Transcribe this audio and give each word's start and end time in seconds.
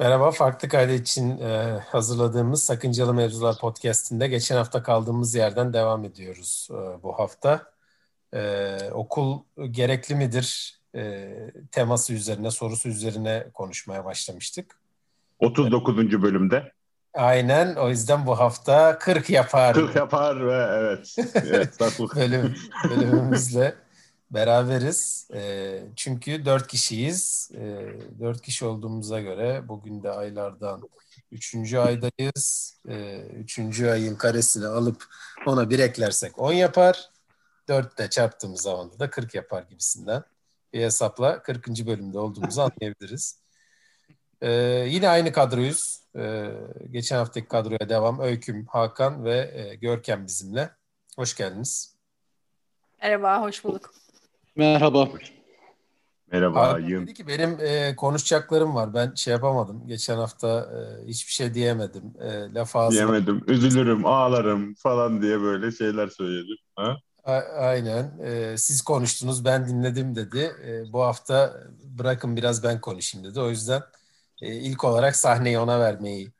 Merhaba, 0.00 0.30
Farklı 0.30 0.68
Kaydı 0.68 0.92
için 0.92 1.38
e, 1.38 1.80
hazırladığımız 1.86 2.62
Sakıncalı 2.62 3.14
Mevzular 3.14 3.58
Podcast'inde 3.58 4.28
geçen 4.28 4.56
hafta 4.56 4.82
kaldığımız 4.82 5.34
yerden 5.34 5.72
devam 5.72 6.04
ediyoruz 6.04 6.68
e, 6.70 7.02
bu 7.02 7.18
hafta. 7.18 7.72
E, 8.34 8.76
okul 8.92 9.38
gerekli 9.70 10.14
midir 10.14 10.78
e, 10.94 11.30
teması 11.72 12.12
üzerine, 12.12 12.50
sorusu 12.50 12.88
üzerine 12.88 13.46
konuşmaya 13.54 14.04
başlamıştık. 14.04 14.76
39. 15.38 16.22
bölümde. 16.22 16.72
Aynen, 17.14 17.74
o 17.74 17.88
yüzden 17.88 18.26
bu 18.26 18.38
hafta 18.38 18.98
40 18.98 19.30
yapar. 19.30 19.74
40 19.74 19.96
yapar 19.96 20.46
ve 20.46 20.66
evet. 20.70 21.16
evet 21.34 21.80
Bölüm, 22.16 22.54
bölümümüzle 22.90 23.74
beraberiz. 24.30 25.28
E, 25.34 25.82
çünkü 25.96 26.44
dört 26.44 26.66
kişiyiz. 26.66 27.50
E, 27.54 27.58
dört 28.20 28.40
kişi 28.42 28.64
olduğumuza 28.64 29.20
göre 29.20 29.68
bugün 29.68 30.02
de 30.02 30.10
aylardan 30.10 30.88
üçüncü 31.32 31.78
aydayız. 31.78 32.78
E, 32.88 33.20
üçüncü 33.20 33.88
ayın 33.88 34.16
karesini 34.16 34.66
alıp 34.66 35.04
ona 35.46 35.70
bir 35.70 35.78
eklersek 35.78 36.38
on 36.38 36.52
yapar. 36.52 37.10
Dörtte 37.68 38.10
çarptığımız 38.10 38.62
zaman 38.62 38.98
da 38.98 39.10
kırk 39.10 39.34
yapar 39.34 39.62
gibisinden 39.62 40.22
bir 40.72 40.82
hesapla 40.82 41.42
40. 41.42 41.68
bölümde 41.68 42.18
olduğumuzu 42.18 42.60
anlayabiliriz. 42.60 43.40
E, 44.40 44.50
yine 44.88 45.08
aynı 45.08 45.32
kadroyuz. 45.32 46.00
E, 46.16 46.50
geçen 46.90 47.16
haftaki 47.16 47.48
kadroya 47.48 47.88
devam. 47.88 48.20
Öyküm, 48.20 48.66
Hakan 48.66 49.24
ve 49.24 49.50
e, 49.54 49.74
Görkem 49.74 50.26
bizimle. 50.26 50.70
Hoş 51.16 51.36
geldiniz. 51.36 51.94
Merhaba, 53.02 53.42
hoş 53.42 53.64
bulduk. 53.64 53.99
Merhaba. 54.60 55.08
Merhaba. 56.32 56.60
Abi 56.60 56.90
dedi 56.90 57.14
ki 57.14 57.26
benim 57.26 57.60
e, 57.60 57.96
konuşacaklarım 57.96 58.74
var. 58.74 58.94
Ben 58.94 59.14
şey 59.14 59.32
yapamadım. 59.32 59.86
Geçen 59.86 60.16
hafta 60.16 60.48
e, 60.60 61.06
hiçbir 61.08 61.32
şey 61.32 61.54
diyemedim. 61.54 62.02
E, 62.20 62.54
laf 62.54 62.76
ağzına... 62.76 62.92
Diyemedim. 62.92 63.44
Üzülürüm, 63.48 64.06
ağlarım 64.06 64.74
falan 64.74 65.22
diye 65.22 65.40
böyle 65.40 65.72
şeyler 65.72 66.08
söyledim. 66.08 66.56
Ha? 66.76 66.96
A- 67.24 67.58
aynen. 67.58 68.18
E, 68.24 68.56
siz 68.58 68.82
konuştunuz, 68.82 69.44
ben 69.44 69.68
dinledim 69.68 70.14
dedi. 70.14 70.52
E, 70.66 70.92
bu 70.92 71.02
hafta 71.02 71.60
bırakın 71.98 72.36
biraz 72.36 72.62
ben 72.64 72.80
konuşayım 72.80 73.26
dedi. 73.30 73.40
O 73.40 73.48
yüzden 73.48 73.82
e, 74.42 74.54
ilk 74.54 74.84
olarak 74.84 75.16
sahneyi 75.16 75.58
ona 75.58 75.80
vermeyi 75.80 76.32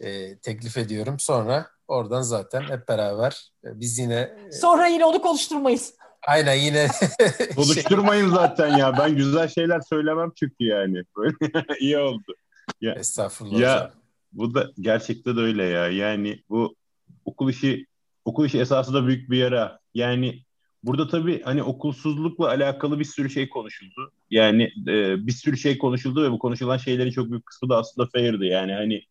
e, 0.00 0.38
teklif 0.38 0.76
ediyorum. 0.78 1.18
Sonra 1.18 1.66
oradan 1.88 2.22
zaten 2.22 2.60
hep 2.60 2.88
beraber 2.88 3.50
e, 3.64 3.80
biz 3.80 3.98
yine... 3.98 4.36
E, 4.48 4.52
Sonra 4.52 4.86
yine 4.86 5.04
onu 5.04 5.22
konuşturmayız. 5.22 5.94
Aynen 6.26 6.54
yine. 6.54 6.88
Konuşturmayın 7.56 8.28
zaten 8.28 8.76
ya. 8.76 8.98
Ben 8.98 9.16
güzel 9.16 9.48
şeyler 9.48 9.80
söylemem 9.80 10.32
çünkü 10.36 10.64
yani. 10.64 11.02
İyi 11.80 11.98
oldu. 11.98 12.34
Ya, 12.80 12.94
Estağfurullah 12.94 13.60
ya, 13.60 13.76
hocam. 13.76 13.90
Bu 14.32 14.54
da 14.54 14.70
gerçekten 14.80 15.36
de 15.36 15.40
öyle 15.40 15.64
ya. 15.64 15.88
Yani 15.88 16.42
bu 16.48 16.76
okul 17.24 17.50
işi 17.50 17.86
okul 18.24 18.46
işi 18.46 18.60
esasında 18.60 19.06
büyük 19.06 19.30
bir 19.30 19.38
yara. 19.38 19.80
Yani 19.94 20.42
burada 20.82 21.08
tabii 21.08 21.42
hani 21.42 21.62
okulsuzlukla 21.62 22.48
alakalı 22.48 22.98
bir 22.98 23.04
sürü 23.04 23.30
şey 23.30 23.48
konuşuldu. 23.48 24.12
Yani 24.30 24.62
e, 24.88 25.26
bir 25.26 25.32
sürü 25.32 25.56
şey 25.56 25.78
konuşuldu 25.78 26.22
ve 26.22 26.30
bu 26.30 26.38
konuşulan 26.38 26.76
şeylerin 26.76 27.10
çok 27.10 27.30
büyük 27.30 27.46
kısmı 27.46 27.68
da 27.68 27.76
aslında 27.76 28.08
fairdi. 28.12 28.46
Yani 28.46 28.72
hani 28.72 29.02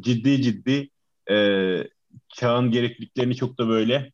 ciddi 0.00 0.42
ciddi 0.42 0.90
e, 1.30 1.36
çağın 2.28 2.70
gerekliliklerini 2.70 3.36
çok 3.36 3.58
da 3.58 3.68
böyle 3.68 4.12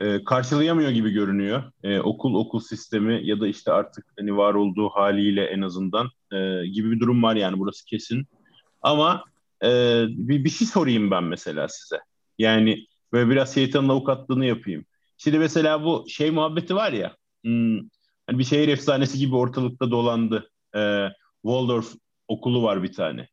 e, 0.00 0.24
karşılayamıyor 0.24 0.90
gibi 0.90 1.10
görünüyor. 1.10 1.62
E, 1.82 2.00
okul 2.00 2.34
okul 2.34 2.60
sistemi 2.60 3.20
ya 3.26 3.40
da 3.40 3.48
işte 3.48 3.72
artık 3.72 4.06
hani 4.18 4.36
var 4.36 4.54
olduğu 4.54 4.88
haliyle 4.88 5.44
en 5.44 5.60
azından 5.62 6.10
e, 6.32 6.66
gibi 6.66 6.90
bir 6.90 7.00
durum 7.00 7.22
var 7.22 7.36
yani 7.36 7.58
burası 7.58 7.84
kesin. 7.84 8.26
Ama 8.82 9.24
e, 9.64 9.68
bir, 10.08 10.44
bir 10.44 10.50
şey 10.50 10.66
sorayım 10.66 11.10
ben 11.10 11.24
mesela 11.24 11.68
size. 11.68 12.00
Yani 12.38 12.86
böyle 13.12 13.30
biraz 13.30 13.54
şeytanın 13.54 13.88
avukatlığını 13.88 14.46
yapayım. 14.46 14.84
Şimdi 15.18 15.38
mesela 15.38 15.84
bu 15.84 16.04
şey 16.08 16.30
muhabbeti 16.30 16.74
var 16.74 16.92
ya 16.92 17.16
hmm, 17.44 17.78
hani 18.26 18.38
bir 18.38 18.44
şehir 18.44 18.68
efsanesi 18.68 19.18
gibi 19.18 19.36
ortalıkta 19.36 19.90
dolandı. 19.90 20.50
E, 20.76 21.08
Waldorf 21.42 21.94
okulu 22.28 22.62
var 22.62 22.82
bir 22.82 22.92
tane. 22.92 23.28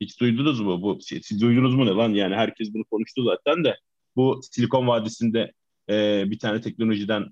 Hiç 0.00 0.20
duydunuz 0.20 0.60
mu? 0.60 0.82
Bu 0.82 0.98
siz 1.00 1.40
duydunuz 1.40 1.74
mu 1.74 1.86
ne 1.86 1.90
lan? 1.90 2.10
Yani 2.10 2.34
herkes 2.34 2.74
bunu 2.74 2.84
konuştu 2.84 3.24
zaten 3.24 3.64
de. 3.64 3.76
Bu 4.16 4.40
Silikon 4.52 4.86
Vadisi'nde 4.88 5.52
e, 5.90 6.24
bir 6.30 6.38
tane 6.38 6.60
teknolojiden 6.60 7.24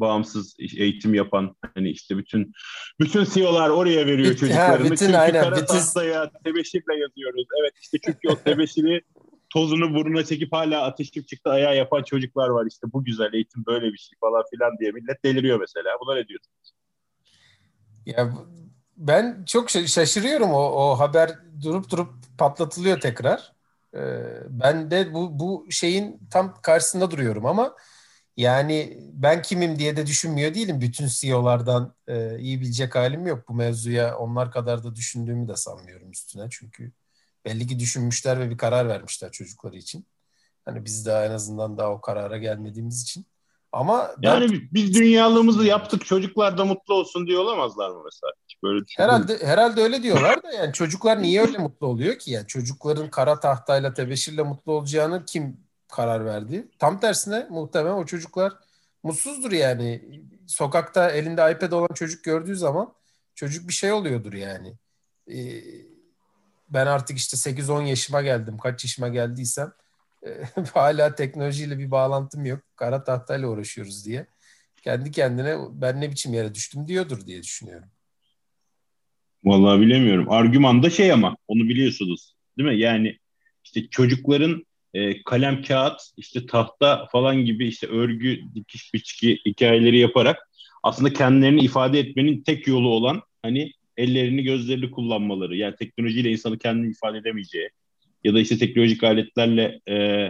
bağımsız 0.00 0.56
eğitim 0.58 1.14
yapan 1.14 1.56
hani 1.74 1.90
işte 1.90 2.18
bütün 2.18 2.52
bütün 3.00 3.24
CEO'lar 3.24 3.70
oraya 3.70 4.06
veriyor 4.06 4.36
çocuklarını. 4.36 4.76
Ha, 4.76 4.84
bütün 4.84 4.96
çünkü 4.96 5.16
aynen. 5.16 5.44
Kara 5.44 5.56
bütün... 5.56 5.66
tahtaya 5.66 6.30
tebeşirle 6.44 7.00
yazıyoruz. 7.00 7.46
Evet 7.60 7.72
işte 7.82 7.98
çünkü 8.04 8.28
o 8.28 8.36
tebeşiri 8.36 9.02
tozunu 9.50 9.94
burnuna 9.94 10.24
çekip 10.24 10.52
hala 10.52 10.82
ateşip 10.82 11.28
çıktı 11.28 11.50
ayağa 11.50 11.74
yapan 11.74 12.02
çocuklar 12.02 12.48
var 12.48 12.66
işte 12.66 12.86
bu 12.92 13.04
güzel 13.04 13.32
eğitim 13.32 13.66
böyle 13.66 13.92
bir 13.92 13.98
şey 13.98 14.18
falan 14.20 14.42
filan 14.50 14.78
diye 14.78 14.90
millet 14.90 15.24
deliriyor 15.24 15.60
mesela. 15.60 15.90
Buna 16.00 16.14
ne 16.14 16.28
diyorsunuz? 16.28 16.74
Ya 18.06 18.32
ben 18.96 19.44
çok 19.44 19.70
şaşırıyorum 19.70 20.50
o, 20.50 20.62
o 20.62 20.98
haber 20.98 21.30
durup 21.62 21.90
durup 21.90 22.08
patlatılıyor 22.38 23.00
tekrar. 23.00 23.52
Ee, 23.94 24.00
ben 24.48 24.90
de 24.90 25.14
bu, 25.14 25.38
bu 25.38 25.66
şeyin 25.70 26.20
tam 26.30 26.54
karşısında 26.62 27.10
duruyorum 27.10 27.46
ama 27.46 27.74
yani 28.40 28.98
ben 29.12 29.42
kimim 29.42 29.78
diye 29.78 29.96
de 29.96 30.06
düşünmüyor 30.06 30.54
değilim. 30.54 30.80
Bütün 30.80 31.06
CEO'lardan 31.06 31.94
e, 32.08 32.38
iyi 32.38 32.60
bilecek 32.60 32.94
halim 32.94 33.26
yok. 33.26 33.48
Bu 33.48 33.54
mevzuya 33.54 34.18
onlar 34.18 34.50
kadar 34.50 34.84
da 34.84 34.96
düşündüğümü 34.96 35.48
de 35.48 35.56
sanmıyorum 35.56 36.10
üstüne. 36.10 36.46
Çünkü 36.50 36.92
belli 37.44 37.66
ki 37.66 37.78
düşünmüşler 37.78 38.40
ve 38.40 38.50
bir 38.50 38.58
karar 38.58 38.88
vermişler 38.88 39.32
çocukları 39.32 39.76
için. 39.76 40.06
Hani 40.64 40.84
biz 40.84 41.06
daha 41.06 41.24
en 41.26 41.30
azından 41.30 41.78
daha 41.78 41.90
o 41.90 42.00
karara 42.00 42.38
gelmediğimiz 42.38 43.02
için. 43.02 43.26
Ama 43.72 44.10
yani 44.22 44.52
ben, 44.52 44.60
biz 44.72 44.94
dünyalığımızı 44.94 45.64
yaptık 45.64 46.04
çocuklar 46.06 46.58
da 46.58 46.64
mutlu 46.64 46.94
olsun 46.94 47.26
diye 47.26 47.38
olamazlar 47.38 47.90
mı 47.90 48.02
mesela? 48.04 48.32
Hiç 48.48 48.62
böyle 48.62 48.84
herhalde 48.96 49.46
herhalde 49.46 49.82
öyle 49.82 50.02
diyorlar 50.02 50.42
da 50.42 50.52
yani 50.52 50.72
çocuklar 50.72 51.22
niye 51.22 51.42
öyle 51.42 51.58
mutlu 51.58 51.86
oluyor 51.86 52.18
ki? 52.18 52.30
Yani 52.30 52.46
çocukların 52.46 53.10
kara 53.10 53.40
tahtayla 53.40 53.94
tebeşirle 53.94 54.42
mutlu 54.42 54.72
olacağını 54.72 55.24
kim 55.24 55.69
karar 55.90 56.24
verdi. 56.24 56.68
Tam 56.78 57.00
tersine 57.00 57.46
muhtemelen 57.50 57.94
o 57.94 58.06
çocuklar 58.06 58.52
mutsuzdur 59.02 59.52
yani. 59.52 60.02
Sokakta 60.46 61.10
elinde 61.10 61.52
iPad 61.52 61.72
olan 61.72 61.94
çocuk 61.94 62.24
gördüğü 62.24 62.56
zaman 62.56 62.94
çocuk 63.34 63.68
bir 63.68 63.72
şey 63.72 63.92
oluyordur 63.92 64.32
yani. 64.32 64.74
Ee, 65.30 65.62
ben 66.68 66.86
artık 66.86 67.18
işte 67.18 67.36
8-10 67.36 67.86
yaşıma 67.86 68.22
geldim. 68.22 68.58
Kaç 68.58 68.84
yaşıma 68.84 69.08
geldiysem 69.08 69.72
e, 70.26 70.28
hala 70.74 71.14
teknolojiyle 71.14 71.78
bir 71.78 71.90
bağlantım 71.90 72.46
yok. 72.46 72.60
Kara 72.76 73.04
tahtayla 73.04 73.48
uğraşıyoruz 73.48 74.06
diye. 74.06 74.26
Kendi 74.82 75.10
kendine 75.10 75.56
ben 75.72 76.00
ne 76.00 76.10
biçim 76.10 76.34
yere 76.34 76.54
düştüm 76.54 76.88
diyordur 76.88 77.26
diye 77.26 77.42
düşünüyorum. 77.42 77.88
Vallahi 79.44 79.80
bilemiyorum. 79.80 80.30
Argüman 80.30 80.82
da 80.82 80.90
şey 80.90 81.12
ama 81.12 81.36
onu 81.48 81.60
biliyorsunuz. 81.60 82.34
Değil 82.58 82.68
mi? 82.68 82.78
Yani 82.78 83.18
işte 83.64 83.88
çocukların 83.88 84.66
e, 84.94 85.22
kalem 85.22 85.62
kağıt 85.62 86.00
işte 86.16 86.46
tahta 86.46 87.06
falan 87.12 87.36
gibi 87.36 87.68
işte 87.68 87.86
örgü 87.86 88.40
dikiş 88.54 88.94
biçki 88.94 89.38
hikayeleri 89.46 89.98
yaparak 89.98 90.50
aslında 90.82 91.12
kendilerini 91.12 91.60
ifade 91.60 91.98
etmenin 91.98 92.42
tek 92.42 92.66
yolu 92.66 92.88
olan 92.88 93.22
hani 93.42 93.72
ellerini 93.96 94.42
gözlerini 94.42 94.90
kullanmaları 94.90 95.56
yani 95.56 95.74
teknolojiyle 95.76 96.30
insanı 96.30 96.58
kendini 96.58 96.90
ifade 96.90 97.18
edemeyeceği 97.18 97.70
ya 98.24 98.34
da 98.34 98.40
işte 98.40 98.58
teknolojik 98.58 99.04
aletlerle 99.04 99.80
e, 99.88 100.26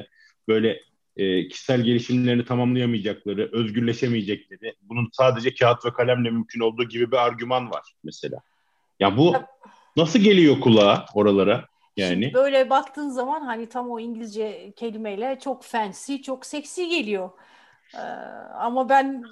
böyle 0.49 0.81
e, 1.17 1.49
kişisel 1.49 1.83
gelişimlerini 1.83 2.45
tamamlayamayacakları, 2.45 3.49
özgürleşemeyecekleri, 3.53 4.75
bunun 4.83 5.09
sadece 5.13 5.55
kağıt 5.55 5.85
ve 5.85 5.93
kalemle 5.93 6.31
mümkün 6.31 6.61
olduğu 6.61 6.85
gibi 6.85 7.13
bir 7.13 7.17
argüman 7.17 7.71
var 7.71 7.83
mesela. 8.05 8.41
Ya 9.01 9.17
bu 9.17 9.35
nasıl 9.97 10.19
geliyor 10.19 10.61
kulağa 10.61 11.07
oralara? 11.15 11.70
Yani 11.97 12.23
Şimdi 12.23 12.35
böyle 12.35 12.71
baktığın 12.71 13.09
zaman 13.09 13.41
hani 13.41 13.69
tam 13.69 13.91
o 13.91 14.01
İngilizce 14.01 14.73
kelimeyle 14.73 15.39
çok 15.43 15.63
fancy, 15.63 16.17
çok 16.17 16.47
seksi 16.47 16.89
geliyor. 16.89 17.31
Ee, 17.95 17.99
ama 18.55 18.89
ben 18.89 19.23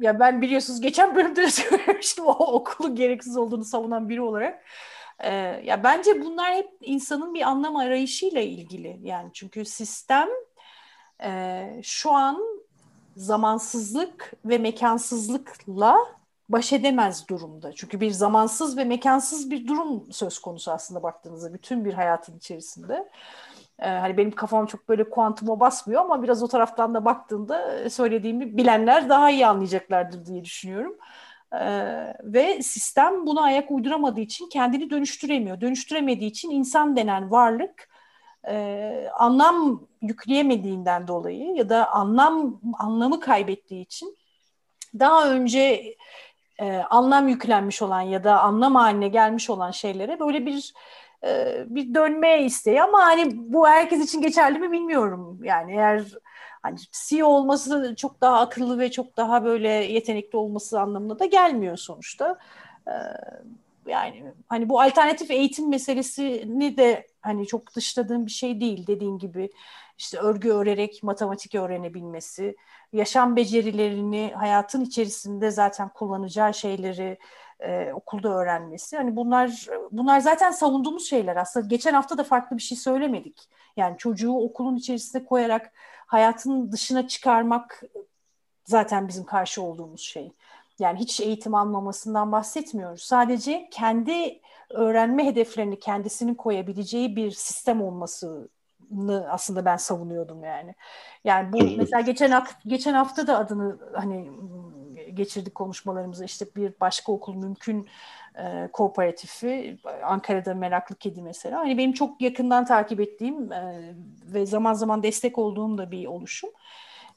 ya 0.00 0.20
ben 0.20 0.42
biliyorsunuz 0.42 0.80
geçen 0.80 1.14
bölümde 1.14 1.42
de 1.42 1.50
söylemiştim 1.50 2.26
o 2.26 2.32
okulun 2.32 2.94
gereksiz 2.94 3.36
olduğunu 3.36 3.64
savunan 3.64 4.08
biri 4.08 4.20
olarak. 4.20 4.64
Ee, 5.18 5.30
ya 5.64 5.84
bence 5.84 6.22
bunlar 6.24 6.54
hep 6.54 6.70
insanın 6.80 7.34
bir 7.34 7.42
anlam 7.42 7.76
arayışıyla 7.76 8.40
ilgili. 8.40 8.98
Yani 9.02 9.30
çünkü 9.32 9.64
sistem 9.64 10.28
e, 11.22 11.80
şu 11.82 12.10
an 12.10 12.62
zamansızlık 13.16 14.32
ve 14.44 14.58
mekansızlıkla 14.58 15.98
baş 16.52 16.72
edemez 16.72 17.28
durumda. 17.28 17.72
Çünkü 17.72 18.00
bir 18.00 18.10
zamansız 18.10 18.76
ve 18.76 18.84
mekansız 18.84 19.50
bir 19.50 19.66
durum 19.66 20.12
söz 20.12 20.38
konusu 20.38 20.72
aslında 20.72 21.02
baktığınızda 21.02 21.54
bütün 21.54 21.84
bir 21.84 21.92
hayatın 21.92 22.36
içerisinde. 22.38 23.08
Ee, 23.78 23.88
hani 23.88 24.16
benim 24.16 24.30
kafam 24.30 24.66
çok 24.66 24.88
böyle 24.88 25.10
kuantuma 25.10 25.60
basmıyor 25.60 26.00
ama 26.00 26.22
biraz 26.22 26.42
o 26.42 26.48
taraftan 26.48 26.94
da 26.94 27.04
baktığında 27.04 27.90
söylediğimi 27.90 28.56
bilenler 28.56 29.08
daha 29.08 29.30
iyi 29.30 29.46
anlayacaklardır 29.46 30.26
diye 30.26 30.44
düşünüyorum. 30.44 30.96
Ee, 31.52 32.14
ve 32.22 32.62
sistem 32.62 33.26
buna 33.26 33.42
ayak 33.42 33.70
uyduramadığı 33.70 34.20
için 34.20 34.48
kendini 34.48 34.90
dönüştüremiyor. 34.90 35.60
Dönüştüremediği 35.60 36.30
için 36.30 36.50
insan 36.50 36.96
denen 36.96 37.30
varlık 37.30 37.88
e, 38.48 39.08
anlam 39.14 39.86
yükleyemediğinden 40.02 41.08
dolayı 41.08 41.54
ya 41.54 41.68
da 41.68 41.90
anlam 41.90 42.60
anlamı 42.78 43.20
kaybettiği 43.20 43.82
için 43.82 44.16
daha 44.98 45.30
önce 45.30 45.94
e, 46.60 46.76
anlam 46.76 47.28
yüklenmiş 47.28 47.82
olan 47.82 48.00
ya 48.00 48.24
da 48.24 48.40
anlam 48.40 48.74
haline 48.74 49.08
gelmiş 49.08 49.50
olan 49.50 49.70
şeylere 49.70 50.20
böyle 50.20 50.46
bir 50.46 50.72
e, 51.24 51.64
bir 51.66 51.94
dönme 51.94 52.42
isteği 52.44 52.82
ama 52.82 52.98
hani 52.98 53.30
bu 53.34 53.68
herkes 53.68 54.04
için 54.04 54.22
geçerli 54.22 54.58
mi 54.58 54.72
bilmiyorum. 54.72 55.40
Yani 55.42 55.72
eğer 55.72 56.04
hani 56.62 56.78
CEO 56.92 57.26
olması 57.26 57.94
çok 57.96 58.20
daha 58.20 58.40
akıllı 58.40 58.78
ve 58.78 58.90
çok 58.90 59.16
daha 59.16 59.44
böyle 59.44 59.68
yetenekli 59.68 60.36
olması 60.36 60.80
anlamına 60.80 61.18
da 61.18 61.24
gelmiyor 61.24 61.76
sonuçta. 61.76 62.38
Ee, 62.88 62.92
yani 63.86 64.24
hani 64.48 64.68
bu 64.68 64.80
alternatif 64.80 65.30
eğitim 65.30 65.68
meselesini 65.68 66.76
de 66.76 67.06
hani 67.22 67.46
çok 67.46 67.74
dışladığım 67.76 68.26
bir 68.26 68.30
şey 68.30 68.60
değil 68.60 68.86
dediğin 68.86 69.18
gibi 69.18 69.50
işte 69.98 70.18
örgü 70.18 70.50
örerek 70.50 71.02
matematik 71.02 71.54
öğrenebilmesi, 71.54 72.56
yaşam 72.92 73.36
becerilerini 73.36 74.32
hayatın 74.36 74.80
içerisinde 74.80 75.50
zaten 75.50 75.88
kullanacağı 75.88 76.54
şeyleri 76.54 77.18
e, 77.60 77.92
okulda 77.92 78.28
öğrenmesi. 78.28 78.96
Hani 78.96 79.16
bunlar 79.16 79.66
bunlar 79.90 80.20
zaten 80.20 80.50
savunduğumuz 80.50 81.08
şeyler 81.08 81.36
aslında. 81.36 81.66
Geçen 81.66 81.94
hafta 81.94 82.18
da 82.18 82.24
farklı 82.24 82.56
bir 82.56 82.62
şey 82.62 82.78
söylemedik. 82.78 83.48
Yani 83.76 83.98
çocuğu 83.98 84.32
okulun 84.32 84.76
içerisine 84.76 85.24
koyarak 85.24 85.72
hayatın 86.06 86.72
dışına 86.72 87.08
çıkarmak 87.08 87.82
zaten 88.64 89.08
bizim 89.08 89.24
karşı 89.24 89.62
olduğumuz 89.62 90.00
şey. 90.00 90.32
Yani 90.78 90.98
hiç 90.98 91.20
eğitim 91.20 91.54
almamasından 91.54 92.32
bahsetmiyoruz. 92.32 93.02
Sadece 93.02 93.68
kendi 93.70 94.40
öğrenme 94.70 95.26
hedeflerini 95.26 95.78
kendisinin 95.78 96.34
koyabileceği 96.34 97.16
bir 97.16 97.30
sistem 97.30 97.82
olması 97.82 98.48
aslında 99.30 99.64
ben 99.64 99.76
savunuyordum 99.76 100.44
yani. 100.44 100.74
Yani 101.24 101.52
bu 101.52 101.58
mesela 101.76 102.00
geçen 102.00 102.44
geçen 102.66 102.94
hafta 102.94 103.26
da 103.26 103.38
adını 103.38 103.78
hani 103.94 104.30
geçirdik 105.14 105.54
konuşmalarımızı 105.54 106.24
işte 106.24 106.46
bir 106.56 106.72
başka 106.80 107.12
okul 107.12 107.34
mümkün 107.34 107.88
e, 108.38 108.68
kooperatifi 108.72 109.78
Ankara'da 110.04 110.54
Meraklı 110.54 110.96
Kedi 110.96 111.22
mesela. 111.22 111.58
Hani 111.58 111.78
benim 111.78 111.92
çok 111.92 112.20
yakından 112.20 112.64
takip 112.64 113.00
ettiğim 113.00 113.52
e, 113.52 113.94
ve 114.24 114.46
zaman 114.46 114.72
zaman 114.72 115.02
destek 115.02 115.38
olduğum 115.38 115.78
da 115.78 115.90
bir 115.90 116.06
oluşum. 116.06 116.50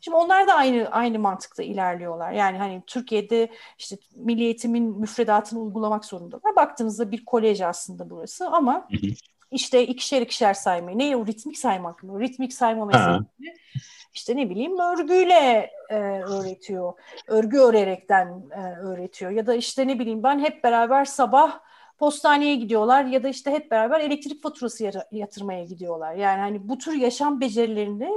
Şimdi 0.01 0.18
onlar 0.18 0.48
da 0.48 0.54
aynı 0.54 0.88
aynı 0.92 1.19
mantıkta 1.19 1.63
ilerliyorlar. 1.63 2.31
Yani 2.31 2.57
hani 2.57 2.83
Türkiye'de 2.88 3.51
işte 3.78 3.98
milli 4.16 4.44
eğitimin 4.44 5.00
müfredatını 5.00 5.60
uygulamak 5.60 6.06
zorundalar. 6.06 6.56
Baktığınızda 6.56 7.12
bir 7.12 7.25
kolej 7.25 7.62
aslında 7.62 8.10
burası 8.10 8.48
ama 8.48 8.88
işte 9.51 9.88
ikişer 9.88 10.21
ikişer 10.21 10.53
saymayı. 10.53 10.97
Ne 10.97 11.15
o 11.15 11.25
ritmik 11.25 11.57
saymak 11.57 12.03
mı? 12.03 12.19
Ritmik 12.19 12.53
sayma 12.53 12.86
meselesi. 12.86 13.25
İşte 14.13 14.36
ne 14.36 14.50
bileyim 14.50 14.80
örgüyle 14.80 15.71
e, 15.89 15.95
öğretiyor. 16.21 16.94
Örgü 17.27 17.57
örerekten 17.57 18.44
e, 18.51 18.62
öğretiyor. 18.62 19.31
Ya 19.31 19.47
da 19.47 19.56
işte 19.56 19.88
ne 19.88 20.00
bileyim 20.00 20.24
ben 20.24 20.39
hep 20.39 20.63
beraber 20.63 21.06
sabah 21.06 21.59
postaneye 21.97 22.56
gidiyorlar 22.56 23.06
ya 23.06 23.24
da 23.24 23.27
işte 23.27 23.51
hep 23.51 23.71
beraber 23.71 24.00
elektrik 24.00 24.44
faturası 24.44 24.92
yatırmaya 25.12 25.63
gidiyorlar. 25.63 26.13
Yani 26.13 26.39
hani 26.39 26.69
bu 26.69 26.77
tür 26.77 26.94
yaşam 26.94 27.42
becerilerini 27.42 28.12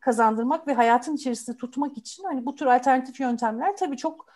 kazandırmak 0.00 0.66
ve 0.66 0.74
hayatın 0.74 1.16
içerisinde 1.16 1.56
tutmak 1.56 1.98
için 1.98 2.24
hani 2.24 2.46
bu 2.46 2.54
tür 2.54 2.66
alternatif 2.66 3.20
yöntemler 3.20 3.76
tabii 3.76 3.96
çok 3.96 4.26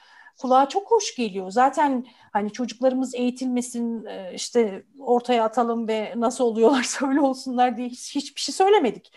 kulağa 0.40 0.68
çok 0.68 0.90
hoş 0.90 1.16
geliyor. 1.16 1.50
Zaten 1.50 2.06
hani 2.32 2.52
çocuklarımız 2.52 3.14
eğitilmesin 3.14 4.04
e, 4.04 4.32
işte 4.34 4.82
ortaya 4.98 5.44
atalım 5.44 5.88
ve 5.88 6.12
nasıl 6.16 6.44
oluyorlar 6.44 6.98
öyle 7.08 7.20
olsunlar 7.20 7.76
diye 7.76 7.88
hiç, 7.88 8.14
hiçbir 8.14 8.40
şey 8.40 8.54
söylemedik. 8.54 9.12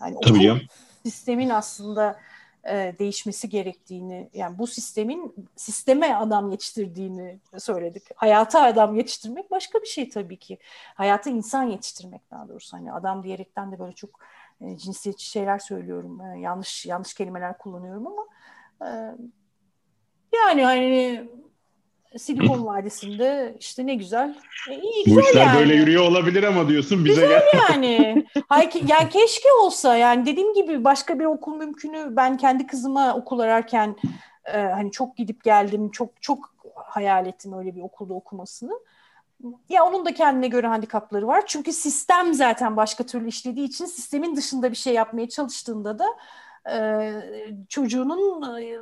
Yani 0.00 0.16
Tabii 0.22 0.52
okul 0.52 0.60
sistemin 1.02 1.48
aslında 1.48 2.18
e, 2.64 2.94
değişmesi 2.98 3.48
gerektiğini 3.48 4.30
yani 4.34 4.58
bu 4.58 4.66
sistemin 4.66 5.34
sisteme 5.56 6.14
adam 6.14 6.50
yetiştirdiğini 6.50 7.38
söyledik. 7.58 8.02
Hayata 8.16 8.62
adam 8.62 8.96
yetiştirmek 8.96 9.50
başka 9.50 9.80
bir 9.80 9.86
şey 9.86 10.08
tabii 10.08 10.36
ki. 10.36 10.58
Hayata 10.94 11.30
insan 11.30 11.62
yetiştirmek 11.62 12.30
daha 12.30 12.48
doğrusu 12.48 12.76
hani 12.76 12.92
adam 12.92 13.22
diyerekten 13.22 13.72
de 13.72 13.78
böyle 13.78 13.92
çok 13.92 14.10
e, 14.60 14.76
cinsiyetçi 14.76 15.26
şeyler 15.26 15.58
söylüyorum. 15.58 16.20
E, 16.20 16.40
yanlış 16.40 16.86
yanlış 16.86 17.14
kelimeler 17.14 17.58
kullanıyorum 17.58 18.06
ama 18.06 18.26
e, 18.86 18.90
yani 20.32 20.64
hani 20.64 21.20
Silikon 22.18 22.66
Vadisi'nde 22.66 23.56
işte 23.60 23.86
ne 23.86 23.94
güzel. 23.94 24.36
E, 24.70 24.74
iyi 24.74 25.04
güzel 25.04 25.16
Bu 25.16 25.28
işler 25.28 25.46
yani. 25.46 25.58
böyle 25.58 25.74
yürüyor 25.74 26.04
olabilir 26.04 26.42
ama 26.42 26.68
diyorsun 26.68 27.04
bize 27.04 27.22
güzel 27.22 27.42
gel. 27.52 27.60
yani. 27.70 28.26
Hay, 28.48 28.70
yani 28.88 29.08
keşke 29.08 29.52
olsa 29.62 29.96
yani 29.96 30.26
dediğim 30.26 30.54
gibi 30.54 30.84
başka 30.84 31.18
bir 31.18 31.24
okul 31.24 31.56
mümkünü 31.56 32.16
ben 32.16 32.36
kendi 32.36 32.66
kızıma 32.66 33.14
okul 33.14 33.38
ararken 33.38 33.96
e, 34.44 34.58
hani 34.58 34.90
çok 34.90 35.16
gidip 35.16 35.44
geldim 35.44 35.90
çok 35.90 36.22
çok 36.22 36.54
hayal 36.74 37.26
ettim 37.26 37.58
öyle 37.58 37.76
bir 37.76 37.82
okulda 37.82 38.14
okumasını. 38.14 38.72
Ya 39.68 39.84
onun 39.84 40.04
da 40.04 40.14
kendine 40.14 40.48
göre 40.48 40.66
handikapları 40.66 41.26
var. 41.26 41.42
Çünkü 41.46 41.72
sistem 41.72 42.34
zaten 42.34 42.76
başka 42.76 43.06
türlü 43.06 43.28
işlediği 43.28 43.68
için 43.68 43.86
sistemin 43.86 44.36
dışında 44.36 44.70
bir 44.70 44.76
şey 44.76 44.94
yapmaya 44.94 45.28
çalıştığında 45.28 45.98
da 45.98 46.06
e, 46.72 47.12
çocuğunun 47.68 48.42
e, 48.60 48.78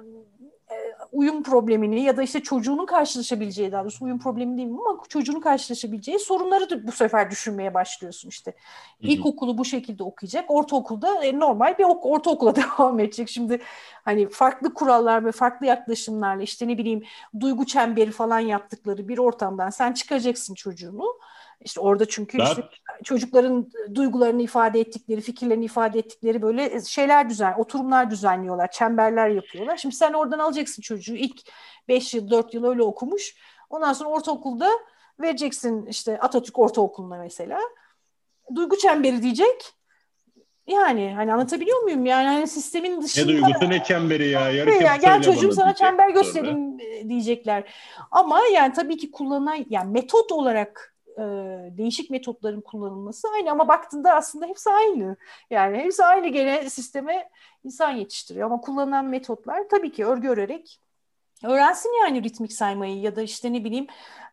uyum 1.13 1.43
problemini 1.43 2.03
ya 2.03 2.17
da 2.17 2.23
işte 2.23 2.43
çocuğunun 2.43 2.87
karşılaşabileceği 2.87 3.73
daha 3.73 3.83
doğrusu 3.83 4.05
uyum 4.05 4.19
problemi 4.19 4.57
değil 4.57 4.69
mi 4.69 4.79
ama 4.89 5.03
çocuğunun 5.09 5.41
karşılaşabileceği 5.41 6.19
sorunları 6.19 6.71
da 6.71 6.87
bu 6.87 6.93
sefer 6.93 7.31
düşünmeye 7.31 7.75
başlıyorsun 7.75 8.29
işte. 8.29 8.55
İlkokulu 9.01 9.59
bu 9.59 9.65
şekilde 9.65 10.03
okuyacak, 10.03 10.51
ortaokulda 10.51 11.25
e, 11.25 11.39
normal 11.39 11.79
bir 11.79 11.85
ok 11.85 12.07
ortaokula 12.07 12.57
devam 12.79 13.01
edecek. 13.01 13.29
Şimdi 13.29 13.61
hani 14.05 14.29
farklı 14.29 14.75
kurallar 14.75 15.25
ve 15.25 15.33
farklı 15.33 15.67
yaklaşımlarla 15.67 16.43
işte 16.43 16.69
ne 16.69 16.79
bileyim 16.79 17.03
duygu 17.41 17.67
çemberi 17.67 18.11
falan 18.11 18.39
yaptıkları 18.41 19.09
bir 19.09 19.19
ortamdan 19.19 19.71
sen 19.71 19.93
çıkacaksın 19.93 20.55
çocuğunu 20.55 21.19
işte 21.65 21.81
orada 21.81 22.09
çünkü 22.09 22.39
ben... 22.39 22.45
işte 22.45 22.63
çocukların 23.05 23.71
duygularını 23.95 24.43
ifade 24.43 24.81
ettikleri, 24.81 25.21
fikirlerini 25.21 25.65
ifade 25.65 25.99
ettikleri 25.99 26.43
böyle 26.43 26.81
şeyler 26.81 27.29
düzen, 27.29 27.55
oturumlar 27.59 28.11
düzenliyorlar, 28.11 28.71
çemberler 28.71 29.29
yapıyorlar. 29.29 29.77
Şimdi 29.77 29.95
sen 29.95 30.13
oradan 30.13 30.39
alacaksın 30.39 30.83
çocuğu 30.83 31.15
ilk 31.15 31.41
5 31.89 32.15
yıl, 32.15 32.31
4 32.31 32.55
yıl 32.55 32.65
öyle 32.65 32.83
okumuş. 32.83 33.37
Ondan 33.71 33.93
sonra 33.93 34.11
ortaokulda 34.11 34.71
vereceksin 35.21 35.87
işte 35.87 36.21
Atatürk 36.21 36.59
Ortaokulu'na 36.59 37.19
mesela. 37.19 37.61
Duygu 38.55 38.79
çemberi 38.79 39.23
diyecek. 39.23 39.75
Yani 40.67 41.15
hani 41.17 41.33
anlatabiliyor 41.33 41.83
muyum? 41.83 42.07
Yani 42.07 42.29
hani 42.29 42.49
sistemin 42.49 43.03
dışında... 43.03 43.27
Ne 43.27 43.33
duygusu 43.33 43.71
ne 43.71 43.85
çemberi 43.85 44.29
ya. 44.29 44.51
Yarı 44.51 44.71
ya, 44.71 44.97
gel 44.97 45.23
çocuğum 45.23 45.53
sana 45.53 45.75
çember 45.75 46.11
göstereyim 46.11 46.79
sonra. 46.81 47.09
diyecekler. 47.09 47.75
Ama 48.11 48.41
yani 48.55 48.73
tabii 48.73 48.97
ki 48.97 49.11
kullanan 49.11 49.67
yani 49.69 49.91
metot 49.91 50.33
olarak 50.33 50.90
e, 51.21 51.25
değişik 51.79 52.11
metotların 52.11 52.61
kullanılması 52.61 53.29
aynı 53.35 53.51
ama 53.51 53.69
baktığında 53.69 54.15
aslında 54.15 54.47
hepsi 54.47 54.71
aynı. 54.71 55.17
Yani 55.51 55.79
hepsi 55.79 56.05
aynı 56.05 56.29
gene 56.29 56.71
sisteme 56.71 57.31
insan 57.65 57.91
yetiştiriyor 57.91 58.47
ama 58.47 58.61
kullanılan 58.61 59.05
metotlar 59.05 59.69
tabii 59.71 59.93
ki 59.93 60.07
örgü 60.07 60.29
örerek 60.29 60.81
öğrensin 61.45 61.91
yani 62.03 62.23
ritmik 62.23 62.53
saymayı 62.53 63.01
ya 63.01 63.17
da 63.17 63.23
işte 63.23 63.53
ne 63.53 63.65
bileyim 63.65 63.87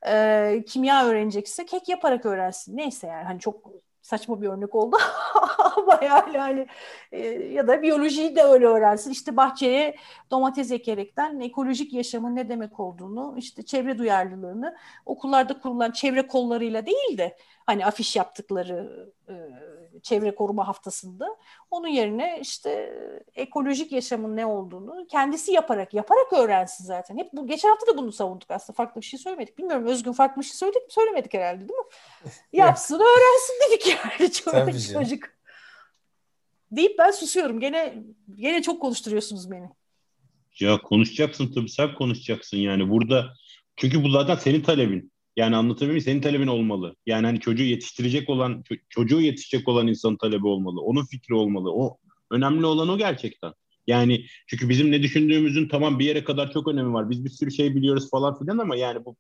e, 0.08 0.64
kimya 0.68 1.06
öğrenecekse 1.06 1.66
kek 1.66 1.90
yaparak 1.90 2.26
öğrensin. 2.26 2.78
Neyse 2.78 3.08
yani 3.08 3.24
hani 3.24 3.40
çok 3.40 3.72
saçma 4.08 4.42
bir 4.42 4.48
örnek 4.48 4.76
oldu 4.76 4.98
ama 5.78 6.00
yani 6.04 6.38
hani 6.38 6.68
e, 7.12 7.28
ya 7.30 7.68
da 7.68 7.82
biyolojiyi 7.82 8.36
de 8.36 8.44
öyle 8.44 8.66
öğrensin. 8.66 9.12
İşte 9.12 9.38
bahçeye 9.38 9.96
domates 10.32 10.72
ekerekten 10.72 11.40
ekolojik 11.40 11.94
yaşamın 11.94 12.36
ne 12.36 12.50
demek 12.50 12.80
olduğunu, 12.80 13.36
işte 13.38 13.64
çevre 13.66 13.98
duyarlılığını 13.98 14.78
okullarda 15.06 15.60
kurulan 15.60 15.92
çevre 15.92 16.28
kollarıyla 16.28 16.86
değil 16.86 17.18
de 17.18 17.38
hani 17.66 17.86
afiş 17.86 18.16
yaptıkları 18.16 19.10
e, 19.30 19.34
çevre 20.04 20.36
koruma 20.36 20.68
haftasında 20.68 21.38
onun 21.72 21.88
yerine 21.88 22.40
işte 22.42 23.00
ekolojik 23.36 23.92
yaşamın 23.92 24.36
ne 24.36 24.46
olduğunu 24.46 25.08
kendisi 25.12 25.52
yaparak 25.52 25.94
yaparak 25.94 26.34
öğrensin 26.34 26.86
zaten. 26.86 27.18
Hep 27.18 27.34
bu 27.34 27.48
geçen 27.48 27.70
hafta 27.70 27.88
da 27.88 27.98
bunu 27.98 28.12
savunduk 28.12 28.52
aslında. 28.52 28.76
Farklı 28.76 29.02
bir 29.02 29.06
şey 29.06 29.20
söylemedik. 29.20 29.58
Bilmiyorum 29.58 29.86
Özgün 29.88 30.12
farklı 30.12 30.42
bir 30.42 30.48
şey 30.48 30.56
söyledik 30.56 30.82
mi? 30.82 30.92
Söylemedik 30.92 31.34
herhalde 31.34 31.60
değil 31.60 31.80
mi? 31.80 31.86
Yapsın 32.54 32.96
öğrensin 33.00 33.54
dedik 33.68 33.88
yani 33.88 34.32
çocuk. 34.76 34.94
çocuk. 34.94 35.24
Deyip 36.72 36.98
ben 37.00 37.12
susuyorum. 37.12 37.60
Gene 37.60 38.04
gene 38.36 38.62
çok 38.62 38.82
konuşturuyorsunuz 38.82 39.52
beni. 39.52 39.70
Ya 40.60 40.82
konuşacaksın 40.82 41.54
tabii 41.54 41.70
sen 41.70 41.96
konuşacaksın 41.96 42.58
yani 42.58 42.90
burada 42.90 43.34
çünkü 43.76 44.04
bu 44.04 44.10
zaten 44.10 44.36
senin 44.36 44.62
talebin. 44.62 45.12
Yani 45.38 45.56
anlatabiliyor 45.56 45.92
muyum? 45.92 46.04
Senin 46.04 46.22
talebin 46.22 46.48
olmalı. 46.48 46.96
Yani 47.06 47.26
hani 47.26 47.40
çocuğu 47.40 47.64
yetiştirecek 47.64 48.30
olan, 48.30 48.64
çocuğu 48.90 49.22
yetişecek 49.22 49.68
olan 49.68 49.88
insan 49.88 50.18
talebi 50.18 50.48
olmalı. 50.48 50.82
Onun 50.82 51.06
fikri 51.06 51.36
olmalı. 51.36 51.72
O 51.72 51.98
önemli 52.32 52.66
olan 52.66 52.90
o 52.90 52.98
gerçekten. 52.98 53.54
Yani 53.88 54.26
çünkü 54.48 54.70
bizim 54.70 54.92
ne 54.92 55.04
düşündüğümüzün 55.04 55.68
tamam 55.68 56.00
bir 56.00 56.06
yere 56.06 56.24
kadar 56.24 56.52
çok 56.52 56.68
önemi 56.68 56.94
var. 56.94 57.10
Biz 57.10 57.26
bir 57.26 57.30
sürü 57.30 57.52
şey 57.52 57.76
biliyoruz 57.76 58.10
falan 58.10 58.40
filan 58.40 58.58
ama 58.58 58.76
yani 58.76 59.06
bu 59.06 59.16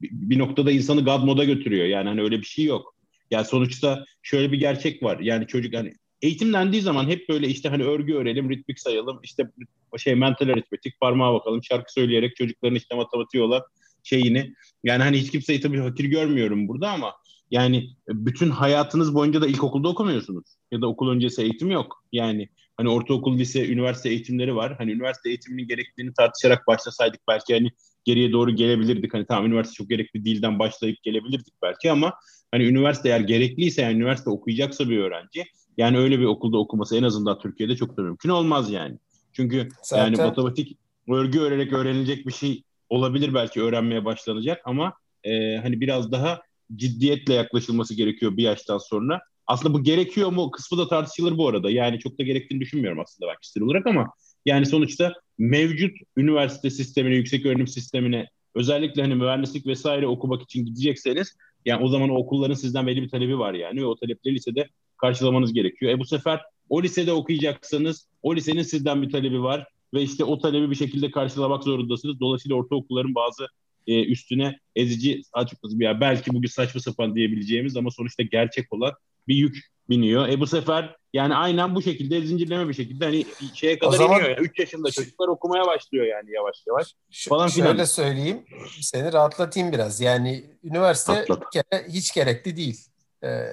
bir 0.00 0.38
noktada 0.38 0.70
insanı 0.70 1.04
God 1.04 1.24
moda 1.24 1.44
götürüyor. 1.44 1.86
Yani 1.86 2.08
hani 2.08 2.22
öyle 2.22 2.38
bir 2.38 2.46
şey 2.46 2.64
yok. 2.64 2.94
Yani 3.30 3.44
sonuçta 3.44 4.04
şöyle 4.22 4.52
bir 4.52 4.58
gerçek 4.58 5.02
var. 5.02 5.18
Yani 5.20 5.46
çocuk 5.46 5.74
hani 5.74 5.92
eğitim 6.22 6.52
dendiği 6.52 6.82
zaman 6.82 7.08
hep 7.08 7.28
böyle 7.28 7.48
işte 7.48 7.68
hani 7.68 7.84
örgü 7.84 8.14
öğrenelim, 8.14 8.50
ritmik 8.50 8.80
sayalım, 8.80 9.20
işte 9.22 9.50
şey 9.96 10.14
mental 10.14 10.48
aritmetik, 10.48 11.00
parmağa 11.00 11.34
bakalım, 11.34 11.64
şarkı 11.64 11.92
söyleyerek 11.92 12.36
çocukların 12.36 12.76
işte 12.76 12.94
matematiği 12.94 13.42
olan 13.42 13.62
şeyini. 14.06 14.54
Yani 14.84 15.02
hani 15.02 15.18
hiç 15.18 15.30
kimseyi 15.30 15.60
tabii 15.60 15.88
fakir 15.88 16.04
görmüyorum 16.04 16.68
burada 16.68 16.90
ama 16.90 17.12
yani 17.50 17.90
bütün 18.08 18.50
hayatınız 18.50 19.14
boyunca 19.14 19.40
da 19.40 19.46
ilkokulda 19.46 19.88
okumuyorsunuz. 19.88 20.44
Ya 20.72 20.80
da 20.80 20.86
okul 20.86 21.10
öncesi 21.10 21.42
eğitim 21.42 21.70
yok. 21.70 22.04
Yani 22.12 22.48
hani 22.76 22.88
ortaokul, 22.88 23.38
lise, 23.38 23.68
üniversite 23.68 24.08
eğitimleri 24.08 24.56
var. 24.56 24.74
Hani 24.78 24.92
üniversite 24.92 25.28
eğitiminin 25.28 25.68
gerekliliğini 25.68 26.14
tartışarak 26.14 26.66
başlasaydık 26.66 27.20
belki 27.28 27.54
hani 27.54 27.70
geriye 28.04 28.32
doğru 28.32 28.50
gelebilirdik. 28.50 29.14
Hani 29.14 29.26
tamam 29.26 29.46
üniversite 29.46 29.74
çok 29.74 29.90
gerekli 29.90 30.24
değilden 30.24 30.58
başlayıp 30.58 31.02
gelebilirdik 31.02 31.54
belki 31.62 31.90
ama 31.90 32.14
hani 32.50 32.64
üniversite 32.64 33.08
eğer 33.08 33.20
gerekliyse 33.20 33.82
yani 33.82 33.96
üniversite 33.96 34.30
okuyacaksa 34.30 34.88
bir 34.88 34.98
öğrenci 34.98 35.44
yani 35.76 35.98
öyle 35.98 36.18
bir 36.18 36.24
okulda 36.24 36.58
okuması 36.58 36.96
en 36.96 37.02
azından 37.02 37.38
Türkiye'de 37.38 37.76
çok 37.76 37.96
da 37.96 38.02
mümkün 38.02 38.28
olmaz 38.28 38.70
yani. 38.70 38.98
Çünkü 39.32 39.68
Zaten... 39.82 40.04
yani 40.04 40.16
matematik 40.16 40.78
örgü 41.08 41.40
öğrenerek 41.40 41.72
öğrenilecek 41.72 42.26
bir 42.26 42.32
şey 42.32 42.62
olabilir 42.88 43.34
belki 43.34 43.62
öğrenmeye 43.62 44.04
başlanacak 44.04 44.62
ama 44.64 44.92
e, 45.24 45.56
hani 45.56 45.80
biraz 45.80 46.12
daha 46.12 46.40
ciddiyetle 46.76 47.34
yaklaşılması 47.34 47.94
gerekiyor 47.94 48.36
bir 48.36 48.42
yaştan 48.42 48.78
sonra. 48.78 49.20
Aslında 49.46 49.74
bu 49.74 49.82
gerekiyor 49.82 50.32
mu 50.32 50.50
kısmı 50.50 50.78
da 50.78 50.88
tartışılır 50.88 51.38
bu 51.38 51.48
arada. 51.48 51.70
Yani 51.70 51.98
çok 51.98 52.18
da 52.18 52.22
gerektiğini 52.22 52.60
düşünmüyorum 52.60 53.00
aslında 53.00 53.30
ben 53.30 53.36
kişisel 53.40 53.62
olarak 53.62 53.86
ama 53.86 54.06
yani 54.46 54.66
sonuçta 54.66 55.12
mevcut 55.38 55.96
üniversite 56.16 56.70
sistemine, 56.70 57.14
yüksek 57.14 57.46
öğrenim 57.46 57.66
sistemine 57.66 58.26
özellikle 58.54 59.02
hani 59.02 59.14
mühendislik 59.14 59.66
vesaire 59.66 60.06
okumak 60.06 60.42
için 60.42 60.64
gidecekseniz 60.64 61.36
yani 61.64 61.84
o 61.84 61.88
zaman 61.88 62.08
o 62.08 62.14
okulların 62.14 62.54
sizden 62.54 62.86
belli 62.86 63.02
bir 63.02 63.08
talebi 63.08 63.38
var 63.38 63.54
yani. 63.54 63.80
Ve 63.80 63.86
o 63.86 63.96
talepleri 63.96 64.34
lisede 64.34 64.68
karşılamanız 64.96 65.52
gerekiyor. 65.52 65.92
E 65.92 65.98
bu 65.98 66.04
sefer 66.04 66.40
o 66.68 66.82
lisede 66.82 67.12
okuyacaksanız 67.12 68.08
o 68.22 68.36
lisenin 68.36 68.62
sizden 68.62 69.02
bir 69.02 69.10
talebi 69.10 69.42
var 69.42 69.66
ve 69.96 70.02
işte 70.02 70.24
o 70.24 70.38
talebi 70.38 70.70
bir 70.70 70.76
şekilde 70.76 71.10
karşılamak 71.10 71.64
zorundasınız. 71.64 72.20
Dolayısıyla 72.20 72.56
ortaokulların 72.56 73.14
bazı 73.14 73.46
e, 73.86 74.04
üstüne 74.04 74.58
ezici 74.76 75.22
açıkçası 75.32 75.82
ya 75.82 76.00
belki 76.00 76.34
bugün 76.34 76.48
saçma 76.48 76.80
sapan 76.80 77.14
diyebileceğimiz 77.14 77.76
ama 77.76 77.90
sonuçta 77.90 78.22
gerçek 78.22 78.72
olan 78.72 78.92
bir 79.28 79.34
yük 79.34 79.56
biniyor. 79.88 80.28
E 80.28 80.40
bu 80.40 80.46
sefer 80.46 80.96
yani 81.12 81.34
aynen 81.34 81.74
bu 81.74 81.82
şekilde 81.82 82.20
zincirleme 82.20 82.68
bir 82.68 82.74
şekilde 82.74 83.04
hani 83.04 83.26
şeye 83.54 83.78
kadar 83.78 83.96
zaman, 83.96 84.20
iniyor. 84.20 84.36
Yani. 84.36 84.46
3 84.46 84.58
yaşında 84.58 84.90
çocuklar 84.90 85.28
okumaya 85.28 85.66
başlıyor 85.66 86.06
yani 86.06 86.32
yavaş 86.32 86.56
yavaş. 86.66 86.94
Falan 87.28 87.48
şöyle 87.48 87.72
filan. 87.72 87.84
söyleyeyim 87.84 88.44
seni 88.80 89.12
rahatlatayım 89.12 89.72
biraz. 89.72 90.00
Yani 90.00 90.44
üniversite 90.64 91.12
Atlat. 91.12 91.50
kere 91.52 91.88
hiç 91.88 92.14
gerekli 92.14 92.56
değil. 92.56 92.80
Ee, 93.24 93.46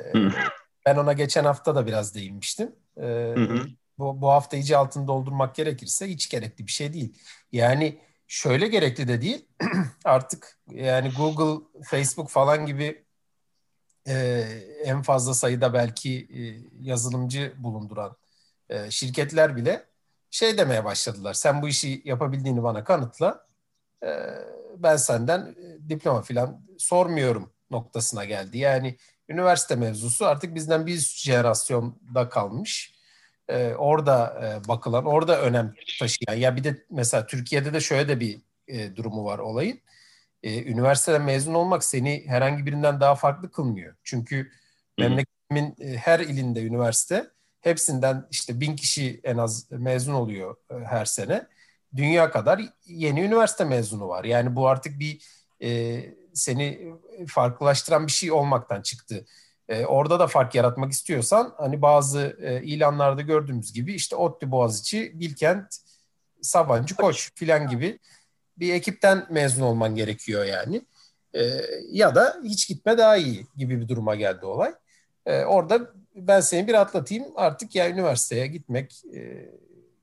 ben 0.86 0.96
ona 0.96 1.14
geçen 1.14 1.44
hafta 1.44 1.76
da 1.76 1.88
biraz 1.88 2.16
değinmiştim. 2.16 2.72
Ee, 3.02 3.36
bu, 4.00 4.22
bu 4.22 4.30
hafta 4.30 4.58
iyice 4.58 4.78
altını 4.78 5.08
doldurmak 5.08 5.56
gerekirse 5.56 6.10
hiç 6.10 6.30
gerekli 6.30 6.68
bir 6.68 6.72
şey 6.72 6.94
değil. 6.94 7.20
Yani 7.52 8.00
şöyle 8.28 8.68
gerekli 8.68 9.08
de 9.08 9.22
değil. 9.22 9.46
Artık 10.06 10.60
yani 10.72 11.12
Google, 11.18 11.66
Facebook 11.84 12.30
falan 12.30 12.66
gibi 12.66 13.06
e, 14.08 14.16
en 14.84 15.02
fazla 15.02 15.34
sayıda 15.34 15.74
belki 15.74 16.28
e, 16.34 16.40
yazılımcı 16.82 17.54
bulunduran 17.58 18.16
e, 18.70 18.92
şirketler 18.92 19.56
bile 19.56 19.86
şey 20.32 20.58
demeye 20.58 20.86
başladılar. 20.86 21.34
Sen 21.34 21.62
bu 21.62 21.68
işi 21.68 22.02
yapabildiğini 22.06 22.64
bana 22.64 22.84
kanıtla. 22.84 23.48
E, 24.04 24.10
ben 24.78 24.96
senden 24.96 25.40
e, 25.40 25.90
diploma 25.90 26.22
falan 26.22 26.66
sormuyorum 26.78 27.54
noktasına 27.72 28.26
geldi. 28.26 28.58
Yani 28.58 28.98
üniversite 29.30 29.76
mevzusu 29.76 30.26
artık 30.26 30.56
bizden 30.56 30.88
bir 30.88 30.98
jenerasyonda 30.98 32.30
kalmış. 32.30 32.93
E, 33.50 33.74
orada 33.74 34.42
e, 34.44 34.68
bakılan, 34.68 35.06
orada 35.06 35.42
önem 35.42 35.74
taşıyan. 36.00 36.36
Ya 36.36 36.56
bir 36.56 36.64
de 36.64 36.86
mesela 36.90 37.26
Türkiye'de 37.26 37.74
de 37.74 37.80
şöyle 37.80 38.08
de 38.08 38.20
bir 38.20 38.42
e, 38.68 38.96
durumu 38.96 39.26
var 39.26 39.40
olayın. 39.40 39.80
E, 40.44 40.64
üniversiteden 40.64 41.22
mezun 41.22 41.54
olmak 41.54 41.84
seni 41.84 42.24
herhangi 42.28 42.66
birinden 42.66 43.00
daha 43.00 43.16
farklı 43.16 43.52
kılmıyor. 43.52 43.96
Çünkü 44.04 44.52
memleketimin 45.00 45.76
e, 45.80 45.98
her 45.98 46.20
ilinde 46.20 46.64
üniversite 46.64 47.28
hepsinden 47.62 48.28
işte 48.32 48.60
bin 48.60 48.76
kişi 48.76 49.22
en 49.24 49.38
az 49.38 49.72
mezun 49.72 50.14
oluyor 50.14 50.56
e, 50.72 50.76
her 50.86 51.06
sene. 51.06 51.48
Dünya 51.96 52.32
kadar 52.32 52.62
yeni 52.86 53.22
üniversite 53.22 53.66
mezunu 53.66 54.08
var. 54.08 54.24
Yani 54.24 54.56
bu 54.56 54.68
artık 54.68 55.00
bir 55.00 55.22
e, 55.64 56.02
seni 56.34 56.94
farklılaştıran 57.28 58.08
bir 58.08 58.12
şey 58.12 58.32
olmaktan 58.32 58.82
çıktı. 58.82 59.26
E, 59.70 59.86
orada 59.86 60.20
da 60.20 60.28
fark 60.28 60.56
yaratmak 60.56 60.92
istiyorsan 60.92 61.54
hani 61.58 61.82
bazı 61.82 62.38
e, 62.42 62.64
ilanlarda 62.64 63.22
gördüğümüz 63.22 63.74
gibi 63.74 63.94
işte 63.94 64.16
ODTÜ 64.16 64.52
Boğaziçi, 64.52 65.20
Bilkent, 65.20 65.76
Sabancı 66.42 66.96
Koç 66.96 67.32
filan 67.36 67.68
gibi 67.68 68.00
bir 68.58 68.74
ekipten 68.74 69.28
mezun 69.30 69.64
olman 69.64 69.96
gerekiyor 69.96 70.46
yani. 70.46 70.82
E, 71.34 71.62
ya 71.92 72.16
da 72.16 72.38
hiç 72.44 72.68
gitme 72.68 72.98
daha 72.98 73.18
iyi 73.18 73.48
gibi 73.58 73.82
bir 73.82 73.88
duruma 73.88 74.16
geldi 74.16 74.46
olay. 74.46 74.74
E, 75.26 75.44
orada 75.44 75.92
ben 76.16 76.40
seni 76.40 76.68
bir 76.68 76.74
atlatayım 76.74 77.26
artık 77.36 77.76
ya 77.76 77.90
üniversiteye 77.90 78.48
gitmek 78.48 79.02
e, 79.16 79.50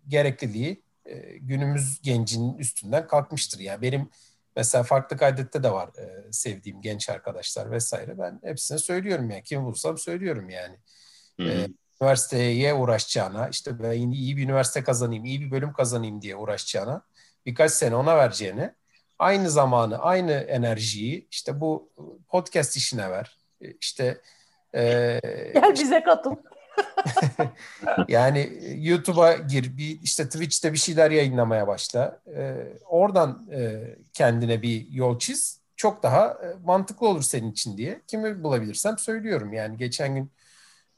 gerekliliği 0.09 0.83
e, 1.07 1.38
günümüz 1.38 2.00
gencinin 2.02 2.59
üstünden 2.59 3.07
kalkmıştır. 3.07 3.61
Yani 3.61 3.83
benim 3.83 4.11
Mesela 4.57 4.85
farklı 4.85 5.16
kaydette 5.16 5.62
de 5.62 5.73
var 5.73 5.88
e, 5.99 6.33
sevdiğim 6.33 6.80
genç 6.80 7.09
arkadaşlar 7.09 7.71
vesaire. 7.71 8.19
Ben 8.19 8.40
hepsine 8.45 8.78
söylüyorum 8.78 9.30
yani. 9.30 9.42
Kim 9.42 9.64
bulursam 9.64 9.99
söylüyorum 9.99 10.50
yani. 10.50 10.76
E, 11.40 11.69
üniversiteye 12.00 12.75
uğraşacağına, 12.75 13.49
işte 13.49 13.83
ben 13.83 14.11
iyi 14.11 14.37
bir 14.37 14.45
üniversite 14.45 14.85
kazanayım, 14.85 15.25
iyi 15.25 15.40
bir 15.40 15.50
bölüm 15.50 15.73
kazanayım 15.73 16.23
diye 16.23 16.37
uğraşacağına, 16.37 17.02
birkaç 17.47 17.73
sene 17.73 17.97
ona 17.97 18.16
vereceğine, 18.16 18.75
aynı 19.19 19.50
zamanı, 19.50 19.99
aynı 19.99 20.33
enerjiyi 20.33 21.28
işte 21.30 21.61
bu 21.61 21.90
podcast 22.28 22.76
işine 22.76 23.11
ver. 23.11 23.38
İşte 23.80 24.21
e, 24.75 25.21
Gel 25.54 25.75
bize 25.75 26.02
katıl. 26.02 26.37
yani 28.08 28.52
YouTube'a 28.76 29.32
gir, 29.32 29.76
bir 29.76 30.00
işte 30.02 30.25
Twitch'te 30.25 30.72
bir 30.72 30.78
şeyler 30.78 31.10
yayınlamaya 31.10 31.66
başla. 31.66 32.20
Ee, 32.37 32.54
oradan 32.87 33.49
e, 33.52 33.80
kendine 34.12 34.62
bir 34.62 34.88
yol 34.90 35.18
çiz. 35.18 35.60
Çok 35.76 36.02
daha 36.02 36.26
e, 36.26 36.54
mantıklı 36.64 37.08
olur 37.08 37.22
senin 37.22 37.52
için 37.52 37.76
diye. 37.76 38.00
Kimi 38.06 38.42
bulabilirsem 38.44 38.99
söylüyorum. 38.99 39.52
Yani 39.52 39.76
geçen 39.76 40.14
gün 40.14 40.30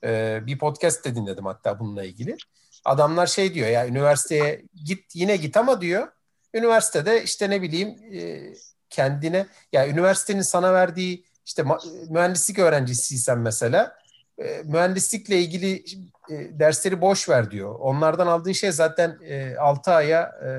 e, 0.04 0.40
bir 0.46 0.58
podcast 0.58 1.04
de 1.04 1.14
dinledim 1.14 1.46
hatta 1.46 1.80
bununla 1.80 2.04
ilgili. 2.04 2.36
Adamlar 2.84 3.26
şey 3.26 3.54
diyor 3.54 3.68
ya 3.68 3.86
üniversiteye 3.88 4.62
git 4.84 5.16
yine 5.16 5.36
git 5.36 5.56
ama 5.56 5.80
diyor 5.80 6.08
üniversitede 6.54 7.22
işte 7.22 7.50
ne 7.50 7.62
bileyim 7.62 7.88
e, 7.88 8.52
kendine 8.90 9.46
ya 9.72 9.88
üniversitenin 9.88 10.42
sana 10.42 10.72
verdiği 10.72 11.24
işte 11.46 11.64
mühendislik 12.08 12.58
öğrencisiysen 12.58 13.38
mesela 13.38 14.01
e, 14.44 14.62
mühendislikle 14.64 15.38
ilgili 15.40 15.84
e, 16.30 16.58
dersleri 16.58 17.00
boş 17.00 17.28
ver 17.28 17.50
diyor. 17.50 17.74
Onlardan 17.74 18.26
aldığın 18.26 18.52
şey 18.52 18.72
zaten 18.72 19.18
e, 19.24 19.56
6 19.56 19.90
aya 19.90 20.22
e, 20.22 20.50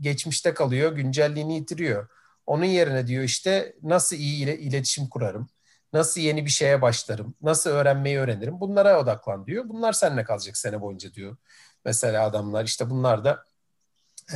geçmişte 0.00 0.54
kalıyor, 0.54 0.92
güncelliğini 0.92 1.54
yitiriyor. 1.54 2.08
Onun 2.46 2.64
yerine 2.64 3.06
diyor 3.06 3.24
işte 3.24 3.76
nasıl 3.82 4.16
iyi 4.16 4.44
ile 4.44 4.58
iletişim 4.58 5.08
kurarım, 5.08 5.48
nasıl 5.92 6.20
yeni 6.20 6.44
bir 6.44 6.50
şeye 6.50 6.82
başlarım, 6.82 7.34
nasıl 7.42 7.70
öğrenmeyi 7.70 8.18
öğrenirim 8.18 8.60
bunlara 8.60 9.00
odaklan 9.00 9.46
diyor. 9.46 9.64
Bunlar 9.68 9.92
seninle 9.92 10.24
kalacak 10.24 10.56
sene 10.56 10.80
boyunca 10.80 11.14
diyor. 11.14 11.36
Mesela 11.84 12.24
adamlar 12.24 12.64
işte 12.64 12.90
bunlar 12.90 13.24
da 13.24 13.44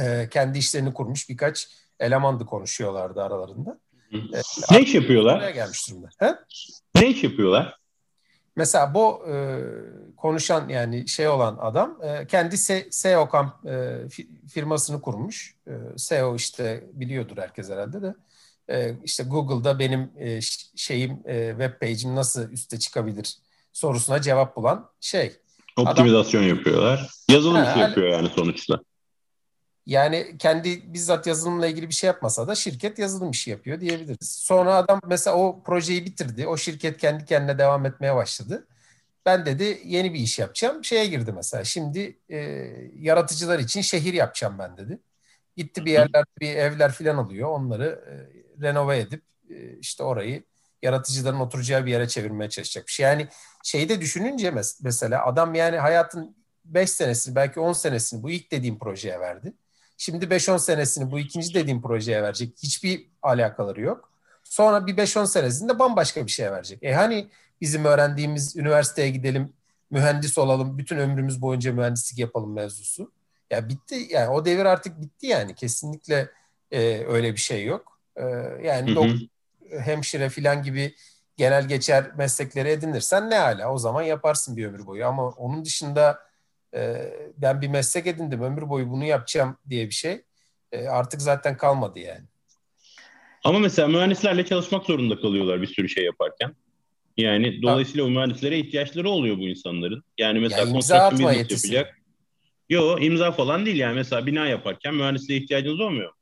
e, 0.01 0.29
kendi 0.31 0.59
işlerini 0.59 0.95
kurmuş 0.95 1.29
birkaç 1.29 1.69
elemandı 2.01 2.47
konuşuyorlardı 2.47 3.23
aralarında. 3.23 3.81
E, 4.13 4.41
ne 4.71 4.81
iş 4.81 4.95
yapıyorlar? 4.95 5.51
Gelmiş 5.51 5.89
durumda. 5.91 6.09
He? 6.19 6.35
Ne 6.95 7.09
iş 7.09 7.25
yapıyorlar? 7.25 7.80
Mesela 8.57 8.95
bu 8.95 9.23
e, 9.29 9.61
konuşan 10.17 10.69
yani 10.69 11.09
şey 11.09 11.29
olan 11.29 11.59
adam 11.61 11.99
e, 12.03 12.27
kendi 12.27 12.57
SEO 12.91 13.29
kamp 13.29 13.67
e, 13.67 13.99
firmasını 14.49 15.01
kurmuş. 15.01 15.57
E, 15.67 15.73
SEO 15.97 16.37
işte 16.37 16.85
biliyordur 16.93 17.37
herkes 17.37 17.71
herhalde 17.71 18.03
de. 18.03 18.15
E, 18.69 18.95
işte 19.05 19.25
Google'da 19.25 19.79
benim 19.79 20.11
e, 20.19 20.41
şeyim 20.77 21.21
e, 21.25 21.51
web 21.51 21.81
page'im 21.81 22.17
nasıl 22.17 22.51
üste 22.51 22.79
çıkabilir 22.79 23.37
sorusuna 23.73 24.21
cevap 24.23 24.57
bulan 24.57 24.91
şey. 25.01 25.33
Optimizasyon 25.77 26.43
adam, 26.43 26.57
yapıyorlar. 26.57 27.11
Yazılım 27.29 27.65
ha, 27.65 27.79
yapıyor 27.79 28.09
yani 28.09 28.29
sonuçta. 28.29 28.81
Yani 29.91 30.37
kendi 30.39 30.95
bizzat 30.95 31.27
yazılımla 31.27 31.67
ilgili 31.67 31.89
bir 31.89 31.95
şey 31.95 32.09
yapmasa 32.09 32.49
da 32.49 32.55
şirket 32.55 32.99
yazılım 32.99 33.31
işi 33.31 33.51
yapıyor 33.51 33.81
diyebiliriz. 33.81 34.31
Sonra 34.31 34.75
adam 34.75 35.01
mesela 35.07 35.37
o 35.37 35.63
projeyi 35.63 36.07
bitirdi. 36.07 36.47
O 36.47 36.57
şirket 36.57 36.99
kendi 36.99 37.25
kendine 37.25 37.59
devam 37.59 37.87
etmeye 37.87 38.15
başladı. 38.15 38.67
Ben 39.27 39.47
dedi 39.47 39.81
yeni 39.85 40.15
bir 40.15 40.19
iş 40.19 40.39
yapacağım. 40.39 40.85
Şeye 40.85 41.07
girdi 41.07 41.33
mesela. 41.33 41.65
Şimdi 41.65 42.19
e, 42.29 42.39
yaratıcılar 42.97 43.59
için 43.59 43.81
şehir 43.81 44.15
yapacağım 44.15 44.59
ben 44.59 44.77
dedi. 44.77 44.99
Gitti 45.57 45.85
bir 45.85 45.93
yerler, 45.93 46.25
bir 46.41 46.57
evler 46.57 46.93
falan 46.93 47.17
alıyor. 47.17 47.49
Onları 47.49 48.05
e, 48.11 48.13
renove 48.63 48.99
edip 48.99 49.23
e, 49.51 49.79
işte 49.79 50.03
orayı 50.03 50.45
yaratıcıların 50.83 51.41
oturacağı 51.41 51.87
bir 51.87 51.91
yere 51.91 52.09
çevirmeye 52.09 52.51
çalışacakmış. 52.51 53.01
Yani 53.01 53.29
şeyde 53.65 54.01
düşününce 54.01 54.49
mes- 54.49 54.79
mesela 54.83 55.27
adam 55.27 55.55
yani 55.55 55.79
hayatın 55.79 56.37
5 56.65 56.91
senesini 56.91 57.35
belki 57.35 57.61
10 57.61 57.73
senesini 57.73 58.23
bu 58.23 58.31
ilk 58.31 58.53
dediğim 58.53 58.79
projeye 58.79 59.21
verdi. 59.21 59.53
Şimdi 60.01 60.25
5-10 60.25 60.59
senesini 60.59 61.11
bu 61.11 61.19
ikinci 61.19 61.55
dediğim 61.55 61.83
projeye 61.83 62.23
verecek. 62.23 62.53
Hiçbir 62.63 63.07
alakaları 63.23 63.81
yok. 63.81 64.13
Sonra 64.45 64.87
bir 64.87 64.97
5-10 64.97 65.27
senesinde 65.27 65.79
bambaşka 65.79 66.27
bir 66.27 66.31
şeye 66.31 66.53
verecek. 66.53 66.79
E 66.83 66.95
hani 66.95 67.29
bizim 67.61 67.85
öğrendiğimiz 67.85 68.57
üniversiteye 68.57 69.11
gidelim, 69.11 69.53
mühendis 69.91 70.39
olalım, 70.39 70.79
bütün 70.79 70.97
ömrümüz 70.99 71.43
boyunca 71.43 71.73
mühendislik 71.73 72.19
yapalım 72.19 72.53
mevzusu. 72.53 73.13
Ya 73.51 73.69
bitti 73.69 74.07
yani 74.11 74.29
o 74.29 74.45
devir 74.45 74.65
artık 74.65 75.01
bitti 75.01 75.27
yani 75.27 75.55
kesinlikle 75.55 76.31
e, 76.71 77.05
öyle 77.07 77.33
bir 77.33 77.41
şey 77.41 77.65
yok. 77.65 78.01
E, 78.17 78.25
yani 78.63 78.95
hı 78.95 79.01
hı. 79.01 79.81
hemşire 79.81 80.29
filan 80.29 80.63
gibi 80.63 80.95
genel 81.37 81.69
geçer 81.69 82.11
meslekleri 82.17 82.69
edinirsen 82.69 83.31
ne 83.31 83.37
hala 83.37 83.73
o 83.73 83.79
zaman 83.79 84.03
yaparsın 84.03 84.57
bir 84.57 84.67
ömür 84.67 84.87
boyu 84.87 85.07
ama 85.07 85.29
onun 85.29 85.65
dışında 85.65 86.30
e, 86.75 87.13
ben 87.37 87.61
bir 87.61 87.69
meslek 87.69 88.07
edindim 88.07 88.43
ömür 88.43 88.69
boyu 88.69 88.91
bunu 88.91 89.05
yapacağım 89.05 89.57
diye 89.69 89.87
bir 89.87 89.95
şey 89.95 90.23
e, 90.73 90.89
artık 90.89 91.23
zaten 91.23 91.57
kalmadı 91.57 91.99
yani. 91.99 92.25
Ama 93.45 93.59
mesela 93.59 93.89
mühendislerle 93.89 94.47
çalışmak 94.47 94.85
zorunda 94.85 95.21
kalıyorlar 95.21 95.63
bir 95.63 95.67
sürü 95.67 95.89
şey 95.89 96.05
yaparken. 96.05 96.55
Yani 97.17 97.63
dolayısıyla 97.63 98.05
o 98.05 98.11
mühendislere 98.11 98.59
ihtiyaçları 98.59 99.11
oluyor 99.11 99.39
bu 99.39 99.49
insanların. 99.49 100.05
Yani 100.19 100.41
mesela 100.41 100.61
ya 100.61 100.73
construction 100.73 101.33
yapacak. 101.33 101.97
Yo 102.69 102.99
imza 102.99 103.33
falan 103.33 103.67
değil 103.67 103.77
yani. 103.77 103.95
Mesela 103.95 104.27
bina 104.27 104.47
yaparken 104.47 104.95
mühendisliğe 104.95 105.41
ihtiyacınız 105.41 105.81
olmuyor. 105.81 106.13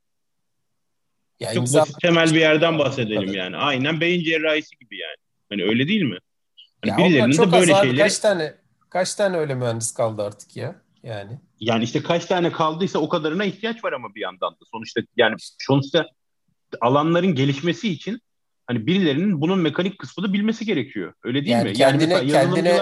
Ya 1.39 1.47
Çok 1.47 1.57
imza... 1.57 1.81
basit 1.81 1.99
temel 2.01 2.33
bir 2.33 2.39
yerden 2.39 2.79
bahsedelim 2.79 3.27
Tabii. 3.27 3.37
yani. 3.37 3.57
Aynen 3.57 4.01
beyin 4.01 4.23
cerrahisi 4.23 4.77
gibi 4.77 4.97
yani. 4.97 5.15
Hani 5.49 5.63
öyle 5.63 5.87
değil 5.87 6.01
mi? 6.01 6.17
Hani 6.81 6.91
ya 6.91 6.97
birilerinin 6.97 7.37
de 7.37 7.51
böyle 7.51 7.73
şeyleri... 7.75 7.97
Kaç 7.97 8.19
tane, 8.19 8.55
kaç 8.89 9.15
tane 9.15 9.37
öyle 9.37 9.55
mühendis 9.55 9.93
kaldı 9.93 10.23
artık 10.23 10.57
ya? 10.57 10.75
Yani. 11.03 11.39
Yani 11.59 11.83
işte 11.83 12.03
kaç 12.03 12.25
tane 12.25 12.51
kaldıysa 12.51 12.99
o 12.99 13.09
kadarına 13.09 13.45
ihtiyaç 13.45 13.83
var 13.83 13.93
ama 13.93 14.15
bir 14.15 14.21
yandan 14.21 14.51
da. 14.51 14.65
Sonuçta 14.71 15.01
yani 15.17 15.35
sonuçta 15.59 16.05
alanların 16.81 17.35
gelişmesi 17.35 17.89
için 17.89 18.21
hani 18.67 18.87
birilerinin 18.87 19.41
bunun 19.41 19.59
mekanik 19.59 19.99
kısmını 19.99 20.33
bilmesi 20.33 20.65
gerekiyor. 20.65 21.13
Öyle 21.23 21.39
değil 21.39 21.51
yani 21.51 21.69
mi? 21.69 21.73
Kendine, 21.73 22.13
yani 22.13 22.31
kendine 22.31 22.79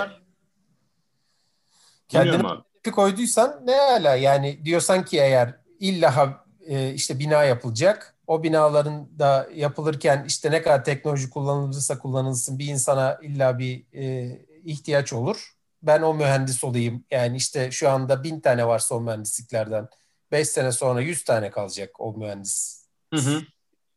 kendine 2.10 2.44
koyduysan 2.92 3.62
ne 3.66 3.76
hala 3.76 4.16
yani 4.16 4.66
diyorsan 4.66 5.06
ki 5.06 5.18
eğer 5.18 5.56
illa 5.80 6.44
e, 6.68 6.94
işte 6.94 7.20
bina 7.20 7.44
yapılacak 7.44 8.16
o 8.28 8.44
binaların 8.44 9.20
da 9.20 9.50
yapılırken 9.56 10.26
işte 10.28 10.52
ne 10.52 10.62
kadar 10.62 10.86
teknoloji 10.86 11.30
kullanılırsa 11.30 12.00
kullanılsın 12.00 12.60
bir 12.60 12.66
insana 12.66 13.20
illa 13.22 13.60
bir 13.60 13.84
e, 13.94 14.32
ihtiyaç 14.66 15.14
olur. 15.14 15.57
Ben 15.82 16.02
o 16.02 16.14
mühendis 16.14 16.64
olayım. 16.64 17.06
Yani 17.12 17.38
işte 17.38 17.72
şu 17.72 17.90
anda 17.90 18.24
bin 18.24 18.40
tane 18.40 18.68
varsa 18.68 18.96
o 18.96 19.02
mühendisliklerden 19.02 19.88
beş 20.32 20.50
sene 20.50 20.72
sonra 20.72 21.02
yüz 21.02 21.24
tane 21.24 21.52
kalacak 21.52 22.00
o 22.00 22.14
mühendis 22.14 22.88
hı 23.14 23.20
hı. 23.20 23.42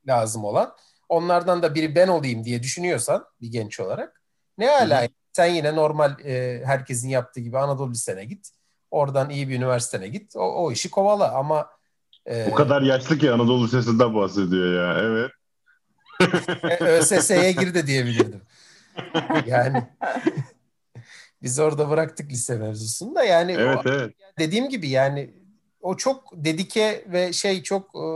lazım 0.09 0.45
olan. 0.45 0.77
Onlardan 1.09 1.63
da 1.63 1.75
biri 1.75 1.95
ben 1.95 2.09
olayım 2.09 2.45
diye 2.45 2.63
düşünüyorsan 2.63 3.25
bir 3.41 3.49
genç 3.49 3.81
olarak 3.81 4.23
ne 4.59 4.67
hala 4.67 5.09
sen 5.33 5.47
yine 5.47 5.77
normal 5.77 6.21
e, 6.25 6.63
herkesin 6.65 7.09
yaptığı 7.09 7.41
gibi 7.41 7.59
Anadolu 7.59 7.91
Lisesi'ne 7.91 8.25
git. 8.25 8.51
Oradan 8.91 9.31
iyi 9.31 9.49
bir 9.49 9.57
üniversitene 9.57 10.09
git. 10.09 10.37
O, 10.37 10.41
o 10.41 10.73
işi 10.73 10.91
kovala 10.91 11.33
ama 11.33 11.69
e, 12.27 12.49
o 12.51 12.55
kadar 12.55 12.83
yaşlı 12.83 13.19
ki 13.19 13.31
Anadolu 13.31 13.65
Lisesi'nden 13.65 14.15
bahsediyor 14.15 14.75
ya. 14.75 15.03
Evet. 15.03 15.31
E, 16.71 16.85
ÖSS'ye 16.85 17.53
gir 17.53 17.75
de 17.75 17.87
diyebilirdim. 17.87 18.43
Yani 19.47 19.89
biz 21.43 21.59
orada 21.59 21.91
bıraktık 21.91 22.31
lise 22.31 22.57
mevzusunu 22.57 23.15
da 23.15 23.25
yani 23.25 23.53
evet, 23.53 23.87
o, 23.87 23.91
evet. 23.91 24.15
dediğim 24.39 24.69
gibi 24.69 24.89
yani 24.89 25.31
o 25.81 25.97
çok 25.97 26.33
dedike 26.33 27.05
ve 27.07 27.33
şey 27.33 27.63
çok 27.63 27.95
e, 27.95 28.07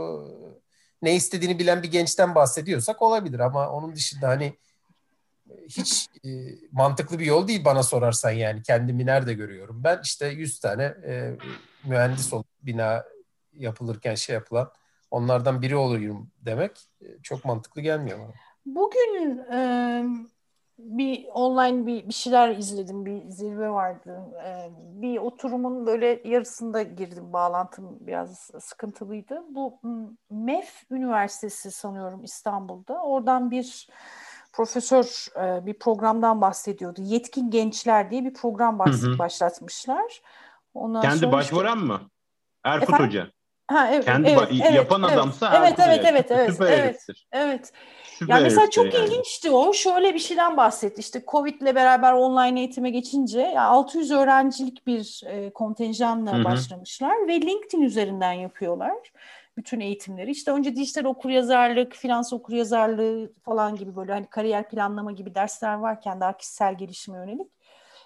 ne 1.01 1.15
istediğini 1.15 1.59
bilen 1.59 1.83
bir 1.83 1.91
gençten 1.91 2.35
bahsediyorsak 2.35 3.01
olabilir 3.01 3.39
ama 3.39 3.69
onun 3.69 3.95
dışında 3.95 4.27
hani 4.27 4.53
hiç 5.69 6.07
e, 6.25 6.29
mantıklı 6.71 7.19
bir 7.19 7.25
yol 7.25 7.47
değil 7.47 7.65
bana 7.65 7.83
sorarsan 7.83 8.31
yani 8.31 8.63
kendimi 8.63 9.05
nerede 9.05 9.33
görüyorum. 9.33 9.83
Ben 9.83 9.99
işte 10.03 10.27
100 10.27 10.59
tane 10.59 10.83
e, 10.83 11.37
mühendis 11.83 12.33
olup 12.33 12.47
bina 12.61 13.03
yapılırken 13.53 14.15
şey 14.15 14.33
yapılan 14.33 14.71
onlardan 15.11 15.61
biri 15.61 15.75
oluyorum 15.75 16.31
demek 16.41 16.71
e, 17.01 17.05
çok 17.23 17.45
mantıklı 17.45 17.81
gelmiyor 17.81 18.19
bana. 18.19 18.33
Bugün 18.65 19.37
e, 19.37 19.57
bir 20.79 21.25
online 21.33 21.85
bir, 21.85 22.07
bir 22.07 22.13
şeyler 22.13 22.49
izledim. 22.49 23.05
Bir 23.05 23.29
zirve 23.29 23.69
vardı. 23.69 24.19
E, 24.45 24.69
bir 24.77 25.17
oturumun 25.17 25.85
böyle 25.85 26.21
yarısında 26.25 26.83
girdim. 26.83 27.33
Bağlantım 27.33 27.97
biraz 27.99 28.51
sıkıntılıydı. 28.59 29.43
Bu 29.49 29.79
MEF 30.29 30.83
Üniversitesi 30.91 31.71
sanıyorum 31.71 32.23
İstanbul'da. 32.23 33.01
Oradan 33.03 33.51
bir 33.51 33.87
profesör 34.53 35.27
e, 35.41 35.65
bir 35.65 35.79
programdan 35.79 36.41
bahsediyordu. 36.41 37.01
Yetkin 37.01 37.51
Gençler 37.51 38.11
diye 38.11 38.25
bir 38.25 38.33
program 38.33 38.77
bahs- 38.77 39.07
hı 39.07 39.13
hı. 39.13 39.19
başlatmışlar. 39.19 40.21
Ondan 40.73 41.01
Kendi 41.01 41.31
başvuran 41.31 41.77
işte... 41.77 41.87
mı? 41.87 42.01
Erkut 42.63 42.89
Efendim? 42.89 43.07
Hoca. 43.07 43.34
Ha, 43.67 43.89
evet, 43.91 44.05
Kendi 44.05 44.27
evet, 44.29 44.47
evet, 44.51 44.73
yapan 44.73 45.03
evet, 45.03 45.13
adamsa 45.13 45.53
evet, 45.57 45.79
evet, 45.79 46.05
evet, 46.05 46.31
evet, 46.31 46.51
Süper 46.51 46.71
evet, 46.71 47.05
evet. 47.31 47.71
Süper 48.19 48.35
ya 48.35 48.41
mesela 48.43 48.69
çok 48.69 48.93
yani. 48.93 49.05
ilginçti 49.05 49.51
o. 49.51 49.73
Şöyle 49.73 50.13
bir 50.13 50.19
şeyden 50.19 50.57
bahsetti. 50.57 50.99
İşte 50.99 51.23
Covid 51.27 51.61
ile 51.61 51.75
beraber 51.75 52.13
online 52.13 52.59
eğitime 52.59 52.89
geçince 52.89 53.41
ya 53.41 53.63
600 53.63 54.11
öğrencilik 54.11 54.87
bir 54.87 55.21
e, 55.25 55.49
kontenjanla 55.49 56.33
Hı-hı. 56.33 56.43
başlamışlar 56.43 57.27
ve 57.27 57.41
LinkedIn 57.41 57.81
üzerinden 57.81 58.33
yapıyorlar 58.33 59.11
bütün 59.57 59.79
eğitimleri. 59.79 60.31
İşte 60.31 60.51
önce 60.51 60.75
dijital 60.75 61.03
okuryazarlık, 61.05 61.95
finans 61.95 62.33
okuryazarlığı 62.33 63.33
falan 63.43 63.75
gibi 63.75 63.95
böyle 63.95 64.11
hani 64.11 64.25
kariyer 64.25 64.69
planlama 64.69 65.11
gibi 65.11 65.35
dersler 65.35 65.73
varken 65.73 66.21
daha 66.21 66.37
kişisel 66.37 66.77
gelişime 66.77 67.17
yönelik. 67.17 67.47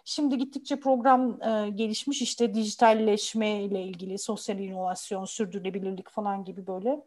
Şimdi 0.06 0.38
gittikçe 0.38 0.80
program 0.80 1.42
e, 1.44 1.70
gelişmiş 1.70 2.22
işte 2.22 2.54
dijitalleşme 2.54 3.64
ile 3.64 3.84
ilgili 3.84 4.18
sosyal 4.18 4.60
inovasyon, 4.60 5.26
sürdürülebilirlik 5.26 6.10
falan 6.10 6.46
gibi 6.46 6.68
böyle 6.68 7.02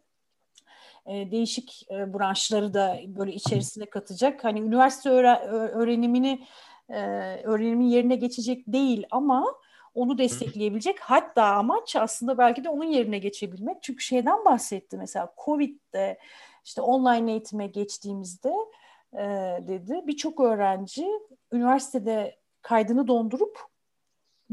e, 1.07 1.31
değişik 1.31 1.87
e, 1.91 2.15
branşları 2.15 2.75
da 2.75 2.99
böyle 3.07 3.33
içerisine 3.33 3.87
katacak. 3.87 4.45
Hani 4.45 4.61
üniversite 4.61 5.11
öğre- 5.11 5.47
öğrenimini 5.49 6.47
e, 6.89 7.01
öğrenimin 7.45 7.89
yerine 7.89 8.17
geçecek 8.17 8.65
değil 8.67 9.07
ama 9.11 9.55
onu 9.95 10.19
destekleyebilecek. 10.19 11.01
Hatta 11.01 11.45
amaç 11.45 11.97
aslında 11.97 12.39
belki 12.39 12.65
de 12.65 12.69
onun 12.69 12.85
yerine 12.85 13.19
geçebilmek. 13.19 13.83
Çünkü 13.83 14.05
şeyden 14.05 14.45
bahsetti 14.45 14.97
mesela 14.97 15.35
Covid'de 15.45 16.19
işte 16.65 16.83
online 16.83 17.31
eğitime 17.31 17.67
geçtiğimizde 17.67 18.55
e, 19.13 19.25
dedi 19.69 20.03
birçok 20.07 20.41
öğrenci 20.41 21.09
üniversitede 21.53 22.42
kaydını 22.63 23.09
dondurup 23.09 23.59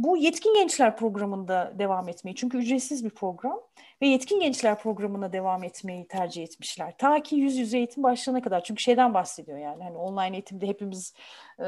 bu 0.04 0.18
Yetkin 0.18 0.54
Gençler 0.54 0.98
programında 0.98 1.74
devam 1.80 2.10
etmeyi. 2.10 2.36
Çünkü 2.36 2.58
ücretsiz 2.58 3.06
bir 3.06 3.10
program 3.10 3.60
ve 4.02 4.08
Yetkin 4.08 4.40
Gençler 4.40 4.80
programına 4.80 5.34
devam 5.34 5.64
etmeyi 5.64 6.08
tercih 6.08 6.44
etmişler. 6.44 6.94
Ta 6.98 7.24
ki 7.24 7.36
yüz 7.36 7.58
yüze 7.58 7.78
eğitim 7.78 8.04
başlayana 8.04 8.42
kadar. 8.42 8.64
Çünkü 8.64 8.84
şeyden 8.84 9.14
bahsediyor 9.14 9.58
yani 9.58 9.84
hani 9.84 9.98
online 9.98 10.36
eğitimde 10.36 10.68
hepimiz 10.68 11.14
e, 11.60 11.68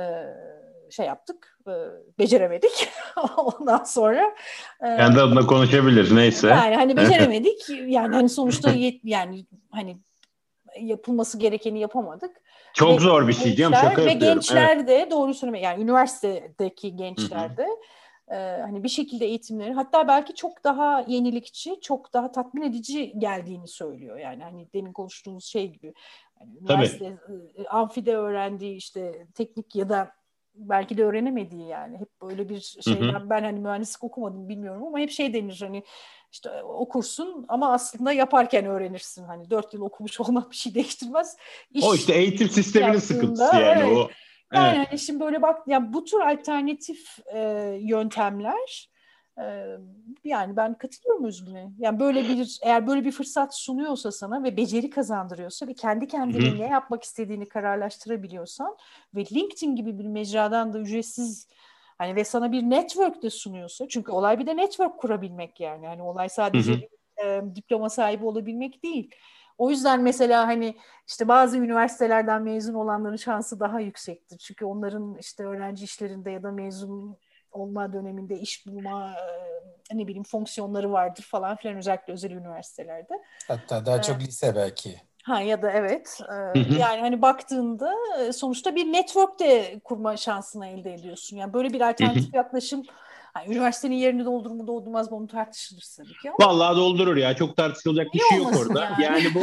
şey 0.91 1.06
yaptık, 1.06 1.60
e, 1.67 1.73
beceremedik. 2.19 2.89
Ondan 3.38 3.84
sonra 3.84 4.36
e, 4.82 4.97
kendi 4.97 5.21
adına 5.21 5.45
konuşabilir 5.45 6.15
neyse. 6.15 6.47
Yani 6.47 6.75
hani 6.75 6.97
beceremedik. 6.97 7.69
yani 7.69 8.15
hani 8.15 8.30
sonuçta 8.30 8.71
yet, 8.71 9.01
yani 9.04 9.45
hani 9.71 9.97
yapılması 10.79 11.39
gerekeni 11.39 11.79
yapamadık. 11.79 12.41
Çok 12.73 12.95
ve 12.95 12.99
zor 12.99 13.27
bir 13.27 13.34
şey 13.34 13.55
canım 13.55 13.73
şaka 13.81 14.05
ve 14.05 14.13
gençler 14.13 14.77
evet. 14.77 14.88
de 14.88 15.12
doğru 15.12 15.34
söyleme 15.34 15.60
yani 15.60 15.84
üniversitedeki 15.84 16.95
gençler 16.95 17.57
de 17.57 17.67
e, 18.31 18.36
hani 18.62 18.84
bir 18.84 18.89
şekilde 18.89 19.25
eğitimleri 19.25 19.73
hatta 19.73 20.07
belki 20.07 20.36
çok 20.36 20.63
daha 20.63 21.05
yenilikçi, 21.07 21.81
çok 21.81 22.13
daha 22.13 22.31
tatmin 22.31 22.62
edici 22.62 23.13
geldiğini 23.17 23.67
söylüyor. 23.67 24.17
Yani 24.17 24.43
hani 24.43 24.67
demin 24.73 24.93
konuştuğumuz 24.93 25.45
şey 25.45 25.67
gibi. 25.67 25.93
Yani 26.39 26.57
üniversite 26.62 27.17
Tabii. 27.27 27.67
amfide 27.67 28.15
öğrendiği 28.15 28.75
işte 28.75 29.27
teknik 29.36 29.75
ya 29.75 29.89
da 29.89 30.12
belki 30.55 30.97
de 30.97 31.03
öğrenemediği 31.03 31.67
yani. 31.67 31.97
Hep 31.97 32.10
böyle 32.21 32.49
bir 32.49 32.60
şeyden 32.60 33.13
hı 33.13 33.17
hı. 33.17 33.29
ben 33.29 33.43
hani 33.43 33.60
mühendislik 33.60 34.03
okumadım 34.03 34.49
bilmiyorum 34.49 34.84
ama 34.84 34.99
hep 34.99 35.12
şey 35.12 35.34
denir 35.34 35.57
hani 35.62 35.84
işte 36.31 36.63
okursun 36.63 37.45
ama 37.47 37.73
aslında 37.73 38.11
yaparken 38.11 38.65
öğrenirsin. 38.65 39.23
Hani 39.23 39.49
dört 39.49 39.73
yıl 39.73 39.81
okumuş 39.81 40.19
olmak 40.19 40.51
bir 40.51 40.55
şey 40.55 40.75
değiştirmez. 40.75 41.37
İş 41.71 41.83
o 41.83 41.95
işte 41.95 42.13
eğitim 42.13 42.49
sisteminin 42.49 42.99
sıkıntısı 42.99 43.55
yani 43.55 43.83
evet. 43.83 43.97
o. 43.97 44.09
Yani 44.53 44.77
evet. 44.77 44.87
hani 44.89 44.99
şimdi 44.99 45.19
böyle 45.19 45.41
bak 45.41 45.67
ya 45.67 45.93
bu 45.93 46.03
tür 46.03 46.19
alternatif 46.19 47.19
e, 47.33 47.39
yöntemler 47.81 48.91
e, 49.39 49.65
yani 50.23 50.55
ben 50.55 50.77
katılıyorum 50.77 51.25
Özgün'e. 51.25 51.71
Yani 51.77 51.99
böyle 51.99 52.23
bir 52.23 52.59
eğer 52.63 52.87
böyle 52.87 53.05
bir 53.05 53.11
fırsat 53.11 53.55
sunuyorsa 53.55 54.11
sana 54.11 54.43
ve 54.43 54.57
beceri 54.57 54.89
kazandırıyorsa 54.89 55.67
ve 55.67 55.73
kendi 55.73 56.07
kendine 56.07 56.59
ne 56.59 56.67
yapmak 56.67 57.03
istediğini 57.03 57.47
kararlaştırabiliyorsan 57.47 58.77
ve 59.15 59.25
LinkedIn 59.33 59.75
gibi 59.75 59.99
bir 59.99 60.05
mecradan 60.05 60.73
da 60.73 60.79
ücretsiz 60.79 61.47
hani 62.01 62.15
ve 62.15 62.23
sana 62.23 62.51
bir 62.51 62.61
network 62.63 63.23
de 63.23 63.29
sunuyorsa 63.29 63.87
çünkü 63.87 64.11
olay 64.11 64.39
bir 64.39 64.47
de 64.47 64.57
network 64.57 64.99
kurabilmek 64.99 65.59
yani. 65.59 65.87
Hani 65.87 66.01
olay 66.01 66.29
sadece 66.29 66.73
bir 66.73 66.87
e, 67.25 67.55
diploma 67.55 67.89
sahibi 67.89 68.25
olabilmek 68.25 68.83
değil. 68.83 69.11
O 69.57 69.69
yüzden 69.69 70.01
mesela 70.01 70.47
hani 70.47 70.75
işte 71.07 71.27
bazı 71.27 71.57
üniversitelerden 71.57 72.41
mezun 72.41 72.73
olanların 72.73 73.15
şansı 73.15 73.59
daha 73.59 73.79
yüksektir. 73.79 74.37
Çünkü 74.37 74.65
onların 74.65 75.17
işte 75.19 75.43
öğrenci 75.45 75.83
işlerinde 75.83 76.31
ya 76.31 76.43
da 76.43 76.51
mezun 76.51 77.17
olma 77.51 77.93
döneminde 77.93 78.39
iş 78.39 78.67
bulma 78.67 79.15
ne 79.93 80.07
bileyim 80.07 80.23
fonksiyonları 80.23 80.91
vardır 80.91 81.23
falan 81.23 81.55
filan 81.55 81.77
özellikle 81.77 82.13
özel 82.13 82.31
üniversitelerde. 82.31 83.13
Hatta 83.47 83.85
daha 83.85 84.01
çok 84.01 84.21
ee, 84.21 84.25
lise 84.25 84.55
belki. 84.55 85.01
Ha 85.23 85.41
ya 85.41 85.62
da 85.62 85.71
evet. 85.71 86.19
Ee, 86.29 86.60
yani 86.60 86.99
hani 87.01 87.21
baktığında 87.21 87.93
e, 88.19 88.34
sonuçta 88.34 88.75
bir 88.75 88.86
network 88.86 89.39
de 89.39 89.81
kurma 89.84 90.17
şansını 90.17 90.67
elde 90.67 90.93
ediyorsun. 90.93 91.38
Yani 91.38 91.53
böyle 91.53 91.73
bir 91.73 91.81
alternatif 91.81 92.34
yaklaşım 92.34 92.84
yani 93.36 93.53
üniversitenin 93.55 93.95
yerini 93.95 94.25
doldurur 94.25 94.53
mu 94.53 94.67
doldurmaz 94.67 95.12
mı 95.12 95.17
onu 95.17 95.27
tartışılır 95.27 95.84
tabii 95.97 96.13
ki. 96.13 96.29
Ama... 96.29 96.47
Vallahi 96.47 96.75
doldurur 96.75 97.17
ya. 97.17 97.36
Çok 97.36 97.57
tartışılacak 97.57 98.13
bir 98.13 98.19
şey 98.29 98.38
yok 98.38 98.53
orada. 98.60 98.84
Yani. 98.84 99.03
yani 99.03 99.27
bu 99.36 99.39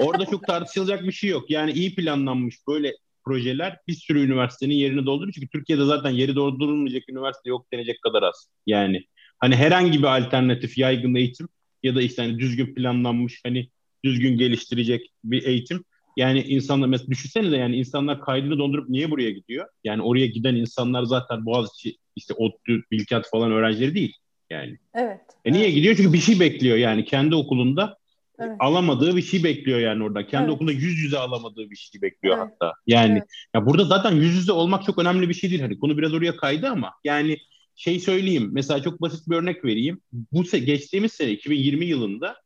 orada 0.06 0.26
çok 0.26 0.46
tartışılacak 0.46 1.02
bir 1.02 1.12
şey 1.12 1.30
yok. 1.30 1.50
Yani 1.50 1.72
iyi 1.72 1.94
planlanmış 1.94 2.56
böyle 2.68 2.92
projeler 3.24 3.78
bir 3.88 3.94
sürü 3.94 4.24
üniversitenin 4.24 4.74
yerini 4.74 5.06
doldurur. 5.06 5.32
Çünkü 5.32 5.48
Türkiye'de 5.48 5.84
zaten 5.84 6.10
yeri 6.10 6.36
doldurulmayacak 6.36 7.08
üniversite 7.08 7.50
yok 7.50 7.66
denecek 7.72 8.02
kadar 8.02 8.22
az. 8.22 8.46
Yani 8.66 9.04
hani 9.38 9.56
herhangi 9.56 9.98
bir 9.98 10.16
alternatif 10.16 10.78
yaygın 10.78 11.14
eğitim 11.14 11.48
ya 11.82 11.94
da 11.94 12.02
işte 12.02 12.22
hani 12.22 12.38
düzgün 12.38 12.74
planlanmış 12.74 13.40
hani 13.44 13.68
düzgün 14.04 14.38
geliştirecek 14.38 15.12
bir 15.24 15.42
eğitim. 15.42 15.84
Yani 16.16 16.42
insanlar 16.42 16.86
mesela 16.86 17.10
düşünsene 17.10 17.50
de 17.50 17.56
yani 17.56 17.76
insanlar 17.76 18.20
kaydını 18.20 18.58
dondurup 18.58 18.88
niye 18.88 19.10
buraya 19.10 19.30
gidiyor? 19.30 19.66
Yani 19.84 20.02
oraya 20.02 20.26
giden 20.26 20.54
insanlar 20.54 21.04
zaten 21.04 21.46
Boğaziçi 21.46 21.96
işte 22.16 22.34
ODTÜ, 22.34 22.82
Bilkent 22.90 23.26
falan 23.30 23.52
öğrencileri 23.52 23.94
değil 23.94 24.16
yani. 24.50 24.78
Evet. 24.94 25.20
E 25.44 25.52
niye 25.52 25.64
evet. 25.64 25.74
gidiyor? 25.74 25.96
Çünkü 25.96 26.12
bir 26.12 26.18
şey 26.18 26.40
bekliyor 26.40 26.76
yani 26.76 27.04
kendi 27.04 27.34
okulunda 27.34 27.98
evet. 28.38 28.56
alamadığı 28.58 29.16
bir 29.16 29.22
şey 29.22 29.44
bekliyor 29.44 29.78
yani 29.78 30.04
orada. 30.04 30.26
Kendi 30.26 30.44
evet. 30.44 30.54
okulunda 30.54 30.72
yüz 30.72 30.98
yüze 30.98 31.18
alamadığı 31.18 31.70
bir 31.70 31.76
şey 31.76 32.02
bekliyor 32.02 32.38
evet. 32.38 32.46
hatta. 32.52 32.72
Yani 32.86 33.12
evet. 33.12 33.28
ya 33.54 33.66
burada 33.66 33.84
zaten 33.84 34.12
yüz 34.12 34.34
yüze 34.34 34.52
olmak 34.52 34.84
çok 34.84 34.98
önemli 34.98 35.28
bir 35.28 35.34
şey 35.34 35.50
değil. 35.50 35.62
Hani 35.62 35.78
konu 35.78 35.98
biraz 35.98 36.14
oraya 36.14 36.36
kaydı 36.36 36.68
ama 36.68 36.92
yani 37.04 37.38
şey 37.76 38.00
söyleyeyim. 38.00 38.50
Mesela 38.52 38.82
çok 38.82 39.00
basit 39.00 39.28
bir 39.28 39.36
örnek 39.36 39.64
vereyim. 39.64 40.00
Bu 40.12 40.44
se 40.44 40.58
geçtiğimiz 40.58 41.12
sene 41.12 41.30
2020 41.30 41.84
yılında 41.84 42.36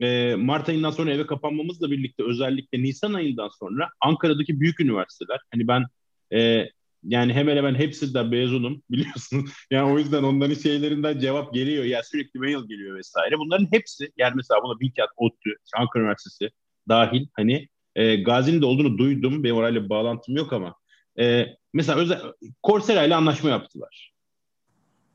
e, 0.00 0.34
Mart 0.34 0.68
ayından 0.68 0.90
sonra 0.90 1.10
eve 1.12 1.26
kapanmamızla 1.26 1.90
birlikte 1.90 2.22
özellikle 2.22 2.82
Nisan 2.82 3.14
ayından 3.14 3.48
sonra 3.48 3.88
Ankara'daki 4.00 4.60
büyük 4.60 4.80
üniversiteler 4.80 5.40
hani 5.52 5.68
ben 5.68 5.84
e, 6.32 6.68
yani 7.02 7.32
hemen 7.32 7.56
hemen 7.56 7.74
hepsi 7.74 8.14
de 8.14 8.22
mezunum 8.22 8.82
biliyorsun. 8.90 9.48
Yani 9.70 9.92
o 9.92 9.98
yüzden 9.98 10.22
onların 10.22 10.54
şeylerinden 10.54 11.18
cevap 11.18 11.54
geliyor. 11.54 11.84
Ya 11.84 12.02
sürekli 12.02 12.40
mail 12.40 12.68
geliyor 12.68 12.98
vesaire. 12.98 13.38
Bunların 13.38 13.68
hepsi 13.70 14.12
yani 14.16 14.32
mesela 14.36 14.60
buna 14.62 14.80
Bilkent, 14.80 15.10
ODTÜ, 15.16 15.50
Ankara 15.76 16.02
Üniversitesi 16.02 16.50
dahil 16.88 17.26
hani 17.32 17.68
e, 17.94 18.16
Gazi'nin 18.16 18.62
de 18.62 18.66
olduğunu 18.66 18.98
duydum. 18.98 19.44
Benim 19.44 19.56
orayla 19.56 19.84
bir 19.84 19.88
bağlantım 19.88 20.36
yok 20.36 20.52
ama 20.52 20.74
e, 21.18 21.46
mesela 21.72 21.98
özel, 21.98 22.20
Coursera 22.64 23.04
ile 23.04 23.14
anlaşma 23.14 23.50
yaptılar. 23.50 24.12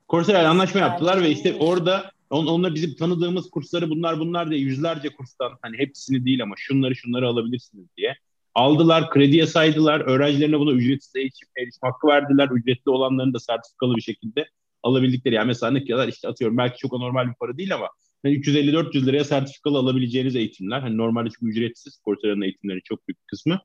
Coursera 0.09 0.39
ile 0.41 0.47
anlaşma 0.47 0.79
yaptılar 0.79 1.21
ve 1.21 1.29
işte 1.29 1.55
orada 1.59 2.11
on, 2.31 2.45
onlar 2.45 2.75
bizim 2.75 2.95
tanıdığımız 2.95 3.49
kursları 3.49 3.89
bunlar 3.89 4.19
bunlar 4.19 4.49
diye 4.49 4.59
yüzlerce 4.59 5.09
kurstan 5.09 5.51
hani 5.61 5.77
hepsini 5.77 6.25
değil 6.25 6.43
ama 6.43 6.55
şunları 6.57 6.95
şunları 6.95 7.27
alabilirsiniz 7.27 7.87
diye 7.97 8.15
aldılar, 8.55 9.09
krediye 9.09 9.47
saydılar. 9.47 9.99
Öğrencilerine 9.99 10.59
buna 10.59 10.71
ücretsiz 10.71 11.15
erişim, 11.15 11.47
erişim 11.57 11.79
hakkı 11.81 12.07
verdiler. 12.07 12.49
Ücretli 12.51 12.89
olanların 12.89 13.33
da 13.33 13.39
sertifikalı 13.39 13.95
bir 13.95 14.01
şekilde 14.01 14.49
alabildikleri. 14.83 15.35
Yani 15.35 15.47
mesela 15.47 15.71
ne 15.71 15.85
kadar 15.85 16.07
işte 16.07 16.27
atıyorum 16.27 16.57
belki 16.57 16.77
çok 16.77 16.93
anormal 16.93 17.27
bir 17.27 17.33
para 17.33 17.57
değil 17.57 17.75
ama 17.75 17.89
yani 18.23 18.35
350-400 18.35 19.05
liraya 19.05 19.23
sertifikalı 19.23 19.77
alabileceğiniz 19.77 20.35
eğitimler. 20.35 20.79
Hani 20.79 20.97
normalde 20.97 21.29
çünkü 21.29 21.51
ücretsiz 21.51 21.99
Coursera'nın 22.05 22.41
eğitimleri 22.41 22.81
çok 22.83 23.07
büyük 23.07 23.27
kısmı. 23.27 23.59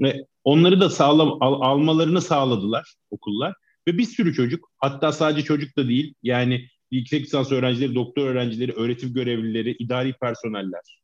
Ve 0.00 0.26
onları 0.44 0.80
da 0.80 0.90
sağlam, 0.90 1.36
al, 1.40 1.60
almalarını 1.60 2.20
sağladılar 2.20 2.94
okullar. 3.10 3.54
Ve 3.88 3.98
bir 3.98 4.04
sürü 4.04 4.34
çocuk 4.34 4.70
hatta 4.78 5.12
sadece 5.12 5.42
çocuk 5.42 5.76
da 5.76 5.88
değil 5.88 6.14
yani 6.22 6.68
yüksek 6.94 7.22
lisans 7.22 7.52
öğrencileri, 7.52 7.94
doktor 7.94 8.26
öğrencileri, 8.26 8.72
öğretim 8.72 9.14
görevlileri, 9.14 9.76
idari 9.78 10.12
personeller, 10.12 11.00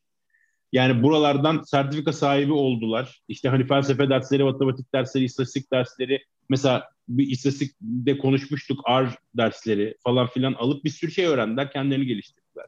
yani 0.73 1.03
buralardan 1.03 1.63
sertifika 1.63 2.13
sahibi 2.13 2.53
oldular. 2.53 3.23
İşte 3.29 3.49
hani 3.49 3.67
felsefe 3.67 4.11
dersleri, 4.11 4.45
matematik 4.45 4.95
dersleri, 4.95 5.25
istatistik 5.25 5.73
dersleri, 5.73 6.25
mesela 6.49 6.85
bir 7.09 7.27
istatistikte 7.27 8.19
konuşmuştuk 8.19 8.81
R 8.89 9.09
dersleri 9.37 9.95
falan 10.05 10.27
filan 10.27 10.53
alıp 10.53 10.85
bir 10.85 10.91
sürü 10.91 11.11
şey 11.11 11.27
öğrendiler, 11.27 11.73
kendilerini 11.73 12.07
geliştirdiler. 12.07 12.67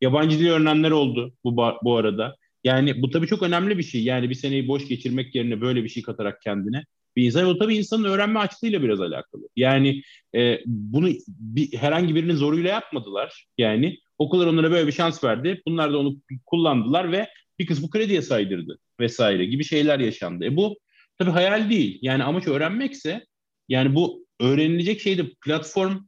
Yabancı 0.00 0.38
dil 0.38 0.48
öğrenenler 0.48 0.90
oldu 0.90 1.32
bu, 1.44 1.56
bu 1.82 1.96
arada. 1.96 2.36
Yani 2.64 3.02
bu 3.02 3.10
tabii 3.10 3.26
çok 3.26 3.42
önemli 3.42 3.78
bir 3.78 3.82
şey. 3.82 4.04
Yani 4.04 4.30
bir 4.30 4.34
seneyi 4.34 4.68
boş 4.68 4.88
geçirmek 4.88 5.34
yerine 5.34 5.60
böyle 5.60 5.84
bir 5.84 5.88
şey 5.88 6.02
katarak 6.02 6.42
kendine 6.42 6.84
bir 7.16 7.24
insan. 7.24 7.46
O 7.46 7.58
tabii 7.58 7.76
insanın 7.76 8.04
öğrenme 8.04 8.38
açlığıyla 8.38 8.82
biraz 8.82 9.00
alakalı. 9.00 9.48
Yani 9.56 10.02
e, 10.34 10.60
bunu 10.66 11.08
bir, 11.28 11.76
herhangi 11.76 12.14
birinin 12.14 12.34
zoruyla 12.34 12.70
yapmadılar. 12.70 13.46
Yani 13.58 13.98
okullar 14.18 14.46
onlara 14.46 14.70
böyle 14.70 14.86
bir 14.86 14.92
şans 14.92 15.24
verdi. 15.24 15.62
Bunlar 15.66 15.92
da 15.92 15.98
onu 15.98 16.16
kullandılar 16.46 17.12
ve 17.12 17.28
bir 17.58 17.66
kısmı 17.66 17.90
krediye 17.90 18.22
saydırdı 18.22 18.78
vesaire 19.00 19.44
gibi 19.46 19.64
şeyler 19.64 20.00
yaşandı. 20.00 20.44
E 20.44 20.56
bu 20.56 20.78
tabii 21.18 21.30
hayal 21.30 21.70
değil. 21.70 21.98
Yani 22.02 22.24
amaç 22.24 22.46
öğrenmekse 22.46 23.26
yani 23.68 23.94
bu 23.94 24.26
öğrenilecek 24.40 25.00
şey 25.00 25.18
de 25.18 25.22
platform 25.44 25.98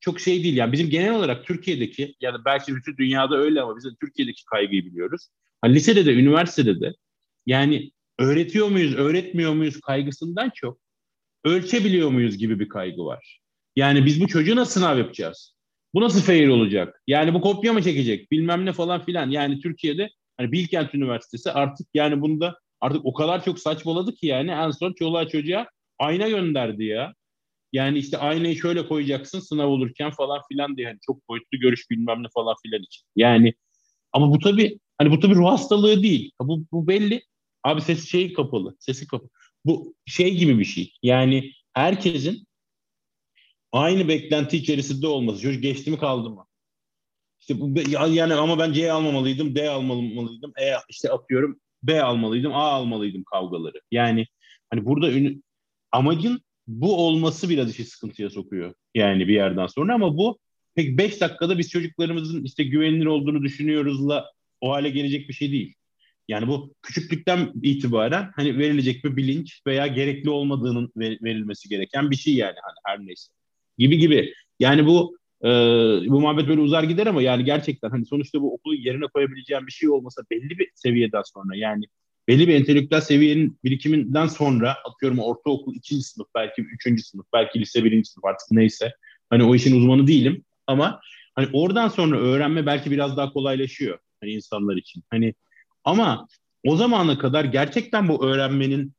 çok 0.00 0.20
şey 0.20 0.44
değil. 0.44 0.56
Yani 0.56 0.72
bizim 0.72 0.90
genel 0.90 1.14
olarak 1.14 1.46
Türkiye'deki 1.46 2.14
ya 2.20 2.34
da 2.34 2.44
belki 2.44 2.76
bütün 2.76 2.96
dünyada 2.96 3.36
öyle 3.36 3.62
ama 3.62 3.76
biz 3.76 3.84
de 3.84 3.88
Türkiye'deki 4.00 4.44
kaygıyı 4.44 4.84
biliyoruz. 4.84 5.28
Hani 5.60 5.74
lisede 5.74 6.06
de 6.06 6.14
üniversitede 6.14 6.80
de 6.80 6.94
yani 7.46 7.90
öğretiyor 8.18 8.68
muyuz, 8.68 8.94
öğretmiyor 8.94 9.52
muyuz 9.52 9.80
kaygısından 9.80 10.50
çok 10.54 10.78
ölçebiliyor 11.44 12.10
muyuz 12.10 12.38
gibi 12.38 12.60
bir 12.60 12.68
kaygı 12.68 13.04
var. 13.04 13.40
Yani 13.76 14.06
biz 14.06 14.20
bu 14.20 14.26
çocuğu 14.26 14.56
nasıl 14.56 14.80
sınav 14.80 14.98
yapacağız? 14.98 15.54
Bu 15.94 16.00
nasıl 16.00 16.20
fail 16.20 16.48
olacak? 16.48 17.02
Yani 17.06 17.34
bu 17.34 17.40
kopya 17.40 17.72
mı 17.72 17.82
çekecek? 17.82 18.30
Bilmem 18.30 18.66
ne 18.66 18.72
falan 18.72 19.04
filan. 19.04 19.30
Yani 19.30 19.60
Türkiye'de 19.60 20.10
hani 20.36 20.52
Bilkent 20.52 20.94
Üniversitesi 20.94 21.52
artık 21.52 21.86
yani 21.94 22.20
bunda 22.20 22.58
artık 22.80 23.06
o 23.06 23.12
kadar 23.12 23.44
çok 23.44 23.58
saçmaladı 23.58 24.14
ki 24.14 24.26
yani 24.26 24.50
en 24.50 24.70
son 24.70 24.92
çoluğa 24.92 25.28
çocuğa 25.28 25.66
ayna 25.98 26.28
gönderdi 26.28 26.84
ya. 26.84 27.14
Yani 27.72 27.98
işte 27.98 28.18
aynayı 28.18 28.56
şöyle 28.56 28.88
koyacaksın 28.88 29.40
sınav 29.40 29.68
olurken 29.68 30.10
falan 30.10 30.40
filan 30.48 30.76
diye 30.76 30.86
hani 30.86 30.98
çok 31.06 31.28
boyutlu 31.28 31.58
görüş 31.58 31.90
bilmem 31.90 32.22
ne 32.22 32.28
falan 32.34 32.54
filan 32.62 32.82
için. 32.82 33.06
Yani 33.16 33.54
ama 34.12 34.30
bu 34.30 34.38
tabii 34.38 34.78
hani 34.98 35.10
bu 35.10 35.20
tabii 35.20 35.34
ruh 35.34 35.50
hastalığı 35.50 36.02
değil. 36.02 36.32
Bu, 36.40 36.64
bu 36.72 36.88
belli. 36.88 37.22
Abi 37.64 37.80
sesi 37.80 38.06
şey 38.06 38.32
kapalı. 38.32 38.76
Sesi 38.78 39.06
kapalı. 39.06 39.30
Bu 39.64 39.94
şey 40.06 40.36
gibi 40.36 40.58
bir 40.58 40.64
şey. 40.64 40.92
Yani 41.02 41.52
herkesin 41.72 42.46
aynı 43.72 44.08
beklenti 44.08 44.56
içerisinde 44.56 45.06
olması. 45.06 45.42
Çocuk 45.42 45.62
geçti 45.62 45.90
mi 45.90 45.98
kaldı 45.98 46.30
mı? 46.30 46.46
İşte 47.40 47.60
bu 47.60 47.74
yani 47.90 48.34
ama 48.34 48.58
ben 48.58 48.72
C 48.72 48.92
almamalıydım, 48.92 49.54
D 49.54 49.70
almamalıydım. 49.70 50.52
E 50.60 50.72
işte 50.88 51.10
atıyorum 51.10 51.60
B 51.82 52.02
almalıydım, 52.02 52.54
A 52.54 52.58
almalıydım 52.58 53.24
kavgaları. 53.24 53.80
Yani 53.90 54.26
hani 54.70 54.84
burada 54.84 55.12
ünü, 55.12 55.42
amacın 55.92 56.40
bu 56.66 57.06
olması 57.06 57.48
biraz 57.48 57.70
işi 57.70 57.84
sıkıntıya 57.84 58.30
sokuyor. 58.30 58.74
Yani 58.94 59.28
bir 59.28 59.34
yerden 59.34 59.66
sonra 59.66 59.94
ama 59.94 60.16
bu 60.16 60.38
pek 60.74 60.98
5 60.98 61.20
dakikada 61.20 61.58
biz 61.58 61.70
çocuklarımızın 61.70 62.44
işte 62.44 62.64
güvenilir 62.64 63.06
olduğunu 63.06 63.42
düşünüyoruzla 63.42 64.32
o 64.60 64.72
hale 64.72 64.90
gelecek 64.90 65.28
bir 65.28 65.34
şey 65.34 65.52
değil. 65.52 65.74
Yani 66.28 66.48
bu 66.48 66.74
küçüklükten 66.82 67.52
itibaren 67.62 68.30
hani 68.36 68.58
verilecek 68.58 69.04
bir 69.04 69.16
bilinç 69.16 69.62
veya 69.66 69.86
gerekli 69.86 70.30
olmadığının 70.30 70.92
verilmesi 70.96 71.68
gereken 71.68 72.10
bir 72.10 72.16
şey 72.16 72.34
yani 72.34 72.56
hani 72.62 72.76
her 72.84 73.06
neyse. 73.06 73.32
Gibi 73.78 73.98
gibi. 73.98 74.34
Yani 74.60 74.86
bu 74.86 75.18
e, 75.44 75.48
bu 76.08 76.20
muhabbet 76.20 76.48
böyle 76.48 76.60
uzar 76.60 76.82
gider 76.82 77.06
ama 77.06 77.22
yani 77.22 77.44
gerçekten 77.44 77.90
hani 77.90 78.06
sonuçta 78.06 78.40
bu 78.40 78.54
okulu 78.54 78.74
yerine 78.74 79.06
koyabileceğim 79.14 79.66
bir 79.66 79.72
şey 79.72 79.88
olmasa 79.88 80.22
belli 80.30 80.58
bir 80.58 80.70
seviyeden 80.74 81.22
sonra 81.22 81.56
yani 81.56 81.84
belli 82.28 82.48
bir 82.48 82.54
entelektüel 82.54 83.00
seviyenin 83.00 83.58
birikiminden 83.64 84.26
sonra 84.26 84.76
atıyorum 84.84 85.18
ortaokul 85.18 85.74
ikinci 85.74 86.02
sınıf 86.02 86.26
belki 86.34 86.62
üçüncü 86.62 87.02
sınıf 87.02 87.26
belki 87.32 87.60
lise 87.60 87.84
birinci 87.84 88.10
sınıf 88.10 88.24
artık 88.24 88.50
neyse 88.50 88.92
hani 89.30 89.44
o 89.44 89.54
işin 89.54 89.80
uzmanı 89.80 90.06
değilim 90.06 90.44
ama 90.66 91.00
hani 91.34 91.48
oradan 91.52 91.88
sonra 91.88 92.18
öğrenme 92.18 92.66
belki 92.66 92.90
biraz 92.90 93.16
daha 93.16 93.32
kolaylaşıyor 93.32 93.98
hani 94.20 94.32
insanlar 94.32 94.76
için 94.76 95.02
hani 95.10 95.34
ama 95.88 96.28
o 96.64 96.76
zamana 96.76 97.18
kadar 97.18 97.44
gerçekten 97.44 98.08
bu 98.08 98.26
öğrenmenin 98.26 98.92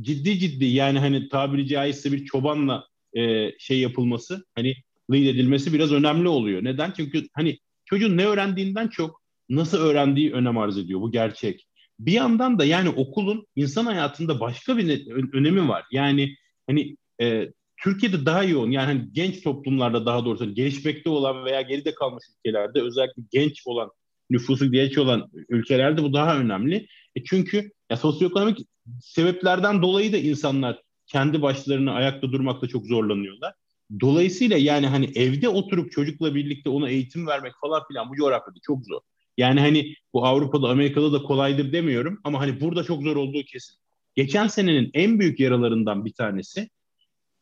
ciddi 0.00 0.38
ciddi 0.38 0.64
yani 0.64 0.98
hani 0.98 1.28
tabiri 1.28 1.66
caizse 1.66 2.12
bir 2.12 2.24
çobanla 2.24 2.86
e, 3.16 3.50
şey 3.58 3.80
yapılması 3.80 4.44
hani 4.54 4.74
lead 5.12 5.26
edilmesi 5.26 5.72
biraz 5.72 5.92
önemli 5.92 6.28
oluyor. 6.28 6.64
Neden? 6.64 6.92
Çünkü 6.96 7.28
hani 7.32 7.58
çocuğun 7.84 8.16
ne 8.16 8.26
öğrendiğinden 8.26 8.88
çok 8.88 9.22
nasıl 9.48 9.78
öğrendiği 9.78 10.32
önem 10.32 10.58
arz 10.58 10.78
ediyor. 10.78 11.00
Bu 11.00 11.12
gerçek. 11.12 11.66
Bir 12.00 12.12
yandan 12.12 12.58
da 12.58 12.64
yani 12.64 12.88
okulun 12.88 13.46
insan 13.56 13.86
hayatında 13.86 14.40
başka 14.40 14.78
bir 14.78 15.10
önemi 15.32 15.68
var. 15.68 15.84
Yani 15.92 16.36
hani 16.66 16.96
e, 17.20 17.48
Türkiye'de 17.82 18.26
daha 18.26 18.44
yoğun 18.44 18.70
yani 18.70 18.86
hani 18.86 19.08
genç 19.12 19.42
toplumlarda 19.42 20.06
daha 20.06 20.24
doğrusu 20.24 20.44
hani 20.44 20.54
gelişmekte 20.54 21.10
olan 21.10 21.44
veya 21.44 21.62
geride 21.62 21.94
kalmış 21.94 22.24
ülkelerde 22.38 22.82
özellikle 22.82 23.22
genç 23.30 23.62
olan 23.66 23.90
nüfusu 24.30 24.72
genç 24.72 24.98
olan 24.98 25.30
ülkelerde 25.48 26.02
bu 26.02 26.12
daha 26.12 26.38
önemli. 26.38 26.86
E 27.16 27.24
çünkü 27.24 27.70
ya 27.90 27.96
sosyoekonomik 27.96 28.58
sebeplerden 29.00 29.82
dolayı 29.82 30.12
da 30.12 30.16
insanlar 30.16 30.82
kendi 31.06 31.42
başlarına 31.42 31.92
ayakta 31.92 32.32
durmakta 32.32 32.66
çok 32.66 32.86
zorlanıyorlar. 32.86 33.54
Dolayısıyla 34.00 34.56
yani 34.56 34.86
hani 34.86 35.10
evde 35.14 35.48
oturup 35.48 35.92
çocukla 35.92 36.34
birlikte 36.34 36.70
ona 36.70 36.88
eğitim 36.88 37.26
vermek 37.26 37.52
falan 37.60 37.82
filan 37.88 38.10
bu 38.10 38.16
coğrafyada 38.16 38.58
çok 38.62 38.84
zor. 38.84 39.00
Yani 39.36 39.60
hani 39.60 39.94
bu 40.12 40.26
Avrupa'da, 40.26 40.68
Amerika'da 40.68 41.12
da 41.12 41.22
kolaydır 41.22 41.72
demiyorum 41.72 42.20
ama 42.24 42.40
hani 42.40 42.60
burada 42.60 42.84
çok 42.84 43.02
zor 43.02 43.16
olduğu 43.16 43.42
kesin. 43.42 43.76
Geçen 44.14 44.46
senenin 44.46 44.90
en 44.94 45.20
büyük 45.20 45.40
yaralarından 45.40 46.04
bir 46.04 46.12
tanesi 46.12 46.68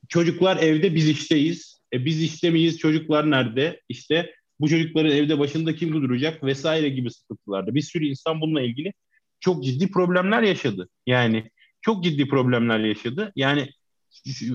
çocuklar 0.09 0.57
evde 0.57 0.95
biz 0.95 1.09
işteyiz. 1.09 1.81
E 1.93 2.05
biz 2.05 2.23
işte 2.23 2.51
miyiz? 2.51 2.79
Çocuklar 2.79 3.31
nerede? 3.31 3.81
İşte 3.89 4.35
bu 4.63 4.69
çocukların 4.69 5.11
evde 5.11 5.39
başında 5.39 5.75
kim 5.75 5.93
duracak 5.93 6.45
vesaire 6.45 6.89
gibi 6.89 7.11
sıkıntılarda. 7.11 7.75
Bir 7.75 7.81
sürü 7.81 8.07
insan 8.07 8.41
bununla 8.41 8.63
ilgili 8.63 8.93
çok 9.41 9.65
ciddi 9.65 9.91
problemler 9.91 10.43
yaşadı. 10.43 10.89
Yani 11.07 11.51
çok 11.81 12.05
ciddi 12.05 12.29
problemler 12.29 12.79
yaşadı. 12.79 13.33
Yani 13.37 13.69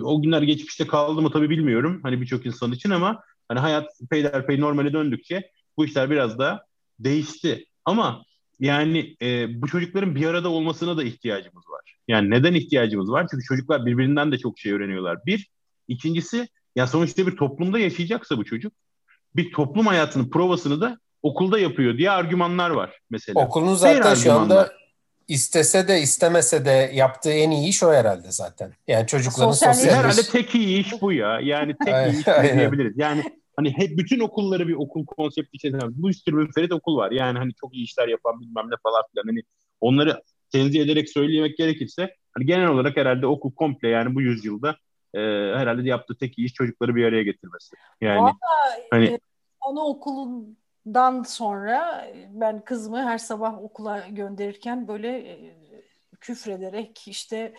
o 0.03 0.21
günler 0.21 0.41
geçmişte 0.41 0.87
kaldı 0.87 1.21
mı 1.21 1.31
tabii 1.31 1.49
bilmiyorum. 1.49 1.99
Hani 2.03 2.21
birçok 2.21 2.45
insan 2.45 2.71
için 2.71 2.89
ama 2.89 3.23
hani 3.47 3.59
hayat 3.59 3.91
peyderpey 4.09 4.59
normale 4.59 4.93
döndükçe 4.93 5.51
bu 5.77 5.85
işler 5.85 6.09
biraz 6.09 6.39
da 6.39 6.65
değişti. 6.99 7.65
Ama 7.85 8.23
yani 8.59 9.15
e, 9.21 9.61
bu 9.61 9.67
çocukların 9.67 10.15
bir 10.15 10.25
arada 10.25 10.49
olmasına 10.49 10.97
da 10.97 11.03
ihtiyacımız 11.03 11.69
var. 11.69 11.97
Yani 12.07 12.29
neden 12.29 12.53
ihtiyacımız 12.53 13.11
var? 13.11 13.27
Çünkü 13.31 13.43
çocuklar 13.43 13.85
birbirinden 13.85 14.31
de 14.31 14.37
çok 14.37 14.59
şey 14.59 14.71
öğreniyorlar. 14.71 15.25
Bir. 15.25 15.47
İkincisi 15.87 16.47
ya 16.75 16.87
sonuçta 16.87 17.27
bir 17.27 17.35
toplumda 17.37 17.79
yaşayacaksa 17.79 18.37
bu 18.37 18.45
çocuk 18.45 18.73
bir 19.37 19.51
toplum 19.51 19.87
hayatının 19.87 20.29
provasını 20.29 20.81
da 20.81 20.97
okulda 21.23 21.59
yapıyor 21.59 21.97
diye 21.97 22.11
argümanlar 22.11 22.69
var 22.69 22.99
mesela. 23.09 23.39
Okulun 23.39 23.75
zaten 23.75 24.15
şu 24.15 24.33
anda 24.33 24.71
istese 25.27 25.87
de 25.87 26.01
istemese 26.01 26.65
de 26.65 26.91
yaptığı 26.93 27.31
en 27.31 27.51
iyi 27.51 27.67
iş 27.67 27.83
o 27.83 27.93
herhalde 27.93 28.31
zaten. 28.31 28.73
Yani 28.87 29.07
çocukların 29.07 29.51
sosyal, 29.51 29.73
sosyal 29.73 29.93
Herhalde 29.93 30.21
tek 30.31 30.55
iyi 30.55 30.79
iş 30.79 31.01
bu 31.01 31.13
ya. 31.13 31.39
Yani 31.39 31.75
tek 31.85 31.93
iyi 31.93 32.19
iş 32.19 32.27
diyebiliriz. 32.27 32.97
Yani 32.97 33.23
hani 33.55 33.77
hep 33.77 33.97
bütün 33.97 34.19
okulları 34.19 34.67
bir 34.67 34.73
okul 34.73 35.05
konsepti 35.05 35.49
içerisinde 35.53 35.83
bu 35.89 36.13
sürü 36.13 36.35
müferit 36.35 36.71
okul 36.71 36.97
var. 36.97 37.11
Yani 37.11 37.39
hani 37.39 37.53
çok 37.61 37.75
iyi 37.75 37.83
işler 37.83 38.07
yapan 38.07 38.41
bilmem 38.41 38.65
ne 38.65 38.75
falan 38.83 39.03
filan. 39.11 39.23
Hani 39.27 39.41
onları 39.81 40.21
tenzih 40.51 40.81
ederek 40.81 41.09
söylemek 41.09 41.57
gerekirse 41.57 42.15
hani 42.31 42.45
genel 42.45 42.67
olarak 42.67 42.97
herhalde 42.97 43.27
okul 43.27 43.51
komple 43.51 43.87
yani 43.87 44.15
bu 44.15 44.21
yüzyılda 44.21 44.75
e, 45.13 45.19
herhalde 45.55 45.89
yaptığı 45.89 46.17
tek 46.17 46.37
iyi 46.37 46.45
iş 46.45 46.53
çocukları 46.53 46.95
bir 46.95 47.05
araya 47.05 47.23
getirmesi. 47.23 47.75
Yani 48.01 48.21
Vallahi, 48.21 48.87
hani 48.91 49.05
e, 49.05 49.19
anaokulundan 49.61 51.23
sonra 51.23 52.07
ben 52.29 52.61
kızımı 52.63 53.03
her 53.03 53.17
sabah 53.17 53.63
okula 53.63 54.07
gönderirken 54.09 54.87
böyle 54.87 55.17
e, 55.17 55.57
küfrederek 56.19 57.07
işte 57.07 57.53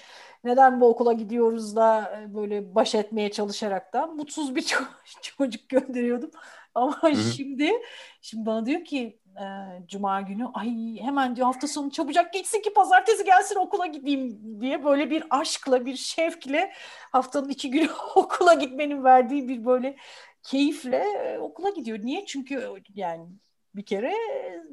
neden 0.45 0.81
bu 0.81 0.89
okula 0.89 1.13
gidiyoruz 1.13 1.77
da 1.77 2.21
e, 2.21 2.35
böyle 2.35 2.75
baş 2.75 2.95
etmeye 2.95 3.31
çalışarak 3.31 3.93
da 3.93 4.07
mutsuz 4.07 4.57
bir 4.57 4.75
çocuk 5.23 5.69
gönderiyordum. 5.69 6.31
Ama 6.75 7.03
Hı-hı. 7.03 7.15
şimdi 7.15 7.73
şimdi 8.21 8.47
bana 8.47 8.67
diyor 8.67 8.85
ki 8.85 9.19
e, 9.41 9.45
cuma 9.89 10.21
günü 10.21 10.47
ay 10.55 10.97
hemen 11.01 11.37
diyor 11.37 11.47
hafta 11.47 11.67
sonu 11.69 11.91
çabucak 11.91 12.33
geçsin 12.33 12.63
ki 12.63 12.73
pazartesi 12.73 13.25
gelsin 13.25 13.57
okula 13.57 13.87
gideyim 13.87 14.39
diye 14.61 14.85
böyle 14.85 15.11
bir 15.11 15.25
aşkla 15.31 15.87
bir 15.87 15.97
şevkle 15.97 16.73
haftanın 17.13 17.49
iki 17.49 17.71
günü 17.71 17.89
okula 18.15 18.55
gitmenin 18.55 19.05
verdiği 19.05 19.49
bir 19.49 19.65
böyle 19.65 19.97
keyifle 20.43 21.05
e, 21.25 21.39
okula 21.39 21.71
gidiyor. 21.71 21.99
Niye? 22.03 22.27
Çünkü 22.27 22.69
yani 22.95 23.27
bir 23.75 23.85
kere 23.85 24.15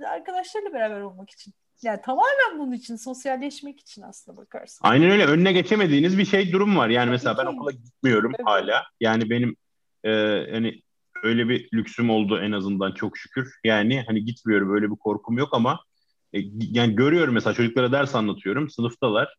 arkadaşlarla 0.07 0.73
beraber 0.73 1.01
olmak 1.01 1.29
için. 1.29 1.53
Yani 1.81 2.01
tamamen 2.01 2.59
bunun 2.59 2.71
için, 2.71 2.95
sosyalleşmek 2.95 3.79
için 3.79 4.01
aslında 4.01 4.37
bakarsın. 4.37 4.87
Aynen 4.87 5.11
öyle. 5.11 5.25
Önüne 5.25 5.53
geçemediğiniz 5.53 6.17
bir 6.17 6.25
şey 6.25 6.51
durum 6.51 6.77
var. 6.77 6.89
Yani 6.89 7.09
mesela 7.09 7.37
ben 7.37 7.45
okula 7.45 7.71
gitmiyorum 7.71 8.31
evet. 8.35 8.47
hala. 8.47 8.83
Yani 8.99 9.29
benim 9.29 9.55
e, 10.03 10.11
hani 10.51 10.81
öyle 11.25 11.49
bir 11.49 11.69
lüksüm 11.73 12.09
oldu 12.09 12.39
en 12.39 12.51
azından 12.51 12.91
çok 12.91 13.17
şükür. 13.17 13.53
Yani 13.63 14.03
hani 14.07 14.25
gitmiyorum 14.25 14.73
öyle 14.73 14.91
bir 14.91 14.95
korkum 14.95 15.37
yok 15.37 15.49
ama 15.51 15.79
e, 16.33 16.39
yani 16.59 16.95
görüyorum 16.95 17.33
mesela 17.33 17.53
çocuklara 17.53 17.91
ders 17.91 18.15
anlatıyorum. 18.15 18.69
Sınıftalar. 18.69 19.35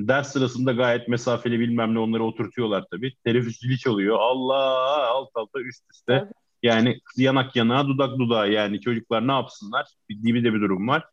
Ders 0.00 0.32
sırasında 0.32 0.72
gayet 0.72 1.08
mesafeli 1.08 1.60
bilmem 1.60 1.94
ne 1.94 1.98
onları 1.98 2.24
oturtuyorlar 2.24 2.84
tabii. 2.90 3.14
Teneffüs 3.24 3.60
zili 3.60 3.78
çalıyor. 3.78 4.16
Allah 4.20 5.08
alt 5.08 5.28
alta 5.34 5.60
üst 5.60 5.84
üste. 5.90 6.12
Evet. 6.12 6.32
Yani 6.62 7.00
yanak 7.16 7.56
yanağa 7.56 7.86
dudak 7.86 8.18
dudağa 8.18 8.46
yani 8.46 8.80
çocuklar 8.80 9.28
ne 9.28 9.32
yapsınlar? 9.32 9.86
Bir 10.10 10.44
de 10.44 10.54
bir 10.54 10.60
durum 10.60 10.88
var. 10.88 11.04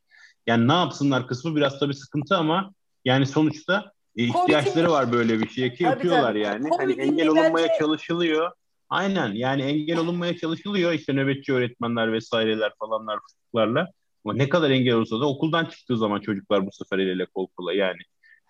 Yani 0.48 0.68
ne 0.68 0.74
yapsınlar 0.74 1.28
kısmı 1.28 1.56
biraz 1.56 1.80
tabii 1.80 1.94
sıkıntı 1.94 2.38
ama 2.38 2.74
yani 3.06 3.26
sonuçta 3.26 3.92
e, 4.18 4.24
ihtiyaçları 4.24 4.92
var 4.92 5.12
böyle 5.12 5.40
bir 5.40 5.50
şeye 5.50 5.74
ki 5.74 5.84
yapıyorlar 5.84 6.30
tabii. 6.30 6.40
yani. 6.40 6.70
hani 6.78 6.94
engel 6.94 7.28
olunmaya 7.28 7.68
çalışılıyor. 7.80 8.52
Aynen 8.90 9.32
yani 9.34 9.62
engel 9.62 9.98
olunmaya 9.98 10.38
çalışılıyor 10.38 10.92
işte 10.94 11.14
nöbetçi 11.14 11.54
öğretmenler 11.54 12.14
vesaireler 12.14 12.72
falanlar 12.80 13.20
fıstıklarla. 13.20 13.88
Ama 14.26 14.34
ne 14.34 14.50
kadar 14.50 14.70
engel 14.70 14.94
olsa 14.94 15.20
da 15.20 15.30
okuldan 15.30 15.66
çıktığı 15.66 15.98
zaman 15.98 16.20
çocuklar 16.20 16.66
bu 16.66 16.72
sefer 16.72 17.00
el 17.00 17.08
ele 17.08 17.26
kol 17.26 17.48
kola 17.58 17.74
yani 17.74 18.00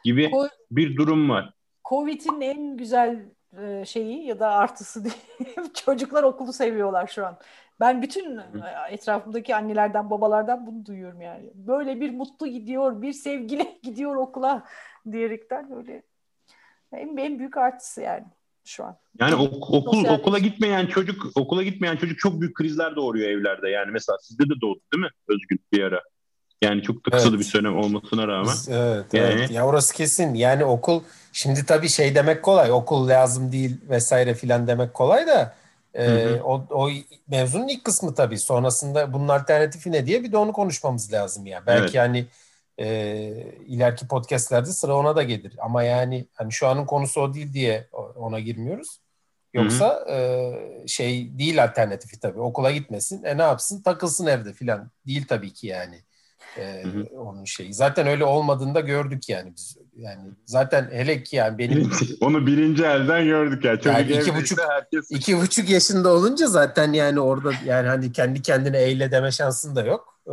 gibi 0.04 0.26
Ko- 0.26 0.50
bir 0.72 0.98
durum 0.98 1.30
var. 1.30 1.54
Covid'in 1.90 2.42
en 2.42 2.78
güzel 2.78 3.26
e, 3.62 3.86
şeyi 3.86 4.26
ya 4.26 4.40
da 4.40 4.52
artısı 4.52 5.04
çocuklar 5.86 6.24
okulu 6.24 6.54
seviyorlar 6.54 7.08
şu 7.08 7.26
an. 7.26 7.38
Ben 7.80 8.02
bütün 8.02 8.38
e, 8.38 8.44
etrafımdaki 8.90 9.56
annelerden, 9.56 10.10
babalardan 10.10 10.68
bunu 10.68 10.86
duyuyorum 10.86 11.22
yani. 11.22 11.52
Böyle 11.56 12.02
bir 12.02 12.12
mutlu 12.12 12.48
gidiyor, 12.48 13.02
bir 13.02 13.14
sevgili 13.14 13.80
gidiyor 13.84 14.16
okula 14.16 14.66
diyerekten 15.12 15.72
böyle 15.72 16.04
en, 16.94 17.18
en 17.18 17.40
büyük 17.40 17.58
artısı 17.58 18.02
yani 18.02 18.26
şu 18.66 18.84
an. 18.84 18.98
Yani 19.20 19.36
ok- 19.36 19.70
okul 19.74 20.06
okula 20.06 20.40
gitmeyen 20.40 20.88
çocuk 20.88 21.26
okula 21.36 21.64
gitmeyen 21.64 21.96
çocuk 21.96 22.20
çok 22.20 22.42
büyük 22.42 22.56
krizler 22.56 22.96
doğuruyor 22.96 23.30
evlerde. 23.30 23.70
Yani 23.70 23.92
mesela 23.92 24.18
sizde 24.22 24.44
de 24.44 24.62
doğdu 24.62 24.80
değil 24.94 25.04
mi 25.04 25.10
Özgün 25.28 25.60
bir 25.74 25.84
ara? 25.84 26.02
Yani 26.62 26.82
çok 26.82 27.06
da 27.06 27.12
kısa 27.12 27.30
evet. 27.30 27.40
bir 27.40 27.54
dönem 27.54 27.78
olmasına 27.78 28.28
rağmen. 28.28 28.56
Evet, 28.70 29.14
yani... 29.14 29.34
evet. 29.34 29.52
Ya 29.52 29.66
orası 29.66 29.94
kesin. 29.94 30.34
Yani 30.34 30.66
okul 30.66 31.02
şimdi 31.34 31.66
tabii 31.66 31.90
şey 31.90 32.16
demek 32.16 32.44
kolay. 32.44 32.72
Okul 32.72 33.08
lazım 33.08 33.52
değil 33.52 33.78
vesaire 33.90 34.34
filan 34.34 34.68
demek 34.68 34.94
kolay 34.94 35.28
da 35.28 35.56
e, 35.94 36.28
o, 36.44 36.66
o 36.70 36.90
mevzunun 37.28 37.68
ilk 37.68 37.84
kısmı 37.84 38.16
tabii. 38.16 38.40
Sonrasında 38.40 39.14
bunun 39.14 39.28
alternatifi 39.28 39.92
ne 39.92 40.06
diye 40.06 40.24
bir 40.24 40.32
de 40.32 40.38
onu 40.38 40.54
konuşmamız 40.54 41.14
lazım 41.14 41.46
yani. 41.46 41.64
Belki 41.68 41.82
evet. 41.82 41.94
yani 41.94 42.26
e, 42.80 42.88
ileriki 43.68 44.08
podcastlerde 44.08 44.70
sıra 44.70 44.96
ona 44.96 45.16
da 45.16 45.24
gelir. 45.24 45.54
Ama 45.60 45.84
yani 45.84 46.28
hani 46.34 46.52
şu 46.52 46.68
anın 46.68 46.86
konusu 46.86 47.22
o 47.22 47.34
değil 47.34 47.54
diye 47.54 47.88
ona 48.16 48.40
girmiyoruz. 48.40 49.00
Yoksa 49.54 50.06
e, 50.10 50.88
şey 50.88 51.40
değil 51.40 51.64
alternatifi 51.64 52.20
tabii. 52.20 52.40
Okula 52.40 52.72
gitmesin. 52.72 53.24
E 53.24 53.38
ne 53.38 53.42
yapsın? 53.42 53.82
Takılsın 53.82 54.26
evde 54.26 54.54
filan. 54.54 54.92
Değil 55.08 55.26
tabii 55.28 55.54
ki 55.54 55.68
yani. 55.68 56.02
E, 56.58 56.84
onun 57.18 57.46
şeyi. 57.46 57.74
Zaten 57.74 58.08
öyle 58.08 58.26
olmadığında 58.26 58.80
gördük 58.80 59.30
yani 59.30 59.54
biz. 59.56 59.78
Yani 59.98 60.32
zaten 60.46 60.90
hele 60.92 61.24
ki 61.24 61.36
yani 61.36 61.58
benim 61.58 61.92
onu 62.22 62.48
birinci 62.48 62.84
elden 62.84 63.26
gördük 63.26 63.66
ya. 63.66 63.72
Yani. 63.72 64.12
yani 64.12 64.22
iki 64.22 64.36
buçuk 64.36 64.60
herkes... 64.70 65.12
iki 65.12 65.38
buçuk 65.38 65.70
yaşında 65.70 66.14
olunca 66.14 66.48
zaten 66.48 66.94
yani 66.94 67.20
orada 67.20 67.52
yani 67.66 67.88
hani 67.88 68.12
kendi 68.12 68.42
kendine 68.42 68.78
eyle 68.78 69.12
deme 69.12 69.32
şansın 69.32 69.76
da 69.76 69.84
yok. 69.84 70.15
Ee, 70.28 70.32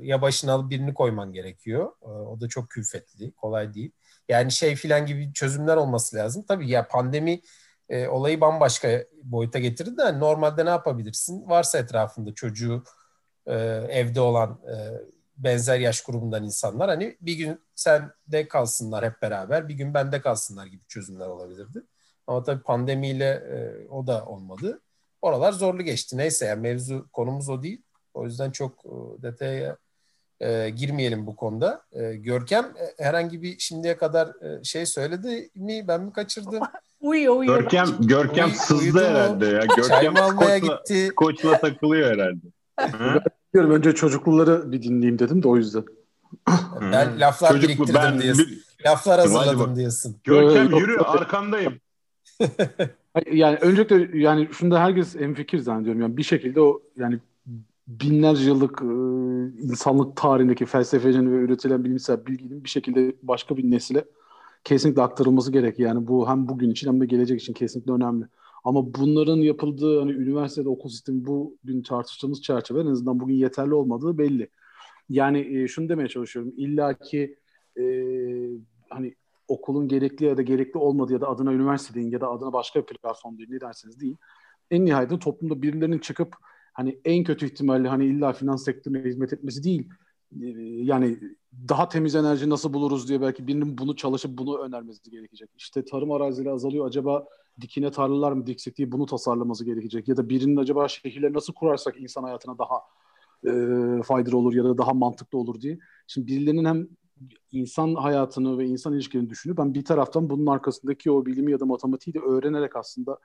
ya 0.00 0.22
başına 0.22 0.52
alıp 0.52 0.70
birini 0.70 0.94
koyman 0.94 1.32
gerekiyor. 1.32 1.92
Ee, 2.02 2.06
o 2.06 2.40
da 2.40 2.48
çok 2.48 2.70
külfetli, 2.70 3.32
kolay 3.32 3.74
değil. 3.74 3.92
Yani 4.28 4.52
şey 4.52 4.76
filan 4.76 5.06
gibi 5.06 5.32
çözümler 5.32 5.76
olması 5.76 6.16
lazım. 6.16 6.44
Tabii 6.48 6.70
ya 6.70 6.88
pandemi 6.88 7.40
e, 7.88 8.08
olayı 8.08 8.40
bambaşka 8.40 9.04
boyuta 9.22 9.58
getirdi 9.58 9.96
de 9.98 10.20
normalde 10.20 10.64
ne 10.64 10.70
yapabilirsin? 10.70 11.48
Varsa 11.48 11.78
etrafında 11.78 12.34
çocuğu 12.34 12.84
e, 13.46 13.54
evde 13.90 14.20
olan 14.20 14.60
e, 14.68 14.74
benzer 15.36 15.78
yaş 15.78 16.02
grubundan 16.02 16.44
insanlar 16.44 16.90
hani 16.90 17.16
bir 17.20 17.34
gün 17.34 17.60
sen 17.74 18.10
de 18.26 18.48
kalsınlar 18.48 19.04
hep 19.04 19.22
beraber, 19.22 19.68
bir 19.68 19.74
gün 19.74 19.94
bende 19.94 20.20
kalsınlar 20.20 20.66
gibi 20.66 20.84
çözümler 20.88 21.26
olabilirdi. 21.26 21.82
Ama 22.26 22.42
tabii 22.42 22.62
pandemiyle 22.62 23.26
e, 23.26 23.88
o 23.88 24.06
da 24.06 24.26
olmadı. 24.26 24.82
Oralar 25.22 25.52
zorlu 25.52 25.82
geçti. 25.82 26.16
Neyse 26.16 26.46
yani 26.46 26.60
mevzu 26.60 27.08
konumuz 27.12 27.48
o 27.48 27.62
değil. 27.62 27.82
O 28.14 28.24
yüzden 28.24 28.50
çok 28.50 28.72
e, 28.84 29.22
detaya 29.22 29.76
E, 30.40 30.70
girmeyelim 30.70 31.26
bu 31.26 31.36
konuda. 31.36 31.82
E, 31.92 32.14
Görkem 32.14 32.64
e, 32.64 33.04
herhangi 33.04 33.42
bir 33.42 33.58
şimdiye 33.58 33.96
kadar 33.96 34.26
e, 34.28 34.64
şey 34.64 34.86
söyledi 34.86 35.50
mi? 35.54 35.84
Ben 35.88 36.02
mi 36.02 36.12
kaçırdım? 36.12 36.60
uyuyor 37.00 37.36
uyuyor. 37.36 37.60
Görkem, 37.60 37.86
Görkem 38.00 38.48
Uy- 38.48 38.54
sızdı 38.54 39.06
herhalde 39.08 39.46
ya. 39.46 39.60
Görkem 39.76 40.16
almaya 40.16 40.60
koçla, 40.60 40.76
gitti? 40.76 41.10
koçla 41.16 41.60
takılıyor 41.60 42.10
herhalde. 42.14 42.46
Hı? 42.80 43.20
Diyorum 43.54 43.70
önce 43.70 43.92
çocukluları 43.94 44.72
bir 44.72 44.82
dinleyeyim 44.82 45.18
dedim 45.18 45.42
de 45.42 45.48
o 45.48 45.56
yüzden. 45.56 45.84
Ben 46.92 47.20
laflar 47.20 47.48
Çocuk 47.50 47.64
bu, 47.64 47.68
biriktirdim 47.68 47.94
ben 47.94 48.20
diyorsun. 48.20 48.46
bir- 48.46 48.84
Laflar 48.86 49.20
hazırladım 49.20 49.60
bak. 49.70 49.76
diyorsun. 49.76 50.16
Görkem 50.24 50.70
yürü 50.76 50.98
arkandayım. 50.98 51.80
Hayır, 53.14 53.32
Yani 53.32 53.58
öncelikle 53.60 54.18
yani 54.18 54.48
şunda 54.52 54.80
herkes 54.80 55.16
hemfikir 55.16 55.58
zannediyorum. 55.58 56.00
Yani 56.02 56.16
bir 56.16 56.22
şekilde 56.22 56.60
o 56.60 56.82
yani 56.96 57.18
binlerce 57.88 58.44
yıllık 58.44 58.82
e, 58.82 58.86
insanlık 59.62 60.16
tarihindeki 60.16 60.66
felsefenin 60.66 61.32
ve 61.32 61.36
üretilen 61.36 61.84
bilimsel 61.84 62.26
bilginin 62.26 62.64
bir 62.64 62.68
şekilde 62.68 63.16
başka 63.22 63.56
bir 63.56 63.70
nesile 63.70 64.04
kesinlikle 64.64 65.02
aktarılması 65.02 65.52
gerek. 65.52 65.78
Yani 65.78 66.06
bu 66.06 66.28
hem 66.28 66.48
bugün 66.48 66.70
için 66.70 66.88
hem 66.88 67.00
de 67.00 67.06
gelecek 67.06 67.40
için 67.40 67.52
kesinlikle 67.52 67.92
önemli. 67.92 68.24
Ama 68.64 68.94
bunların 68.94 69.36
yapıldığı 69.36 70.00
hani 70.00 70.12
üniversitede 70.12 70.68
okul 70.68 70.88
sistemi 70.88 71.26
bugün 71.26 71.82
tartıştığımız 71.82 72.42
çerçeve 72.42 72.80
en 72.80 72.86
azından 72.86 73.20
bugün 73.20 73.34
yeterli 73.34 73.74
olmadığı 73.74 74.18
belli. 74.18 74.48
Yani 75.08 75.62
e, 75.62 75.68
şunu 75.68 75.88
demeye 75.88 76.08
çalışıyorum. 76.08 76.52
İlla 76.56 76.98
ki 76.98 77.36
e, 77.78 77.82
hani 78.88 79.14
okulun 79.48 79.88
gerekli 79.88 80.26
ya 80.26 80.36
da 80.36 80.42
gerekli 80.42 80.78
olmadığı 80.78 81.12
ya 81.12 81.20
da 81.20 81.28
adına 81.28 81.52
üniversite 81.52 81.94
deyin 81.94 82.10
ya 82.10 82.20
da 82.20 82.30
adına 82.30 82.52
başka 82.52 82.80
bir 82.80 82.86
platform 82.86 83.38
deyin 83.38 83.50
ne 83.50 83.60
derseniz 83.60 84.00
deyin. 84.00 84.18
En 84.70 84.84
nihayetinde 84.84 85.18
toplumda 85.18 85.62
birilerinin 85.62 85.98
çıkıp 85.98 86.36
hani 86.72 87.00
en 87.04 87.24
kötü 87.24 87.46
ihtimalle 87.46 87.88
hani 87.88 88.04
illa 88.04 88.32
finans 88.32 88.64
sektörüne 88.64 89.04
hizmet 89.04 89.32
etmesi 89.32 89.64
değil 89.64 89.88
e, 90.40 90.46
yani 90.82 91.18
daha 91.68 91.88
temiz 91.88 92.14
enerji 92.14 92.50
nasıl 92.50 92.72
buluruz 92.72 93.08
diye 93.08 93.20
belki 93.20 93.46
birinin 93.46 93.78
bunu 93.78 93.96
çalışıp 93.96 94.38
bunu 94.38 94.58
önermesi 94.58 95.10
gerekecek. 95.10 95.50
İşte 95.56 95.84
tarım 95.84 96.12
arazileri 96.12 96.50
azalıyor 96.50 96.86
acaba 96.86 97.26
dikine 97.60 97.90
tarlalar 97.90 98.32
mı 98.32 98.46
diksek 98.46 98.76
diye 98.76 98.92
bunu 98.92 99.06
tasarlaması 99.06 99.64
gerekecek. 99.64 100.08
Ya 100.08 100.16
da 100.16 100.28
birinin 100.28 100.56
acaba 100.56 100.88
şehirleri 100.88 101.32
nasıl 101.32 101.52
kurarsak 101.52 102.00
insan 102.00 102.22
hayatına 102.22 102.58
daha 102.58 102.80
e, 103.46 104.02
faydalı 104.02 104.36
olur 104.36 104.54
ya 104.54 104.64
da 104.64 104.78
daha 104.78 104.94
mantıklı 104.94 105.38
olur 105.38 105.60
diye. 105.60 105.78
Şimdi 106.06 106.26
birilerinin 106.26 106.64
hem 106.64 106.88
insan 107.52 107.94
hayatını 107.94 108.58
ve 108.58 108.66
insan 108.66 108.92
ilişkilerini 108.92 109.30
düşünüyor. 109.30 109.56
Ben 109.56 109.74
bir 109.74 109.84
taraftan 109.84 110.30
bunun 110.30 110.46
arkasındaki 110.46 111.10
o 111.10 111.26
bilimi 111.26 111.52
ya 111.52 111.60
da 111.60 111.66
matematiği 111.66 112.14
de 112.14 112.18
öğrenerek 112.18 112.76
aslında 112.76 113.18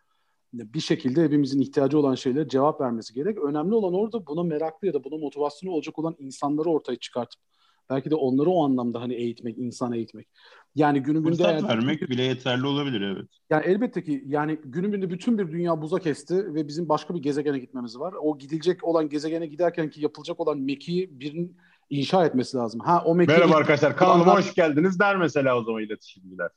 bir 0.54 0.80
şekilde 0.80 1.24
hepimizin 1.24 1.62
ihtiyacı 1.62 2.00
olan 2.00 2.16
şeylere 2.16 2.48
cevap 2.48 2.82
vermesi 2.82 3.14
gerek. 3.14 3.38
Önemli 3.38 3.76
olan 3.76 3.94
orada 3.94 4.28
buna 4.28 4.44
meraklı 4.44 4.88
ya 4.88 4.94
da 4.94 5.04
buna 5.04 5.18
motivasyonu 5.18 5.74
olacak 5.74 6.00
olan 6.00 6.16
insanları 6.20 6.70
ortaya 6.70 6.96
çıkartıp 6.96 7.42
belki 7.90 8.10
de 8.10 8.16
onları 8.16 8.50
o 8.50 8.66
anlamda 8.66 9.02
hani 9.02 9.14
eğitmek, 9.14 9.58
insan 9.58 9.94
eğitmek. 9.94 10.28
Yani 10.76 11.04
günümüzde 11.04 11.44
Fırsat 11.44 11.64
eğer- 11.64 11.70
vermek 11.70 12.10
bile 12.10 12.24
yeterli 12.24 12.66
olabilir 12.68 13.02
evet. 13.02 13.26
yani 13.50 13.66
elbette 13.66 14.04
ki 14.04 14.24
yani 14.28 14.60
günümüzde 14.64 15.10
bütün 15.10 15.38
bir 15.38 15.52
dünya 15.52 15.82
buza 15.82 16.00
kesti 16.00 16.54
ve 16.54 16.68
bizim 16.68 16.90
başka 16.90 17.16
bir 17.16 17.20
gezegene 17.20 17.60
gitmemiz 17.60 18.00
var. 18.00 18.14
O 18.22 18.38
gidilecek 18.38 18.84
olan 18.84 19.10
gezegene 19.10 19.48
giderken 19.48 19.90
ki 19.90 20.02
yapılacak 20.02 20.40
olan 20.40 20.60
mekiği 20.60 21.20
birinin 21.20 21.58
inşa 21.90 22.26
etmesi 22.26 22.58
lazım. 22.58 22.80
Ha 22.80 23.04
o 23.06 23.16
mekiği 23.16 23.38
Merhaba 23.38 23.56
arkadaşlar 23.56 23.98
kanalıma 23.98 24.38
hoş 24.38 24.54
geldiniz 24.54 25.00
der 25.00 25.18
mesela 25.18 25.58
o 25.58 25.64
zaman 25.64 25.84
iletişimciler. 25.84 26.50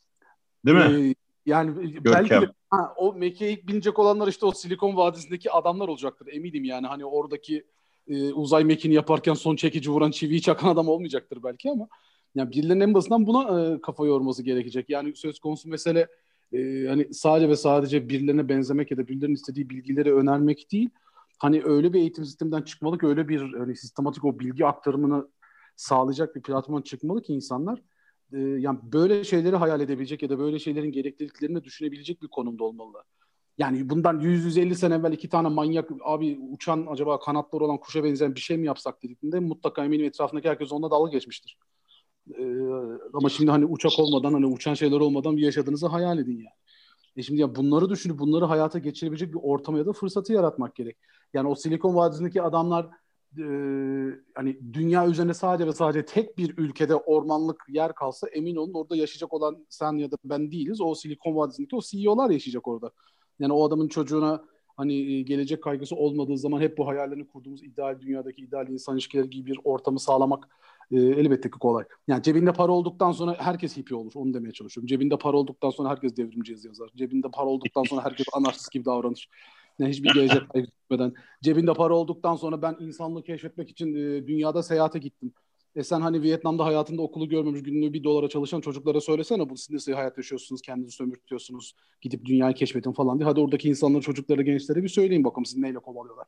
Değil 0.66 0.76
mi? 0.76 1.08
Ee, 1.08 1.14
yani 1.46 1.94
belki 2.04 2.30
de 2.30 2.52
ha, 2.70 2.94
o 2.96 3.14
mekiğe 3.14 3.52
ilk 3.52 3.68
binecek 3.68 3.98
olanlar 3.98 4.28
işte 4.28 4.46
o 4.46 4.52
Silikon 4.52 4.96
Vadisi'ndeki 4.96 5.50
adamlar 5.50 5.88
olacaktır 5.88 6.28
eminim 6.32 6.64
yani. 6.64 6.86
Hani 6.86 7.04
oradaki 7.04 7.64
e, 8.08 8.32
uzay 8.32 8.64
mekiğini 8.64 8.94
yaparken 8.94 9.34
son 9.34 9.56
çekici 9.56 9.90
vuran 9.90 10.10
çiviyi 10.10 10.42
çakan 10.42 10.68
adam 10.68 10.88
olmayacaktır 10.88 11.42
belki 11.42 11.70
ama 11.70 11.88
yani 12.34 12.50
birilerinin 12.50 12.80
en 12.80 12.94
basından 12.94 13.26
buna 13.26 13.60
e, 13.60 13.80
kafa 13.80 14.06
yorması 14.06 14.42
gerekecek. 14.42 14.90
Yani 14.90 15.16
söz 15.16 15.38
konusu 15.38 15.68
mesele 15.68 16.08
e, 16.52 16.86
hani 16.88 17.14
sadece 17.14 17.48
ve 17.48 17.56
sadece 17.56 18.08
birilerine 18.08 18.48
benzemek 18.48 18.90
ya 18.90 18.96
da 18.96 19.08
birilerinin 19.08 19.34
istediği 19.34 19.70
bilgileri 19.70 20.14
önermek 20.14 20.72
değil. 20.72 20.90
Hani 21.38 21.62
öyle 21.64 21.92
bir 21.92 22.00
eğitim 22.00 22.24
sisteminden 22.24 22.62
çıkmalı 22.62 22.98
ki 22.98 23.06
öyle 23.06 23.28
bir 23.28 23.52
hani 23.52 23.76
sistematik 23.76 24.24
o 24.24 24.38
bilgi 24.38 24.66
aktarımını 24.66 25.28
sağlayacak 25.76 26.36
bir 26.36 26.42
platformdan 26.42 26.82
çıkmalı 26.82 27.22
ki 27.22 27.32
insanlar 27.32 27.82
e, 28.32 28.38
yani 28.38 28.78
böyle 28.82 29.24
şeyleri 29.24 29.56
hayal 29.56 29.80
edebilecek 29.80 30.22
ya 30.22 30.30
da 30.30 30.38
böyle 30.38 30.58
şeylerin 30.58 30.92
gerekliliklerini 30.92 31.64
düşünebilecek 31.64 32.22
bir 32.22 32.28
konumda 32.28 32.64
olmalılar. 32.64 33.04
Yani 33.58 33.90
bundan 33.90 34.20
100-150 34.20 34.74
sene 34.74 34.94
evvel 34.94 35.12
iki 35.12 35.28
tane 35.28 35.48
manyak 35.48 35.90
abi 36.04 36.38
uçan 36.50 36.86
acaba 36.90 37.20
kanatları 37.20 37.64
olan 37.64 37.76
kuşa 37.76 38.04
benzeyen 38.04 38.34
bir 38.34 38.40
şey 38.40 38.56
mi 38.56 38.66
yapsak 38.66 39.02
dediklerinde 39.02 39.40
mutlaka 39.40 39.84
eminim 39.84 40.06
etrafındaki 40.06 40.48
herkes 40.48 40.72
onunla 40.72 40.90
dalga 40.90 41.10
geçmiştir. 41.10 41.58
Ee, 42.38 42.44
ama 43.12 43.28
şimdi 43.28 43.50
hani 43.50 43.64
uçak 43.64 43.98
olmadan 43.98 44.32
hani 44.32 44.46
uçan 44.46 44.74
şeyler 44.74 45.00
olmadan 45.00 45.36
bir 45.36 45.42
yaşadığınızı 45.42 45.86
hayal 45.86 46.18
edin 46.18 46.36
yani. 46.36 46.60
E 47.16 47.22
şimdi 47.22 47.40
ya 47.40 47.54
bunları 47.54 47.90
düşünüp 47.90 48.18
bunları 48.18 48.44
hayata 48.44 48.78
geçirebilecek 48.78 49.32
bir 49.32 49.38
ortamı 49.42 49.78
ya 49.78 49.86
da 49.86 49.92
fırsatı 49.92 50.32
yaratmak 50.32 50.74
gerek. 50.74 50.96
Yani 51.34 51.48
o 51.48 51.54
Silikon 51.54 51.94
Vadisi'ndeki 51.94 52.42
adamlar 52.42 52.88
e, 53.38 53.44
hani 54.34 54.58
dünya 54.72 55.06
üzerinde 55.06 55.34
sadece 55.34 55.66
ve 55.66 55.72
sadece 55.72 56.04
tek 56.04 56.38
bir 56.38 56.58
ülkede 56.58 56.94
ormanlık 56.94 57.64
yer 57.68 57.94
kalsa 57.94 58.28
emin 58.28 58.56
olun 58.56 58.74
orada 58.74 58.96
yaşayacak 58.96 59.32
olan 59.32 59.66
sen 59.68 59.92
ya 59.92 60.10
da 60.10 60.16
ben 60.24 60.50
değiliz. 60.52 60.80
O 60.80 60.94
Silikon 60.94 61.36
Vadisi'ndeki 61.36 61.76
o 61.76 61.80
CEO'lar 61.80 62.30
yaşayacak 62.30 62.68
orada. 62.68 62.90
Yani 63.38 63.52
o 63.52 63.66
adamın 63.66 63.88
çocuğuna 63.88 64.44
hani 64.76 64.94
e, 64.94 65.22
gelecek 65.22 65.62
kaygısı 65.62 65.96
olmadığı 65.96 66.38
zaman 66.38 66.60
hep 66.60 66.78
bu 66.78 66.86
hayallerini 66.88 67.28
kurduğumuz 67.28 67.62
ideal 67.62 68.00
dünyadaki 68.00 68.42
ideal 68.42 68.68
insan 68.68 68.94
ilişkileri 68.94 69.30
gibi 69.30 69.50
bir 69.50 69.60
ortamı 69.64 70.00
sağlamak 70.00 70.48
e, 70.92 70.96
elbette 70.96 71.50
ki 71.50 71.58
kolay. 71.58 71.84
Yani 72.08 72.22
cebinde 72.22 72.52
para 72.52 72.72
olduktan 72.72 73.12
sonra 73.12 73.34
herkes 73.38 73.76
hippie 73.76 73.96
olur. 73.96 74.12
Onu 74.14 74.34
demeye 74.34 74.52
çalışıyorum. 74.52 74.86
Cebinde 74.86 75.18
para 75.18 75.36
olduktan 75.36 75.70
sonra 75.70 75.88
herkes 75.88 76.16
devrimci 76.16 76.52
yazı 76.52 76.68
yazar. 76.68 76.90
Cebinde 76.96 77.28
para 77.32 77.46
olduktan 77.46 77.82
sonra 77.82 78.04
herkes 78.04 78.26
anarşist 78.32 78.72
gibi 78.72 78.84
davranır. 78.84 79.28
Yani 79.80 79.90
hiçbir 79.90 80.10
gelecek 80.14 80.50
kaygısı 80.50 80.72
etmeden. 80.84 81.14
Cebinde 81.42 81.74
para 81.74 81.94
olduktan 81.94 82.36
sonra 82.36 82.62
ben 82.62 82.76
insanlığı 82.80 83.22
keşfetmek 83.22 83.70
için 83.70 83.94
e, 83.94 84.26
dünyada 84.26 84.62
seyahate 84.62 84.98
gittim. 84.98 85.32
E 85.74 85.82
sen 85.82 86.00
hani 86.00 86.22
Vietnam'da 86.22 86.64
hayatında 86.64 87.02
okulu 87.02 87.28
görmemiş 87.28 87.62
günlüğü 87.62 87.92
bir 87.92 88.04
dolara 88.04 88.28
çalışan 88.28 88.60
çocuklara 88.60 89.00
söylesene 89.00 89.50
bu 89.50 89.56
siz 89.56 89.70
nasıl 89.70 89.92
hayat 89.92 90.16
yaşıyorsunuz, 90.16 90.62
kendinizi 90.62 90.96
sömürtüyorsunuz, 90.96 91.74
gidip 92.00 92.24
dünyayı 92.24 92.54
keşfedin 92.54 92.92
falan 92.92 93.18
diye. 93.18 93.28
Hadi 93.28 93.40
oradaki 93.40 93.68
insanlara, 93.68 94.02
çocuklara, 94.02 94.42
gençlere 94.42 94.82
bir 94.82 94.88
söyleyin 94.88 95.24
bakalım 95.24 95.46
siz 95.46 95.58
neyle 95.58 95.78
kovalıyorlar. 95.78 96.26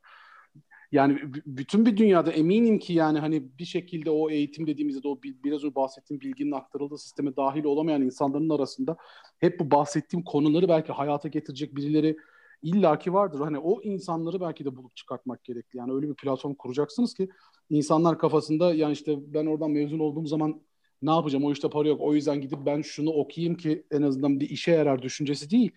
Yani 0.92 1.18
bütün 1.46 1.86
bir 1.86 1.96
dünyada 1.96 2.32
eminim 2.32 2.78
ki 2.78 2.92
yani 2.92 3.18
hani 3.18 3.58
bir 3.58 3.64
şekilde 3.64 4.10
o 4.10 4.30
eğitim 4.30 4.66
dediğimizde 4.66 5.02
de 5.02 5.08
o 5.08 5.20
biraz 5.22 5.64
önce 5.64 5.74
bahsettiğim 5.74 6.20
bilginin 6.20 6.52
aktarıldığı 6.52 6.98
sisteme 6.98 7.36
dahil 7.36 7.64
olamayan 7.64 8.02
insanların 8.02 8.50
arasında 8.50 8.96
hep 9.38 9.60
bu 9.60 9.70
bahsettiğim 9.70 10.24
konuları 10.24 10.68
belki 10.68 10.92
hayata 10.92 11.28
getirecek 11.28 11.76
birileri 11.76 12.16
illaki 12.62 13.12
vardır. 13.12 13.40
Hani 13.40 13.58
o 13.58 13.82
insanları 13.82 14.40
belki 14.40 14.64
de 14.64 14.76
bulup 14.76 14.96
çıkartmak 14.96 15.44
gerekli. 15.44 15.76
Yani 15.76 15.92
öyle 15.92 16.08
bir 16.08 16.14
platform 16.14 16.54
kuracaksınız 16.54 17.14
ki 17.14 17.28
insanlar 17.70 18.18
kafasında 18.18 18.74
yani 18.74 18.92
işte 18.92 19.16
ben 19.34 19.46
oradan 19.46 19.70
mezun 19.70 19.98
olduğum 19.98 20.26
zaman 20.26 20.62
ne 21.02 21.10
yapacağım? 21.10 21.44
O 21.44 21.52
işte 21.52 21.70
para 21.70 21.88
yok. 21.88 22.00
O 22.00 22.14
yüzden 22.14 22.40
gidip 22.40 22.58
ben 22.66 22.82
şunu 22.82 23.10
okuyayım 23.10 23.56
ki 23.56 23.86
en 23.90 24.02
azından 24.02 24.40
bir 24.40 24.50
işe 24.50 24.72
yarar 24.72 25.02
düşüncesi 25.02 25.50
değil. 25.50 25.72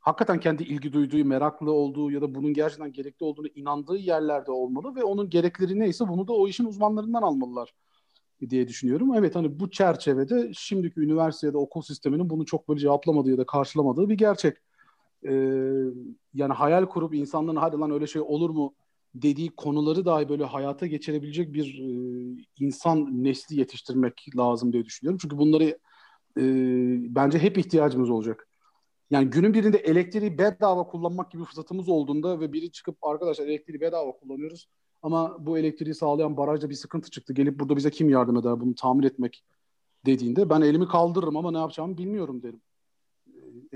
Hakikaten 0.00 0.40
kendi 0.40 0.62
ilgi 0.62 0.92
duyduğu, 0.92 1.24
meraklı 1.24 1.72
olduğu 1.72 2.10
ya 2.10 2.20
da 2.20 2.34
bunun 2.34 2.52
gerçekten 2.54 2.92
gerekli 2.92 3.24
olduğunu 3.24 3.46
inandığı 3.46 3.96
yerlerde 3.96 4.50
olmalı 4.50 4.94
ve 4.96 5.04
onun 5.04 5.30
gerekleri 5.30 5.78
neyse 5.78 6.08
bunu 6.08 6.28
da 6.28 6.32
o 6.32 6.48
işin 6.48 6.64
uzmanlarından 6.64 7.22
almalılar 7.22 7.74
diye 8.50 8.68
düşünüyorum. 8.68 9.14
Evet 9.14 9.34
hani 9.36 9.60
bu 9.60 9.70
çerçevede 9.70 10.50
şimdiki 10.54 11.00
üniversite 11.00 11.46
ya 11.46 11.54
da 11.54 11.58
okul 11.58 11.82
sisteminin 11.82 12.30
bunu 12.30 12.44
çok 12.46 12.68
böyle 12.68 12.80
cevaplamadığı 12.80 13.30
ya 13.30 13.38
da 13.38 13.46
karşılamadığı 13.46 14.08
bir 14.08 14.14
gerçek. 14.14 14.56
Ee, 15.24 15.32
yani 16.34 16.52
hayal 16.52 16.86
kurup 16.86 17.14
insanların 17.14 17.56
hadi 17.56 17.76
lan 17.76 17.90
öyle 17.90 18.06
şey 18.06 18.22
olur 18.22 18.50
mu 18.50 18.74
dediği 19.14 19.50
konuları 19.56 20.04
dahi 20.04 20.28
böyle 20.28 20.44
hayata 20.44 20.86
geçirebilecek 20.86 21.52
bir 21.52 21.78
e, 21.78 22.44
insan 22.60 23.24
nesli 23.24 23.58
yetiştirmek 23.58 24.26
lazım 24.36 24.72
diye 24.72 24.84
düşünüyorum. 24.84 25.18
Çünkü 25.22 25.38
bunları 25.38 25.78
e, 26.38 26.44
bence 27.14 27.38
hep 27.38 27.58
ihtiyacımız 27.58 28.10
olacak. 28.10 28.48
Yani 29.10 29.30
günün 29.30 29.54
birinde 29.54 29.78
elektriği 29.78 30.38
bedava 30.38 30.86
kullanmak 30.86 31.30
gibi 31.30 31.44
fırsatımız 31.44 31.88
olduğunda 31.88 32.40
ve 32.40 32.52
biri 32.52 32.72
çıkıp 32.72 33.04
arkadaşlar 33.04 33.46
elektriği 33.46 33.80
bedava 33.80 34.12
kullanıyoruz 34.12 34.68
ama 35.02 35.46
bu 35.46 35.58
elektriği 35.58 35.94
sağlayan 35.94 36.36
barajda 36.36 36.70
bir 36.70 36.74
sıkıntı 36.74 37.10
çıktı. 37.10 37.32
Gelip 37.32 37.60
burada 37.60 37.76
bize 37.76 37.90
kim 37.90 38.08
yardım 38.08 38.36
eder 38.36 38.60
bunu 38.60 38.74
tamir 38.74 39.04
etmek 39.04 39.44
dediğinde 40.06 40.50
ben 40.50 40.60
elimi 40.60 40.88
kaldırırım 40.88 41.36
ama 41.36 41.50
ne 41.50 41.58
yapacağımı 41.58 41.98
bilmiyorum 41.98 42.42
derim. 42.42 42.60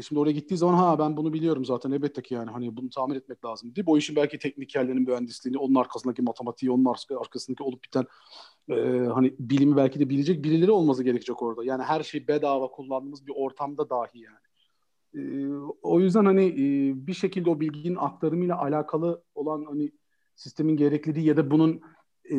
E 0.00 0.02
şimdi 0.02 0.20
oraya 0.20 0.32
gittiği 0.32 0.56
zaman 0.56 0.74
ha 0.74 0.98
ben 0.98 1.16
bunu 1.16 1.32
biliyorum 1.32 1.64
zaten 1.64 1.90
elbette 1.90 2.22
ki 2.22 2.34
yani 2.34 2.50
hani 2.50 2.76
bunu 2.76 2.90
tamir 2.90 3.16
etmek 3.16 3.44
lazım 3.44 3.76
deyip 3.76 3.88
o 3.88 3.98
işin 3.98 4.16
belki 4.16 4.38
teknikerlerin 4.38 5.02
mühendisliğini, 5.02 5.58
onun 5.58 5.74
arkasındaki 5.74 6.22
matematiği, 6.22 6.72
onun 6.72 6.94
arkasındaki 7.20 7.62
olup 7.62 7.84
biten 7.84 8.04
e, 8.68 8.74
hani 9.14 9.34
bilimi 9.38 9.76
belki 9.76 10.00
de 10.00 10.08
bilecek 10.08 10.44
birileri 10.44 10.70
olması 10.70 11.04
gerekecek 11.04 11.42
orada. 11.42 11.64
Yani 11.64 11.82
her 11.82 12.02
şey 12.02 12.28
bedava 12.28 12.70
kullandığımız 12.70 13.26
bir 13.26 13.32
ortamda 13.36 13.90
dahi 13.90 14.18
yani. 14.18 14.38
E, 15.14 15.20
o 15.82 16.00
yüzden 16.00 16.24
hani 16.24 16.44
e, 16.46 16.56
bir 17.06 17.14
şekilde 17.14 17.50
o 17.50 17.60
bilginin 17.60 17.96
aktarımıyla 17.96 18.58
alakalı 18.58 19.22
olan 19.34 19.64
hani 19.64 19.92
sistemin 20.34 20.76
gerekliliği 20.76 21.26
ya 21.26 21.36
da 21.36 21.50
bunun 21.50 21.80
e, 22.32 22.36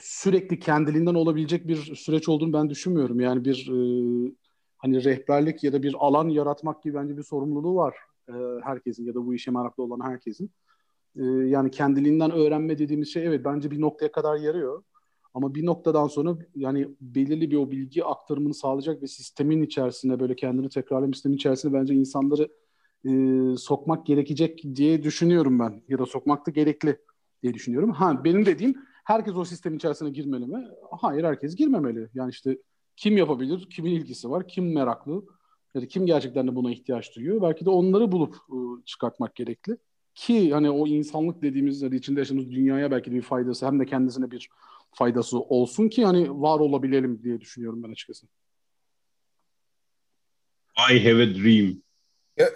sürekli 0.00 0.58
kendiliğinden 0.58 1.14
olabilecek 1.14 1.68
bir 1.68 1.76
süreç 1.76 2.28
olduğunu 2.28 2.52
ben 2.52 2.70
düşünmüyorum. 2.70 3.20
Yani 3.20 3.44
bir 3.44 3.68
e, 3.70 4.43
hani 4.84 5.04
rehberlik 5.04 5.64
ya 5.64 5.72
da 5.72 5.82
bir 5.82 5.96
alan 5.98 6.28
yaratmak 6.28 6.82
gibi 6.82 6.94
bence 6.94 7.16
bir 7.16 7.22
sorumluluğu 7.22 7.74
var 7.76 7.96
e, 8.28 8.32
herkesin 8.62 9.06
ya 9.06 9.14
da 9.14 9.26
bu 9.26 9.34
işe 9.34 9.50
meraklı 9.50 9.82
olan 9.82 10.00
herkesin. 10.00 10.50
E, 11.16 11.24
yani 11.24 11.70
kendiliğinden 11.70 12.30
öğrenme 12.30 12.78
dediğimiz 12.78 13.12
şey 13.12 13.26
evet 13.26 13.44
bence 13.44 13.70
bir 13.70 13.80
noktaya 13.80 14.12
kadar 14.12 14.36
yarıyor. 14.36 14.82
Ama 15.34 15.54
bir 15.54 15.66
noktadan 15.66 16.06
sonra 16.06 16.36
yani 16.54 16.88
belirli 17.00 17.50
bir 17.50 17.56
o 17.56 17.70
bilgi 17.70 18.04
aktarımını 18.04 18.54
sağlayacak 18.54 19.02
ve 19.02 19.06
sistemin 19.06 19.62
içerisinde 19.62 20.20
böyle 20.20 20.36
kendini 20.36 20.68
tekrarlama 20.68 21.12
sistemin 21.12 21.36
içerisinde 21.36 21.72
bence 21.72 21.94
insanları 21.94 22.48
e, 23.04 23.10
sokmak 23.56 24.06
gerekecek 24.06 24.64
diye 24.74 25.02
düşünüyorum 25.02 25.58
ben. 25.58 25.82
Ya 25.88 25.98
da 25.98 26.06
sokmak 26.06 26.46
da 26.46 26.50
gerekli 26.50 26.98
diye 27.42 27.54
düşünüyorum. 27.54 27.90
Ha 27.90 28.24
benim 28.24 28.46
dediğim 28.46 28.74
herkes 29.04 29.36
o 29.36 29.44
sistemin 29.44 29.76
içerisine 29.76 30.10
girmeli 30.10 30.46
mi? 30.46 30.68
Hayır 30.90 31.24
herkes 31.24 31.56
girmemeli. 31.56 32.08
Yani 32.14 32.30
işte 32.30 32.58
kim 32.96 33.16
yapabilir, 33.16 33.70
kimin 33.70 33.90
ilgisi 33.90 34.30
var, 34.30 34.48
kim 34.48 34.72
meraklı 34.72 35.24
ya 35.74 35.82
da 35.82 35.88
kim 35.88 36.06
gerçekten 36.06 36.48
de 36.48 36.54
buna 36.54 36.72
ihtiyaç 36.72 37.16
duyuyor. 37.16 37.42
Belki 37.42 37.64
de 37.64 37.70
onları 37.70 38.12
bulup 38.12 38.36
ıı, 38.52 38.82
çıkartmak 38.84 39.34
gerekli. 39.34 39.76
Ki 40.14 40.52
hani 40.52 40.70
o 40.70 40.86
insanlık 40.86 41.42
dediğimiz 41.42 41.82
hani 41.82 41.96
içinde 41.96 42.20
yaşadığımız 42.20 42.50
dünyaya 42.50 42.90
belki 42.90 43.10
de 43.10 43.14
bir 43.14 43.22
faydası 43.22 43.66
hem 43.66 43.80
de 43.80 43.86
kendisine 43.86 44.30
bir 44.30 44.50
faydası 44.92 45.38
olsun 45.38 45.88
ki 45.88 46.04
hani 46.04 46.30
var 46.30 46.60
olabilelim 46.60 47.22
diye 47.22 47.40
düşünüyorum 47.40 47.82
ben 47.82 47.92
açıkçası. 47.92 48.26
I 50.90 51.04
have 51.04 51.22
a 51.22 51.34
dream. 51.34 51.74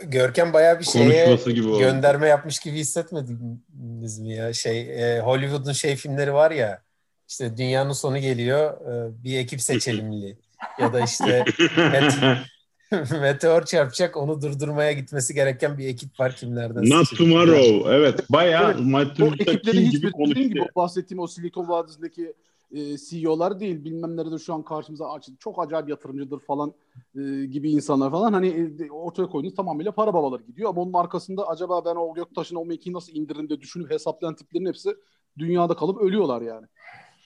Görkem 0.02 0.52
bayağı 0.52 0.78
bir 0.78 0.84
şeye 0.84 1.36
gibi 1.36 1.78
gönderme 1.78 2.18
oldu. 2.18 2.28
yapmış 2.28 2.58
gibi 2.58 2.76
hissetmediniz 2.76 4.18
mi 4.18 4.34
ya? 4.34 4.52
Şey 4.52 4.80
e, 4.80 5.20
Hollywood'un 5.20 5.72
şey 5.72 5.96
filmleri 5.96 6.32
var 6.32 6.50
ya 6.50 6.82
işte 7.28 7.56
dünyanın 7.56 7.92
sonu 7.92 8.18
geliyor 8.18 8.80
e, 8.80 9.24
bir 9.24 9.38
ekip 9.38 9.60
seçelimli 9.60 10.36
ya 10.78 10.92
da 10.92 11.00
işte 11.00 11.44
meteor 13.20 13.64
çarpacak 13.64 14.16
onu 14.16 14.42
durdurmaya 14.42 14.92
gitmesi 14.92 15.34
gereken 15.34 15.78
bir 15.78 15.86
ekip 15.86 16.20
var 16.20 16.36
kimlerden 16.36 16.90
Not 16.90 17.08
seçelim. 17.08 17.30
tomorrow. 17.30 17.94
Evet 17.94 18.30
bayağı 18.30 18.72
evet, 18.72 18.80
Martin 18.80 19.26
Luther 19.26 19.62
King 19.62 19.90
gibi 19.90 20.10
konuştu. 20.10 20.40
Gibi, 20.40 20.66
bahsettiğim 20.76 21.20
o 21.20 21.26
Silikon 21.26 21.68
Vadisi'ndeki 21.68 22.34
e, 22.70 22.98
CEO'lar 22.98 23.60
değil 23.60 23.84
bilmem 23.84 24.16
nerede 24.16 24.38
şu 24.38 24.54
an 24.54 24.62
karşımıza 24.62 25.12
açıldı. 25.12 25.36
Çok 25.40 25.62
acayip 25.66 25.88
yatırımcıdır 25.88 26.38
falan 26.38 26.74
e, 27.16 27.44
gibi 27.46 27.70
insanlar 27.70 28.10
falan. 28.10 28.32
Hani 28.32 28.74
e, 28.80 28.90
ortaya 28.90 29.26
koyduğunuz 29.26 29.54
tamamıyla 29.54 29.92
para 29.92 30.14
babaları 30.14 30.42
gidiyor. 30.42 30.70
Ama 30.70 30.82
onun 30.82 30.92
arkasında 30.92 31.48
acaba 31.48 31.84
ben 31.84 31.96
o 31.96 32.14
göktaşına 32.14 32.58
o 32.58 32.64
mekiği 32.64 32.94
nasıl 32.94 33.12
indiririm 33.12 33.50
de 33.50 33.60
düşünüp 33.60 33.90
hesaplayan 33.90 34.34
tiplerin 34.34 34.66
hepsi 34.66 34.94
dünyada 35.38 35.74
kalıp 35.74 36.00
ölüyorlar 36.00 36.42
yani. 36.42 36.66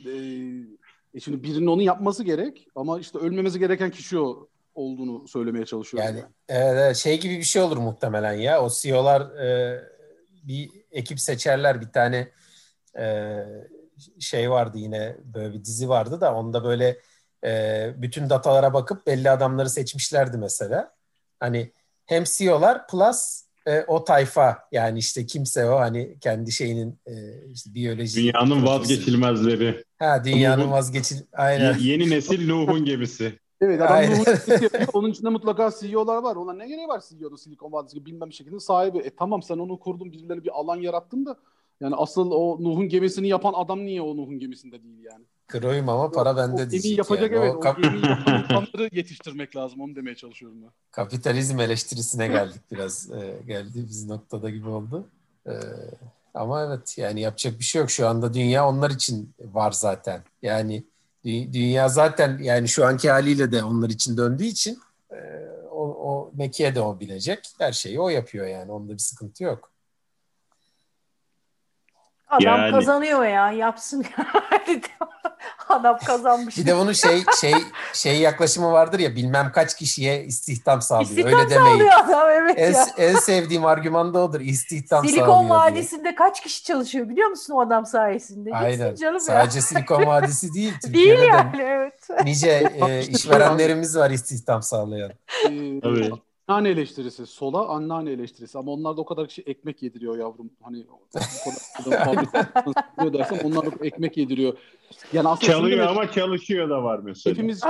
E, 0.07 0.13
e 1.15 1.21
şimdi 1.21 1.43
birinin 1.43 1.67
onu 1.67 1.83
yapması 1.83 2.25
gerek 2.25 2.67
ama 2.75 3.01
işte 3.01 3.19
ölmemesi 3.19 3.59
gereken 3.59 3.91
kişi 3.91 4.19
o 4.19 4.49
olduğunu 4.75 5.29
söylemeye 5.29 5.67
çalışıyorum. 5.67 6.09
Yani, 6.09 6.25
yani. 6.49 6.91
E, 6.91 6.95
şey 6.95 7.21
gibi 7.21 7.39
bir 7.39 7.43
şey 7.43 7.63
olur 7.63 7.77
muhtemelen 7.77 8.33
ya. 8.33 8.63
O 8.63 8.71
CEO'lar 8.71 9.21
e, 9.21 9.81
bir 10.43 10.71
ekip 10.91 11.21
seçerler 11.21 11.81
bir 11.81 11.89
tane 11.89 12.29
e, 12.99 13.37
şey 14.21 14.51
vardı 14.51 14.79
yine 14.79 15.17
böyle 15.25 15.55
bir 15.55 15.65
dizi 15.65 15.89
vardı 15.89 16.21
da 16.21 16.35
onda 16.35 16.65
böyle 16.65 16.99
e, 17.45 17.91
bütün 17.97 18.31
datalara 18.31 18.75
bakıp 18.75 19.07
belli 19.07 19.31
adamları 19.31 19.71
seçmişlerdi 19.71 20.37
mesela. 20.37 20.95
Hani 21.41 21.73
hem 22.07 22.25
CEO'lar 22.25 22.87
plus 22.87 23.43
e, 23.67 23.81
o 23.81 24.05
tayfa 24.05 24.59
yani 24.73 24.99
işte 24.99 25.27
kimse 25.27 25.71
o 25.71 25.81
hani 25.81 26.19
kendi 26.21 26.53
şeyinin 26.53 27.01
e, 27.07 27.13
işte 27.53 27.75
biyoloji 27.75 28.23
dünyanın 28.23 28.67
vazgeçilmezleri. 28.67 29.85
Ha 30.03 30.25
dünyanın 30.25 30.63
Nuh'un, 30.63 30.73
vazgeçil 30.73 31.17
aynen. 31.33 31.79
Yeni 31.79 32.11
nesil 32.11 32.49
Nuh'un 32.49 32.85
gemisi. 32.85 33.39
Evet 33.61 33.81
adam 33.83 33.97
Aynen. 33.97 34.13
Nuh'un 34.13 34.25
gemisi 34.25 34.51
yapıyor. 34.65 34.89
Onun 34.93 35.11
içinde 35.11 35.29
mutlaka 35.29 35.71
CEO'lar 35.81 36.23
var. 36.23 36.37
Ona 36.37 36.53
ne 36.53 36.69
gereği 36.69 36.89
var 36.89 37.03
CEO'da 37.09 37.37
Silikon 37.37 37.73
Vadisi 37.73 37.95
gibi 37.95 38.07
bilmem 38.07 38.29
bir 38.29 38.35
şekilde 38.35 38.61
sahibi. 38.61 38.99
E 38.99 39.11
tamam 39.17 39.43
sen 39.43 39.59
onu 39.59 39.79
kurdun 39.79 40.13
birileri 40.13 40.45
bir 40.45 40.59
alan 40.61 40.77
yarattın 40.77 41.27
da 41.27 41.37
yani 41.81 41.95
asıl 41.97 42.31
o 42.31 42.63
Nuh'un 42.65 42.89
gemisini 42.89 43.29
yapan 43.29 43.53
adam 43.57 43.87
niye 43.87 44.03
o 44.03 44.17
Nuh'un 44.17 44.39
gemisinde 44.39 44.83
değil 44.83 45.05
yani? 45.13 45.25
Kıroyum 45.47 45.89
ama 45.89 46.11
para 46.11 46.37
bende 46.37 46.63
o 46.63 46.71
diyecek. 46.71 46.99
yapacak 46.99 47.33
yani. 47.33 47.45
evet. 47.45 47.55
O, 47.55 47.61
kap- 47.61 47.79
o 47.79 47.83
gemiyi 47.83 48.07
yapan 48.07 48.41
insanları 48.43 48.89
yetiştirmek 48.93 49.57
lazım. 49.57 49.81
Onu 49.81 49.97
demeye 49.97 50.15
çalışıyorum 50.15 50.63
ben. 50.63 50.71
Kapitalizm 50.91 51.61
eleştirisine 51.61 52.29
geldik 52.29 52.61
biraz. 52.73 53.11
E, 53.13 53.37
geldi 53.47 53.85
biz 53.89 54.09
noktada 54.09 54.51
gibi 54.51 54.69
oldu. 54.69 55.05
E, 55.47 55.53
ama 56.35 56.65
evet 56.65 56.99
yani 56.99 57.21
yapacak 57.21 57.59
bir 57.59 57.65
şey 57.65 57.81
yok. 57.81 57.91
Şu 57.91 58.09
anda 58.09 58.35
dünya 58.35 58.69
onlar 58.69 58.91
için 58.91 59.35
var 59.41 59.73
zaten. 59.73 60.23
Yani 60.43 60.85
dünya 61.25 61.89
zaten 61.89 62.39
yani 62.43 62.69
şu 62.69 62.87
anki 62.87 63.11
haliyle 63.11 63.53
de 63.53 63.65
onlar 63.65 63.91
için 63.91 64.17
döndüğü 64.17 64.45
için 64.45 64.79
e, 65.11 65.17
o, 65.71 65.85
o 65.85 66.31
Mekiye 66.35 66.75
de 66.75 66.81
o 66.81 67.01
bilecek. 67.01 67.51
Her 67.59 67.73
şeyi 67.73 68.01
o 68.01 68.09
yapıyor 68.09 68.47
yani. 68.47 68.73
Onda 68.73 68.93
bir 68.93 68.99
sıkıntı 68.99 69.45
yok. 69.45 69.72
Adam 72.33 72.61
yani... 72.61 72.71
kazanıyor 72.71 73.25
ya 73.25 73.53
yapsın. 73.53 74.05
Adam 75.69 75.99
kazanmış. 76.07 76.59
Bir 76.59 76.67
de 76.67 76.77
bunun 76.77 76.93
şey 76.93 77.25
şey 77.41 77.55
şey 77.93 78.21
yaklaşımı 78.21 78.73
vardır 78.73 78.99
ya 78.99 79.17
bilmem 79.17 79.53
kaç 79.53 79.77
kişiye 79.77 80.25
istihdam 80.25 80.83
sağlıyor. 80.83 81.11
İstihdam 81.11 81.41
Öyle 81.41 81.51
demeyin. 81.51 81.73
sağlıyor 81.73 81.93
adam 81.93 82.31
evet 82.31 82.55
en, 82.59 82.73
ya. 82.73 82.87
en 82.97 83.17
sevdiğim 83.17 83.67
argüman 83.67 84.15
da 84.15 84.19
odur. 84.19 84.41
İstihdam 84.41 85.05
Silikon 85.05 85.27
sağlıyor 85.27 85.39
Silikon 85.39 85.51
Vadisi'nde 85.51 86.05
diye. 86.05 86.15
kaç 86.15 86.43
kişi 86.43 86.65
çalışıyor 86.65 87.09
biliyor 87.09 87.29
musun 87.29 87.55
o 87.55 87.61
adam 87.61 87.87
sayesinde? 87.87 88.51
Aynen. 88.55 88.95
Canım 88.95 89.21
Sadece 89.21 89.59
ya. 89.59 89.63
Silikon 89.63 90.07
Vadisi 90.07 90.55
değil. 90.55 90.75
değil 90.89 91.19
yani 91.19 91.59
de 91.59 91.63
evet. 91.63 92.25
Nice 92.25 92.73
e, 92.89 93.03
işverenlerimiz 93.07 93.97
var 93.97 94.11
istihdam 94.11 94.63
sağlayan. 94.63 95.13
Tabii. 95.83 96.11
Anneanne 96.49 96.69
eleştirisi. 96.69 97.27
Sola 97.27 97.69
anneanne 97.69 98.11
eleştirisi. 98.11 98.59
Ama 98.59 98.73
onlar 98.73 98.97
da 98.97 99.01
o 99.01 99.05
kadar 99.05 99.29
kişi 99.29 99.43
ekmek 99.43 99.83
yediriyor 99.83 100.19
yavrum. 100.19 100.51
Hani 100.63 100.87
o 100.91 101.91
kadar 102.97 103.13
dersen 103.13 103.41
onlar 103.45 103.67
da 103.67 103.85
ekmek 103.85 104.17
yediriyor. 104.17 104.59
Yani 105.13 105.29
aslında 105.29 105.53
Çalıyor 105.53 105.87
ama 105.87 106.11
çalışıyor 106.11 106.71
da 106.71 106.85
var 106.85 106.99
mesela. 106.99 107.35
Hepimiz 107.35 107.63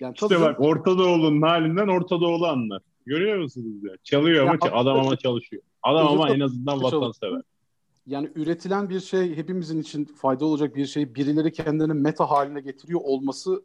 yani 0.00 0.14
işte 0.14 0.40
bak 0.40 0.60
Orta 0.60 0.98
Doğulu'nun 0.98 1.42
halinden 1.42 1.88
Orta 1.88 2.20
Doğulu 2.20 2.46
anlar. 2.46 2.82
Görüyor 3.06 3.38
musunuz 3.38 3.84
ya? 3.84 3.92
Çalıyor 4.04 4.46
ama 4.46 4.58
ya, 4.66 4.72
adam 4.72 5.00
ama 5.00 5.16
çalışıyor. 5.16 5.62
Adam 5.82 6.06
ama 6.06 6.30
en 6.30 6.40
azından 6.40 6.82
vatansever. 6.82 7.42
Yani 8.06 8.30
üretilen 8.34 8.90
bir 8.90 9.00
şey 9.00 9.36
hepimizin 9.36 9.80
için 9.80 10.04
fayda 10.04 10.44
olacak 10.44 10.76
bir 10.76 10.86
şey 10.86 11.14
birileri 11.14 11.52
kendilerini 11.52 11.94
meta 11.94 12.30
haline 12.30 12.60
getiriyor 12.60 13.00
olması 13.04 13.62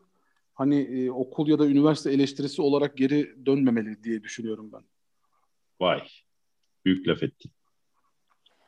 hani 0.60 0.82
e, 0.82 1.12
okul 1.12 1.48
ya 1.48 1.60
da 1.60 1.68
üniversite 1.68 2.12
eleştirisi 2.12 2.62
olarak 2.62 2.98
geri 2.98 3.46
dönmemeli 3.46 4.04
diye 4.04 4.24
düşünüyorum 4.24 4.72
ben. 4.74 4.82
Vay. 5.80 6.02
Büyük 6.86 7.08
laf 7.08 7.24
ettin. 7.24 7.52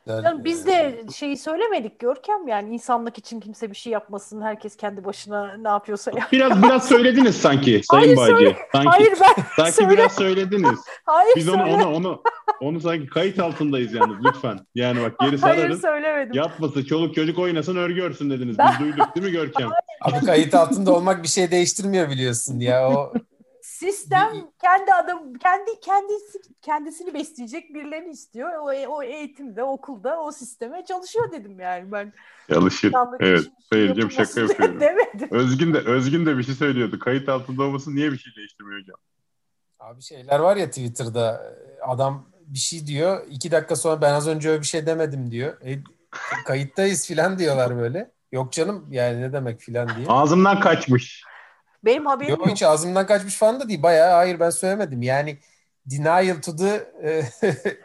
Yani 0.07 0.43
biz 0.43 0.67
de 0.67 1.03
şeyi 1.15 1.37
söylemedik 1.37 1.99
Görkem 1.99 2.47
yani 2.47 2.73
insanlık 2.73 3.17
için 3.17 3.39
kimse 3.39 3.69
bir 3.69 3.75
şey 3.75 3.93
yapmasın. 3.93 4.41
Herkes 4.41 4.75
kendi 4.75 5.03
başına 5.05 5.57
ne 5.57 5.67
yapıyorsa 5.67 6.11
ya. 6.11 6.27
Biraz 6.31 6.63
biraz 6.63 6.87
söylediniz 6.87 7.35
sanki 7.35 7.81
Sayın 7.83 8.15
Hayır, 8.15 8.33
Bağcı. 8.33 8.55
Sanki, 8.71 8.89
Hayır 8.89 9.13
ben 9.21 9.43
sanki 9.55 9.71
söyle... 9.71 9.91
biraz 9.91 10.15
söylediniz. 10.15 10.79
Hayır 11.05 11.33
Biz 11.35 11.49
onu, 11.49 11.63
onu 11.63 11.95
onu 11.95 12.23
onu 12.61 12.79
sanki 12.79 13.07
kayıt 13.07 13.39
altındayız 13.39 13.93
yalnız 13.93 14.25
lütfen. 14.25 14.59
Yani 14.75 15.01
bak 15.01 15.19
geri 15.19 15.37
sararız. 15.37 15.63
Hayır 15.63 15.81
söylemedim. 15.81 16.33
Yapmasın 16.33 16.83
çoluk 16.83 17.15
çocuk 17.15 17.39
oynasın 17.39 17.75
örgü 17.75 18.01
örsün 18.01 18.29
dediniz. 18.29 18.57
Biz 18.59 18.79
duyduk 18.79 19.15
değil 19.15 19.25
mi 19.25 19.31
Görkem? 19.31 19.69
Abi 20.01 20.25
kayıt 20.25 20.53
altında 20.53 20.93
olmak 20.93 21.23
bir 21.23 21.27
şey 21.27 21.51
değiştirmiyor 21.51 22.09
biliyorsun 22.09 22.59
ya 22.59 22.89
o 22.89 23.13
Sistem 23.61 24.31
kendi 24.61 24.93
adam 24.93 25.33
kendi 25.33 25.79
kendisi 25.81 26.41
kendisini 26.61 27.13
besleyecek 27.13 27.73
birilerini 27.73 28.11
istiyor. 28.11 28.49
O, 28.53 28.93
o 28.95 29.03
eğitimde, 29.03 29.63
okulda 29.63 30.21
o 30.21 30.31
sisteme 30.31 30.85
çalışıyor 30.85 31.31
dedim 31.31 31.59
yani 31.59 31.91
ben. 31.91 32.13
Çalışır. 32.49 32.93
Evet. 33.19 33.51
Sayılacağım 33.69 34.11
şaka 34.11 34.41
yapıyorum. 34.41 34.79
Demedim. 34.79 35.27
Özgün 35.31 35.73
de 35.73 35.77
Özgün 35.77 36.25
de 36.25 36.37
bir 36.37 36.43
şey 36.43 36.55
söylüyordu. 36.55 36.99
Kayıt 36.99 37.29
altında 37.29 37.63
olması 37.63 37.95
niye 37.95 38.11
bir 38.11 38.17
şey 38.17 38.33
değiştirmiyor 38.37 38.81
hocam? 38.81 38.97
Abi 39.79 40.01
şeyler 40.01 40.39
var 40.39 40.55
ya 40.55 40.67
Twitter'da 40.67 41.55
adam 41.87 42.29
bir 42.47 42.59
şey 42.59 42.87
diyor. 42.87 43.27
iki 43.29 43.51
dakika 43.51 43.75
sonra 43.75 44.01
ben 44.01 44.13
az 44.13 44.27
önce 44.27 44.49
öyle 44.49 44.61
bir 44.61 44.67
şey 44.67 44.85
demedim 44.85 45.31
diyor. 45.31 45.61
E, 45.61 45.79
kayıttayız 46.45 47.07
filan 47.07 47.39
diyorlar 47.39 47.77
böyle. 47.77 48.11
Yok 48.32 48.51
canım 48.53 48.88
yani 48.91 49.21
ne 49.21 49.34
demek 49.34 49.61
filan 49.61 49.95
diye. 49.95 50.07
Ağzımdan 50.07 50.59
kaçmış. 50.59 51.23
Benim 51.86 52.05
haberim 52.05 52.29
yok. 52.29 52.39
Yok 52.39 52.49
hiç 52.49 52.63
ağzımdan 52.63 53.07
kaçmış 53.07 53.38
falan 53.38 53.59
da 53.59 53.69
değil. 53.69 53.84
Bayağı 53.84 54.11
hayır 54.13 54.39
ben 54.39 54.49
söylemedim. 54.49 55.01
Yani 55.01 55.38
denial 55.86 56.41
to 56.41 56.55
the 56.55 56.91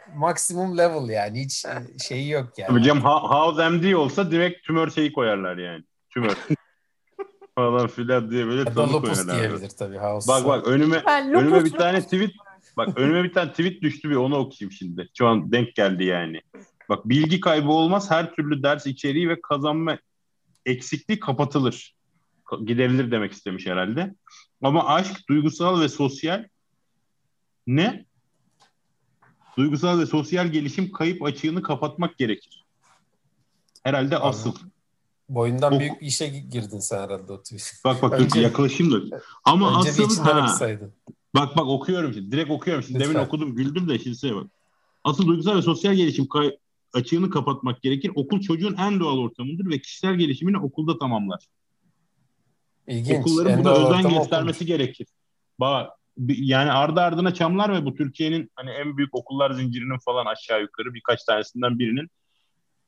maximum 0.15 0.77
level 0.77 1.09
yani. 1.09 1.43
Hiç 1.43 1.65
şeyi 2.07 2.29
yok 2.29 2.47
yani. 2.57 2.79
Hocam 2.79 3.01
House 3.03 3.69
MD 3.69 3.93
olsa 3.93 4.31
direkt 4.31 4.67
tümör 4.67 4.89
şeyi 4.89 5.13
koyarlar 5.13 5.57
yani. 5.57 5.83
Tümör. 6.09 6.33
falan 7.55 7.87
filan 7.87 8.31
diye 8.31 8.47
böyle 8.47 8.65
tanı 8.65 9.01
koyarlar. 9.01 9.39
diyebilir 9.39 9.69
tabii 9.69 9.97
House. 9.97 10.27
Bak 10.27 10.45
bak 10.45 10.67
önüme 10.67 11.03
önüme 11.33 11.65
bir 11.65 11.71
tane 11.71 12.01
tweet 12.01 12.31
bak 12.77 12.89
önüme 12.95 13.23
bir 13.23 13.33
tane 13.33 13.51
tweet 13.51 13.81
düştü 13.81 14.09
bir 14.09 14.15
onu 14.15 14.37
okuyayım 14.37 14.71
şimdi. 14.71 15.09
Şu 15.17 15.27
an 15.27 15.51
denk 15.51 15.75
geldi 15.75 16.03
yani. 16.03 16.41
Bak 16.89 17.09
bilgi 17.09 17.39
kaybı 17.39 17.69
olmaz. 17.69 18.11
Her 18.11 18.33
türlü 18.33 18.63
ders 18.63 18.85
içeriği 18.85 19.29
ve 19.29 19.41
kazanma 19.41 19.97
eksikliği 20.67 21.19
kapatılır. 21.19 21.95
Giderilir 22.65 23.11
demek 23.11 23.31
istemiş 23.31 23.65
herhalde. 23.65 24.15
Ama 24.63 24.85
aşk 24.87 25.29
duygusal 25.29 25.81
ve 25.81 25.89
sosyal 25.89 26.45
ne? 27.67 28.05
Duygusal 29.57 29.99
ve 29.99 30.05
sosyal 30.05 30.47
gelişim 30.47 30.91
kayıp 30.91 31.23
açığını 31.23 31.61
kapatmak 31.61 32.17
gerekir. 32.17 32.65
Herhalde 33.83 34.15
Anladım. 34.17 34.29
asıl. 34.29 34.53
Boyundan 35.29 35.73
O- 35.73 35.79
büyük 35.79 36.01
bir 36.01 36.05
işe 36.07 36.27
girdin 36.27 36.79
sen 36.79 36.97
herhalde 37.03 37.33
o 37.33 37.41
tweet. 37.43 37.73
Bak 37.85 38.01
bak 38.01 38.13
Önce- 38.13 38.39
yaklaşayım 38.39 39.11
da. 39.11 39.21
Ama 39.43 39.79
Önce 39.79 39.89
asıl 39.89 40.17
ha, 40.23 40.39
okusaydın. 40.43 40.93
bak 41.35 41.57
bak 41.57 41.67
okuyorum 41.67 42.13
şimdi. 42.13 42.31
Direkt 42.31 42.51
okuyorum. 42.51 42.83
Şimdi 42.83 42.99
Lütfen. 42.99 43.13
demin 43.15 43.25
okudum 43.25 43.55
güldüm 43.55 43.89
de 43.89 43.99
şimdi 43.99 44.15
söyle 44.15 44.35
bak. 44.35 44.47
Asıl 45.03 45.27
duygusal 45.27 45.57
ve 45.57 45.61
sosyal 45.61 45.93
gelişim 45.93 46.27
kay- 46.27 46.57
açığını 46.97 47.29
kapatmak 47.29 47.81
gerekir. 47.81 48.11
Okul 48.15 48.41
çocuğun 48.41 48.75
en 48.75 48.99
doğal 48.99 49.17
ortamıdır 49.17 49.69
ve 49.69 49.79
kişisel 49.79 50.15
gelişimini 50.15 50.57
okulda 50.57 50.97
tamamlar. 50.99 51.45
İlginç. 52.87 53.19
Okulların 53.19 53.51
En 53.51 53.59
buna 53.59 53.75
doğal 53.75 53.99
özen 53.99 54.09
göstermesi 54.13 54.65
gerekir. 54.65 55.07
Bak 55.59 55.91
bir- 56.17 56.37
yani 56.37 56.71
ardı 56.71 57.01
ardına 57.01 57.33
çamlar 57.33 57.73
ve 57.73 57.85
bu 57.85 57.95
Türkiye'nin 57.95 58.51
hani 58.55 58.69
en 58.71 58.97
büyük 58.97 59.15
okullar 59.15 59.51
zincirinin 59.51 59.99
falan 60.05 60.25
aşağı 60.25 60.61
yukarı 60.61 60.93
birkaç 60.93 61.23
tanesinden 61.23 61.79
birinin 61.79 62.07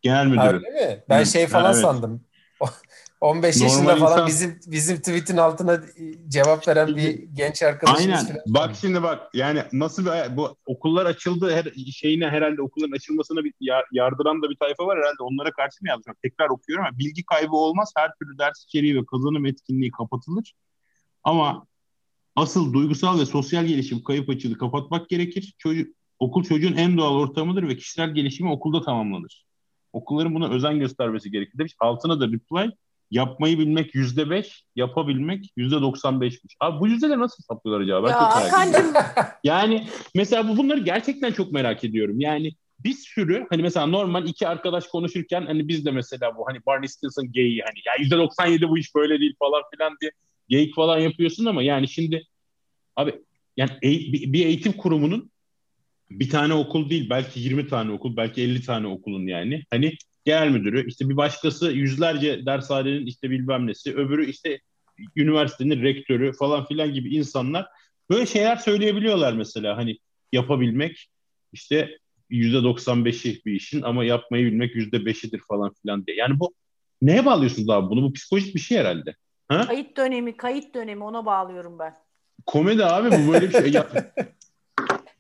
genel. 0.02 0.18
Ha, 0.18 0.30
müdürü. 0.46 0.66
Öyle 0.66 0.70
mi? 0.96 1.04
Ben 1.10 1.22
Hı, 1.22 1.26
şey 1.26 1.44
ha, 1.44 1.48
falan 1.50 1.74
evet. 1.74 1.82
sandım. 1.82 2.22
15 3.22 3.56
Normal 3.56 3.70
yaşında 3.72 3.96
falan 3.96 4.12
insan- 4.12 4.28
bizim 4.28 4.60
bizim 4.68 4.98
tweet'in 4.98 5.38
altına 5.38 5.82
cevap 6.28 6.68
veren 6.68 6.96
bir 6.96 7.24
genç 7.34 7.64
arkadaşımız 7.64 8.16
Aynen. 8.20 8.26
falan 8.26 8.40
Bak 8.48 8.76
şimdi 8.82 9.04
bak 9.04 9.30
yani 9.34 9.64
nasıl 9.74 10.06
bir 10.06 10.38
bu 10.38 10.58
okullar 10.66 11.06
açıldı 11.06 11.52
her 11.56 11.66
şeyine 11.92 12.30
herhalde 12.30 12.62
okulların 12.62 12.92
açılmasına 12.96 13.44
bir 13.44 13.54
ya- 13.60 13.84
yardıran 13.92 14.42
da 14.42 14.50
bir 14.50 14.56
tayfa 14.56 14.86
var 14.86 14.98
herhalde 14.98 15.24
onlara 15.24 15.52
karşı 15.52 15.78
mı 15.82 15.90
yazmış? 15.90 16.16
Tekrar 16.24 16.50
okuyorum 16.50 16.86
ama 16.86 16.98
bilgi 16.98 17.24
kaybı 17.26 17.56
olmaz. 17.56 17.94
Her 17.98 18.12
türlü 18.22 18.38
ders 18.38 18.64
içeriği 18.64 18.96
ve 18.96 19.06
kazanım 19.06 19.46
etkinliği 19.46 19.92
kapatılır. 19.92 20.54
Ama 21.24 21.68
asıl 22.36 22.74
duygusal 22.74 23.20
ve 23.20 23.26
sosyal 23.26 23.66
gelişim 23.66 24.04
kayıp 24.04 24.30
açığını 24.30 24.58
kapatmak 24.58 25.10
gerekir. 25.10 25.54
Çocuk 25.58 25.96
okul 26.20 26.44
çocuğun 26.44 26.74
en 26.74 26.98
doğal 26.98 27.16
ortamıdır 27.16 27.68
ve 27.68 27.76
kişisel 27.78 28.14
gelişimi 28.14 28.52
okulda 28.52 28.82
tamamlanır. 28.82 29.46
Okulların 29.94 30.36
buna 30.36 30.50
özen 30.50 30.80
göstermesi 30.80 31.32
gerekir 31.32 31.58
demiş. 31.58 31.76
Altına 31.80 32.20
da 32.20 32.28
reply 32.28 32.72
yapmayı 33.12 33.60
bilmek 33.60 33.96
yüzde 33.96 34.30
beş, 34.30 34.64
yapabilmek 34.76 35.46
yüzde 35.58 35.82
doksan 35.82 36.22
beşmiş. 36.22 36.56
Abi 36.60 36.80
bu 36.80 36.88
yüzdeleri 36.88 37.20
nasıl 37.20 37.44
hesaplıyorlar 37.44 37.84
acaba? 37.84 38.08
Ben 38.08 38.12
Ya. 38.12 38.36
Hakan'cığım 38.36 38.94
Yani 39.44 39.88
mesela 40.16 40.48
bu 40.50 40.58
bunları 40.58 40.80
gerçekten 40.80 41.32
çok 41.32 41.52
merak 41.52 41.84
ediyorum. 41.84 42.20
Yani 42.20 42.52
bir 42.80 42.94
sürü 42.94 43.48
hani 43.50 43.62
mesela 43.62 43.86
normal 43.86 44.28
iki 44.28 44.48
arkadaş 44.48 44.88
konuşurken 44.88 45.46
hani 45.46 45.68
biz 45.68 45.86
de 45.86 45.92
mesela 45.92 46.38
bu 46.38 46.48
hani 46.48 46.60
Barney 46.68 46.88
Stinson 46.88 47.32
geyiği 47.32 47.62
hani 47.62 47.80
ya 47.86 47.94
yüzde 48.00 48.18
97 48.18 48.70
bu 48.70 48.78
iş 48.78 48.96
böyle 48.96 49.20
değil 49.20 49.34
falan 49.40 49.62
filan 49.76 49.98
diye 50.02 50.12
geyik 50.50 50.76
falan 50.76 50.98
yapıyorsun 51.00 51.46
ama 51.46 51.64
yani 51.64 51.88
şimdi 51.88 52.24
abi 52.96 53.16
yani 53.58 53.72
e- 53.82 54.34
bir 54.34 54.46
eğitim 54.46 54.72
kurumunun 54.74 55.32
bir 56.10 56.30
tane 56.30 56.54
okul 56.54 56.90
değil 56.90 57.10
belki 57.10 57.40
20 57.40 57.68
tane 57.68 57.92
okul 57.92 58.18
belki 58.18 58.42
50 58.42 58.62
tane 58.62 58.88
okulun 58.88 59.28
yani 59.28 59.64
hani 59.72 59.94
genel 60.30 60.50
müdürü 60.50 60.88
işte 60.88 61.10
bir 61.10 61.18
başkası 61.18 61.72
yüzlerce 61.72 62.46
dershanenin 62.46 63.06
işte 63.06 63.30
bilmem 63.30 63.68
nesi 63.68 63.96
öbürü 63.96 64.26
işte 64.30 64.60
üniversitenin 65.16 65.82
rektörü 65.84 66.34
falan 66.34 66.66
filan 66.66 66.94
gibi 66.94 67.16
insanlar 67.16 67.68
böyle 68.10 68.26
şeyler 68.26 68.56
söyleyebiliyorlar 68.56 69.34
mesela 69.34 69.78
hani 69.78 69.98
yapabilmek 70.32 71.10
işte 71.54 71.98
yüzde 72.30 72.58
95'i 72.58 73.42
bir 73.46 73.54
işin 73.54 73.82
ama 73.82 74.04
yapmayı 74.04 74.46
bilmek 74.46 74.76
yüzde 74.76 75.06
beşidir 75.06 75.42
falan 75.48 75.74
filan 75.82 76.06
diye. 76.08 76.18
Yani 76.18 76.40
bu 76.40 76.54
neye 77.02 77.26
bağlıyorsunuz 77.26 77.70
abi 77.70 77.90
bunu? 77.90 78.04
Bu 78.04 78.14
psikolojik 78.14 78.56
bir 78.56 78.60
şey 78.60 78.78
herhalde. 78.78 79.16
Ha? 79.48 79.68
kayıt 79.68 79.98
dönemi, 79.98 80.38
kayıt 80.38 80.76
dönemi 80.76 81.04
ona 81.04 81.26
bağlıyorum 81.26 81.80
ben. 81.80 81.94
Komedi 82.46 82.86
abi 82.86 83.12
bu 83.12 83.34
böyle 83.34 83.50
bir 83.50 83.54
şey. 83.54 83.72
Ya, 83.72 83.88
Kayıt 83.90 84.14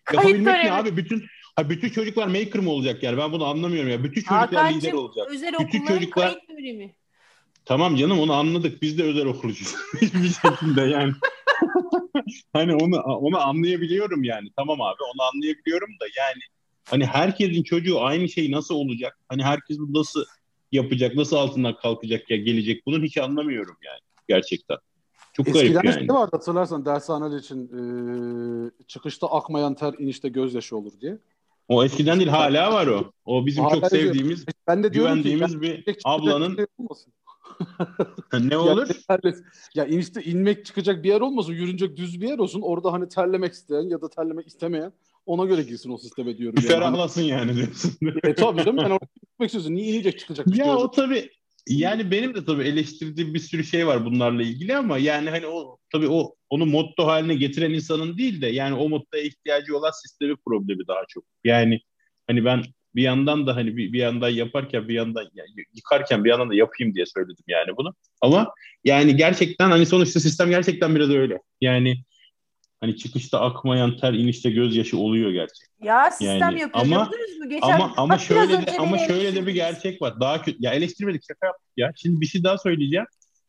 yapabilmek 0.13 0.47
ne 0.47 0.53
dönemi. 0.53 0.71
abi? 0.71 0.97
Bütün 0.97 1.25
ha 1.59 1.69
bütün 1.69 1.89
çocuklar 1.89 2.27
maker 2.27 2.61
mı 2.61 2.69
olacak 2.69 3.03
yani? 3.03 3.17
Ben 3.17 3.31
bunu 3.31 3.45
anlamıyorum 3.45 3.89
ya. 3.89 4.03
Bütün 4.03 4.21
çocuklar 4.21 4.47
lider 4.47 4.57
Hakan'cığım 4.57 4.97
olacak. 4.97 5.27
özel 5.29 5.53
Bütün 5.53 5.65
okulların 5.65 5.95
çocuklar- 5.99 6.47
kayıt. 6.47 6.91
Tamam 7.65 7.95
canım 7.95 8.19
onu 8.19 8.33
anladık. 8.33 8.81
Biz 8.81 8.97
de 8.97 9.03
özel 9.03 9.25
okulcuyuz. 9.25 9.75
bir 10.01 10.49
şekilde 10.49 10.81
yani. 10.81 11.13
hani 12.53 12.75
onu 12.75 12.99
onu 13.01 13.39
anlayabiliyorum 13.39 14.23
yani. 14.23 14.49
Tamam 14.55 14.81
abi 14.81 14.97
onu 15.15 15.27
anlayabiliyorum 15.33 15.89
da 15.89 16.05
yani 16.17 16.41
hani 16.85 17.05
herkesin 17.05 17.63
çocuğu 17.63 18.01
aynı 18.01 18.29
şey 18.29 18.51
nasıl 18.51 18.75
olacak? 18.75 19.17
Hani 19.29 19.43
herkes 19.43 19.79
bu 19.79 19.99
nasıl 19.99 20.25
yapacak? 20.71 21.15
Nasıl 21.15 21.35
altından 21.35 21.75
kalkacak 21.75 22.29
ya 22.31 22.37
gelecek? 22.37 22.85
Bunu 22.85 23.03
hiç 23.03 23.17
anlamıyorum 23.17 23.77
yani 23.85 23.99
gerçekten. 24.27 24.77
Çok 25.33 25.47
Eskiden 25.47 25.73
garip 25.73 25.91
şey 25.93 26.01
yani. 26.01 26.13
vardı 26.13 26.29
hatırlarsan 26.31 26.85
dershaneler 26.85 27.39
için 27.39 27.65
e, 27.67 27.81
çıkışta 28.87 29.27
akmayan 29.27 29.75
ter 29.75 29.93
inişte 29.99 30.29
gözyaşı 30.29 30.77
olur 30.77 30.91
diye. 31.01 31.17
O 31.69 31.83
eskiden 31.83 32.19
değil 32.19 32.29
hala 32.29 32.73
var 32.73 32.87
o. 32.87 33.11
O 33.25 33.45
bizim 33.45 33.63
Hala 33.63 33.73
çok 33.73 33.87
sevdiğimiz, 33.89 34.45
Ben 34.67 34.83
de 34.83 34.87
ki 34.87 34.93
güvendiğimiz 34.93 35.53
ya, 35.53 35.61
bir 35.61 35.83
ablanın 36.05 36.67
ne 38.39 38.53
Ya, 38.53 38.59
olur? 38.59 38.87
terle- 39.09 39.35
ya 39.75 39.85
inişte 39.85 40.23
inmek 40.23 40.65
çıkacak 40.65 41.03
bir 41.03 41.09
yer 41.09 41.21
olmasın. 41.21 41.53
Yürünecek 41.53 41.97
düz 41.97 42.21
bir 42.21 42.27
yer 42.27 42.39
olsun. 42.39 42.61
Orada 42.61 42.93
hani 42.93 43.09
terlemek 43.09 43.53
isteyen 43.53 43.81
ya 43.81 44.01
da 44.01 44.09
terlemek 44.09 44.47
istemeyen 44.47 44.93
ona 45.25 45.45
göre 45.45 45.61
girsin 45.63 45.91
o 45.91 45.97
sisteme 45.97 46.37
diyorum. 46.37 46.57
Bir 46.57 46.61
yani. 46.61 46.71
Ferahlasın 46.71 47.21
yani 47.21 47.55
diyorsun. 47.55 47.91
E 48.23 48.33
tabii 48.35 48.63
canım 48.63 48.77
ben 48.77 48.89
orada 48.91 49.07
gitmek 49.21 49.47
istiyorsun. 49.47 49.75
Niye 49.75 49.95
inecek 49.95 50.19
çıkacak 50.19 50.57
Ya 50.57 50.77
o 50.77 50.91
tabii 50.91 51.29
yani 51.69 52.11
benim 52.11 52.35
de 52.35 52.45
tabii 52.45 52.63
eleştirdiğim 52.63 53.33
bir 53.33 53.39
sürü 53.39 53.63
şey 53.63 53.87
var 53.87 54.05
bunlarla 54.05 54.43
ilgili 54.43 54.77
ama 54.77 54.97
yani 54.97 55.29
hani 55.29 55.47
o 55.47 55.77
tabii 55.91 56.07
o 56.09 56.35
onu 56.49 56.65
motto 56.65 57.07
haline 57.07 57.35
getiren 57.35 57.71
insanın 57.73 58.17
değil 58.17 58.41
de 58.41 58.47
yani 58.47 58.75
o 58.75 58.89
mottoya 58.89 59.23
ihtiyacı 59.23 59.77
olan 59.77 59.91
sistemi 59.91 60.35
problemi 60.45 60.87
daha 60.87 61.01
çok. 61.09 61.23
Yani 61.43 61.81
hani 62.27 62.45
ben 62.45 62.63
bir 62.95 63.03
yandan 63.03 63.47
da 63.47 63.55
hani 63.55 63.77
bir, 63.77 63.93
bir 63.93 63.99
yandan 63.99 64.29
yaparken 64.29 64.87
bir 64.87 64.93
yandan 64.93 65.25
yani 65.33 65.49
yıkarken 65.73 66.23
bir 66.23 66.29
yandan 66.29 66.49
da 66.49 66.55
yapayım 66.55 66.95
diye 66.95 67.05
söyledim 67.05 67.45
yani 67.47 67.77
bunu. 67.77 67.95
Ama 68.21 68.53
yani 68.83 69.15
gerçekten 69.15 69.69
hani 69.71 69.85
sonuçta 69.85 70.19
sistem 70.19 70.49
gerçekten 70.49 70.95
biraz 70.95 71.09
öyle. 71.09 71.39
Yani 71.61 72.03
hani 72.81 72.97
çıkışta 72.97 73.41
akmayan 73.41 73.97
ter 73.97 74.13
inişte 74.13 74.49
gözyaşı 74.49 74.97
oluyor 74.97 75.31
gerçekten. 75.31 75.85
Ya 75.87 76.11
sistem 76.11 76.39
Yani 76.39 76.59
yapıyor. 76.59 76.85
ama- 76.85 77.05
mü? 77.05 77.49
Geçen, 77.49 77.69
Ama 77.69 77.93
ama 77.97 78.13
bak 78.13 78.21
şöyle 78.21 78.67
de 78.67 78.77
ama 78.79 78.97
şöyle 78.97 79.35
de 79.35 79.47
bir 79.47 79.53
gerçek 79.53 80.01
var. 80.01 80.19
Daha 80.19 80.41
kötü. 80.41 80.57
Ya 80.59 80.73
eleştirmedik 80.73 81.23
şaka 81.27 81.45
yaptık 81.47 81.71
ya. 81.77 81.91
Şimdi 81.95 82.21
bir 82.21 82.25
şey 82.25 82.43
daha 82.43 82.57
söyleyeceğim. 82.57 83.05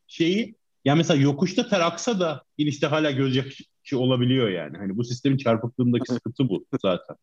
Şeyi 0.07 0.55
ya 0.85 0.95
mesela 0.95 1.21
yokuşta 1.21 1.67
ter 1.67 1.79
aksa 1.79 2.19
da 2.19 2.43
inişte 2.57 2.87
hala 2.87 3.11
gözyaşı 3.11 3.63
olabiliyor 3.95 4.49
yani. 4.49 4.77
Hani 4.77 4.97
bu 4.97 5.03
sistemin 5.03 5.37
çarpıklığındaki 5.37 6.13
sıkıntı 6.13 6.49
bu 6.49 6.65
zaten. 6.81 7.15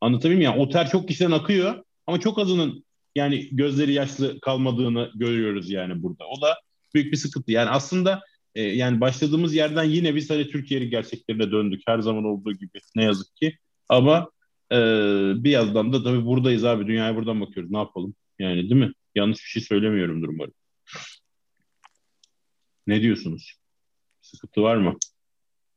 Anlatabiliyor 0.00 0.38
muyum? 0.38 0.52
Yani 0.52 0.62
o 0.62 0.68
ter 0.70 0.90
çok 0.90 1.08
kişiden 1.08 1.30
akıyor 1.30 1.84
ama 2.06 2.20
çok 2.20 2.38
azının 2.38 2.84
yani 3.14 3.48
gözleri 3.52 3.92
yaşlı 3.92 4.40
kalmadığını 4.40 5.10
görüyoruz 5.14 5.70
yani 5.70 6.02
burada. 6.02 6.24
O 6.26 6.40
da 6.42 6.60
büyük 6.94 7.12
bir 7.12 7.16
sıkıntı. 7.16 7.52
Yani 7.52 7.70
aslında 7.70 8.20
e, 8.54 8.62
yani 8.62 9.00
başladığımız 9.00 9.54
yerden 9.54 9.84
yine 9.84 10.14
biz 10.14 10.30
hani 10.30 10.48
Türkiye'nin 10.48 10.90
gerçeklerine 10.90 11.50
döndük. 11.50 11.82
Her 11.86 11.98
zaman 11.98 12.24
olduğu 12.24 12.52
gibi 12.52 12.80
ne 12.96 13.04
yazık 13.04 13.36
ki. 13.36 13.58
Ama 13.88 14.30
ee, 14.72 15.32
bir 15.36 15.50
yandan 15.50 15.92
da 15.92 16.02
tabii 16.02 16.24
buradayız 16.24 16.64
abi. 16.64 16.86
Dünyaya 16.86 17.16
buradan 17.16 17.40
bakıyoruz. 17.40 17.70
Ne 17.70 17.78
yapalım? 17.78 18.14
Yani 18.38 18.56
değil 18.56 18.80
mi? 18.80 18.92
Yanlış 19.14 19.38
bir 19.38 19.48
şey 19.48 19.62
söylemiyorumdur 19.62 20.28
umarım. 20.28 20.54
Ne 22.86 23.02
diyorsunuz? 23.02 23.54
Sıkıntı 24.20 24.62
var 24.62 24.76
mı? 24.76 24.96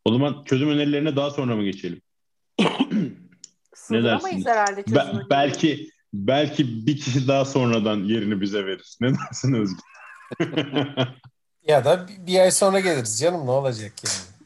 O 0.05 0.13
zaman 0.13 0.43
çözüm 0.43 0.69
önerilerine 0.69 1.15
daha 1.15 1.31
sonra 1.31 1.55
mı 1.55 1.63
geçelim? 1.63 2.01
Sığdıramayız 3.73 4.23
dersiniz? 4.23 4.45
herhalde 4.45 4.83
çözüm 4.83 4.95
Be- 4.95 5.01
önerileri. 5.01 5.29
belki 5.29 5.89
belki 6.13 6.87
bir 6.87 6.97
kişi 6.97 7.27
daha 7.27 7.45
sonradan 7.45 8.03
yerini 8.03 8.41
bize 8.41 8.65
verir. 8.65 8.97
Ne 9.01 9.13
dersin 9.13 9.53
Özgür? 9.53 9.83
Ya 11.67 11.85
da 11.85 12.07
bir, 12.07 12.27
bir 12.27 12.39
ay 12.39 12.51
sonra 12.51 12.79
geliriz 12.79 13.19
canım 13.19 13.45
ne 13.45 13.51
olacak 13.51 13.91
yani. 14.05 14.37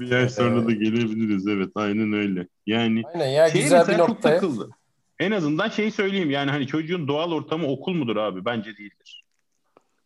bir 0.00 0.12
ay 0.12 0.28
sonra 0.28 0.66
da 0.66 0.72
gelebiliriz. 0.72 1.46
Evet 1.46 1.70
aynen 1.74 2.12
öyle. 2.12 2.48
Yani 2.66 3.02
Aynen 3.14 3.26
ya 3.28 3.48
Şeye 3.50 3.62
güzel 3.62 3.78
bir 3.80 3.86
mesela 3.86 3.98
çok 3.98 4.08
noktaya. 4.08 4.34
takıldı. 4.40 4.70
En 5.18 5.30
azından 5.30 5.68
şeyi 5.68 5.90
söyleyeyim 5.92 6.30
yani 6.30 6.50
hani 6.50 6.66
çocuğun 6.66 7.08
doğal 7.08 7.32
ortamı 7.32 7.66
okul 7.66 7.94
mudur 7.94 8.16
abi? 8.16 8.44
Bence 8.44 8.76
değildir. 8.76 9.24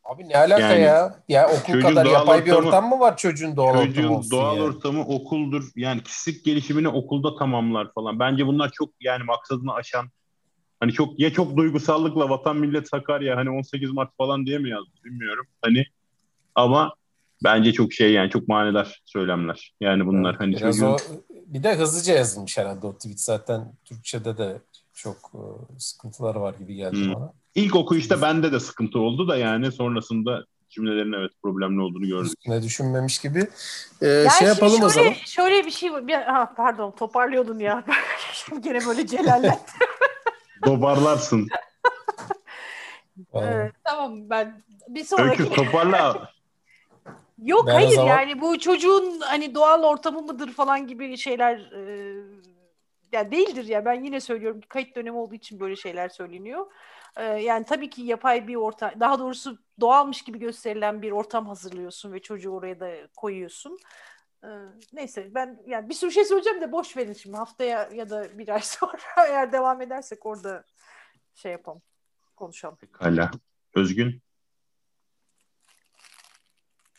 Abi 0.04 0.28
ne 0.28 0.36
alaka 0.38 0.60
Yani 0.60 0.80
ya? 0.82 1.22
Ya 1.28 1.48
okul 1.48 1.72
çocuğun 1.72 1.88
kadar 1.88 2.04
doğal 2.04 2.12
yapay 2.12 2.44
bir 2.46 2.50
ortamı- 2.52 2.66
ortam 2.68 2.88
mı 2.88 3.00
var 3.00 3.16
çocuğun 3.16 3.56
doğal 3.56 3.68
ortamı 3.68 3.86
Çocuğun 3.86 4.08
olsun 4.08 4.30
doğal 4.30 4.56
yani? 4.56 4.64
ortamı 4.64 5.06
okuldur. 5.06 5.70
Yani 5.76 6.02
kişilik 6.02 6.44
gelişimini 6.44 6.88
okulda 6.88 7.36
tamamlar 7.36 7.92
falan. 7.92 8.18
Bence 8.18 8.46
bunlar 8.46 8.70
çok 8.72 8.90
yani 9.00 9.24
maksadını 9.24 9.74
aşan 9.74 10.10
hani 10.80 10.92
çok 10.92 11.20
ya 11.20 11.32
çok 11.32 11.56
duygusallıkla 11.56 12.30
vatan 12.30 12.56
millet 12.56 12.88
Sakarya 12.88 13.36
hani 13.36 13.50
18 13.50 13.90
Mart 13.90 14.16
falan 14.16 14.46
diye 14.46 14.58
mi 14.58 14.70
yazdı 14.70 14.90
bilmiyorum. 15.04 15.46
Hani 15.62 15.84
ama 16.54 16.94
bence 17.44 17.72
çok 17.72 17.92
şey 17.92 18.12
yani 18.12 18.30
çok 18.30 18.48
manidar 18.48 19.02
söylemler. 19.04 19.74
Yani 19.80 20.06
bunlar 20.06 20.36
hani 20.36 20.50
Biraz 20.50 20.60
çocuğun 20.60 20.86
o 20.86 20.96
bir 21.46 21.62
de 21.62 21.74
hızlıca 21.74 22.14
yazılmış 22.14 22.58
herhalde 22.58 22.86
o 22.86 22.92
tweet 22.94 23.20
zaten 23.20 23.72
Türkçe'de 23.84 24.38
de 24.38 24.60
çok 24.94 25.16
e, 25.34 25.40
sıkıntılar 25.78 26.34
var 26.34 26.54
gibi 26.58 26.74
geldi 26.74 26.96
Hmm. 27.04 27.14
bana. 27.14 27.32
İlk 27.54 27.76
okuyuşta 27.76 28.22
bende 28.22 28.52
de 28.52 28.60
sıkıntı 28.60 28.98
oldu 28.98 29.28
da 29.28 29.36
yani 29.36 29.72
sonrasında 29.72 30.44
cümlelerin 30.70 31.12
evet 31.12 31.30
problemli 31.42 31.80
olduğunu 31.80 32.06
gördük. 32.06 32.26
Üstüne 32.38 32.62
düşünmemiş 32.62 33.18
gibi. 33.18 33.48
Ee, 34.02 34.06
Yani 34.06 34.28
şey 34.30 34.38
şimdi 34.38 34.48
yapalım 34.48 34.72
şöyle, 34.72 34.84
o 34.84 34.88
zaman. 34.88 35.12
Şöyle 35.12 35.66
bir 35.66 35.70
şey 35.70 35.92
var. 35.92 36.06
Bir, 36.06 36.14
ha, 36.14 36.54
pardon 36.56 36.90
toparlıyordum 36.90 37.60
ya. 37.60 37.84
Şimdi 38.32 38.60
gene 38.68 38.86
böyle 38.86 39.06
celallendim. 39.06 39.50
Dobarlarsın. 40.64 41.48
Evet, 43.34 43.72
tamam 43.84 44.30
ben 44.30 44.62
bir 44.88 45.04
sonraki... 45.04 45.42
Öykü 45.42 45.54
toparla. 45.54 46.30
Yok 47.38 47.66
Ben 47.66 47.72
hayır 47.72 47.90
zaman- 47.90 48.08
yani 48.08 48.40
bu 48.40 48.58
çocuğun 48.58 49.20
hani 49.20 49.54
doğal 49.54 49.82
ortamı 49.82 50.22
mıdır 50.22 50.52
falan 50.52 50.86
gibi 50.86 51.16
şeyler 51.16 51.72
e, 51.72 52.14
ya 53.12 53.30
değildir 53.30 53.64
ya 53.64 53.84
ben 53.84 54.04
yine 54.04 54.20
söylüyorum 54.20 54.60
ki 54.60 54.68
kayıt 54.68 54.96
dönemi 54.96 55.16
olduğu 55.16 55.34
için 55.34 55.60
böyle 55.60 55.76
şeyler 55.76 56.08
söyleniyor. 56.08 56.66
E, 57.16 57.24
yani 57.24 57.64
tabii 57.64 57.90
ki 57.90 58.02
yapay 58.02 58.48
bir 58.48 58.54
ortam 58.54 58.90
daha 59.00 59.18
doğrusu 59.18 59.58
doğalmış 59.80 60.22
gibi 60.22 60.38
gösterilen 60.38 61.02
bir 61.02 61.10
ortam 61.10 61.46
hazırlıyorsun 61.46 62.12
ve 62.12 62.22
çocuğu 62.22 62.50
oraya 62.50 62.80
da 62.80 62.90
koyuyorsun. 63.16 63.78
E, 64.44 64.48
neyse 64.92 65.34
ben 65.34 65.62
yani 65.66 65.88
bir 65.88 65.94
sürü 65.94 66.12
şey 66.12 66.24
söyleyeceğim 66.24 66.60
de 66.60 66.72
boş 66.72 66.96
verin 66.96 67.12
şimdi 67.12 67.36
haftaya 67.36 67.88
ya 67.94 68.10
da 68.10 68.38
bir 68.38 68.48
ay 68.48 68.60
sonra 68.64 68.98
eğer 69.28 69.52
devam 69.52 69.82
edersek 69.82 70.26
orada 70.26 70.64
şey 71.34 71.52
yapalım 71.52 71.82
konuşalım. 72.36 72.78
Hala. 72.92 73.30
Özgün. 73.74 74.22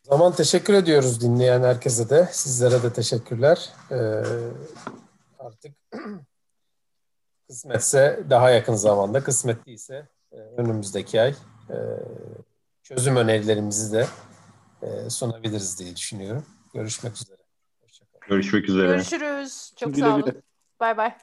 Zaman 0.03 0.35
teşekkür 0.35 0.73
ediyoruz 0.73 1.21
dinleyen 1.21 1.63
herkese 1.63 2.09
de. 2.09 2.29
Sizlere 2.31 2.83
de 2.83 2.93
teşekkürler. 2.93 3.69
Ee, 3.91 4.23
artık 5.39 5.75
kısmetse 7.47 8.23
daha 8.29 8.49
yakın 8.49 8.73
zamanda, 8.73 9.23
kısmet 9.23 9.65
değilse 9.65 10.07
e, 10.31 10.37
önümüzdeki 10.37 11.21
ay 11.21 11.35
e, 11.69 11.75
çözüm 12.83 13.15
önerilerimizi 13.15 13.93
de 13.93 14.07
e, 14.81 15.09
sunabiliriz 15.09 15.79
diye 15.79 15.95
düşünüyorum. 15.95 16.45
Görüşmek 16.73 17.13
üzere. 17.13 17.37
Görüşmek 18.27 18.69
üzere. 18.69 18.87
Görüşürüz. 18.87 19.73
Çok 19.79 19.93
Güle 19.95 20.05
sağ 20.05 20.15
olun. 20.15 20.41
Bay 20.79 20.97
bay. 20.97 21.17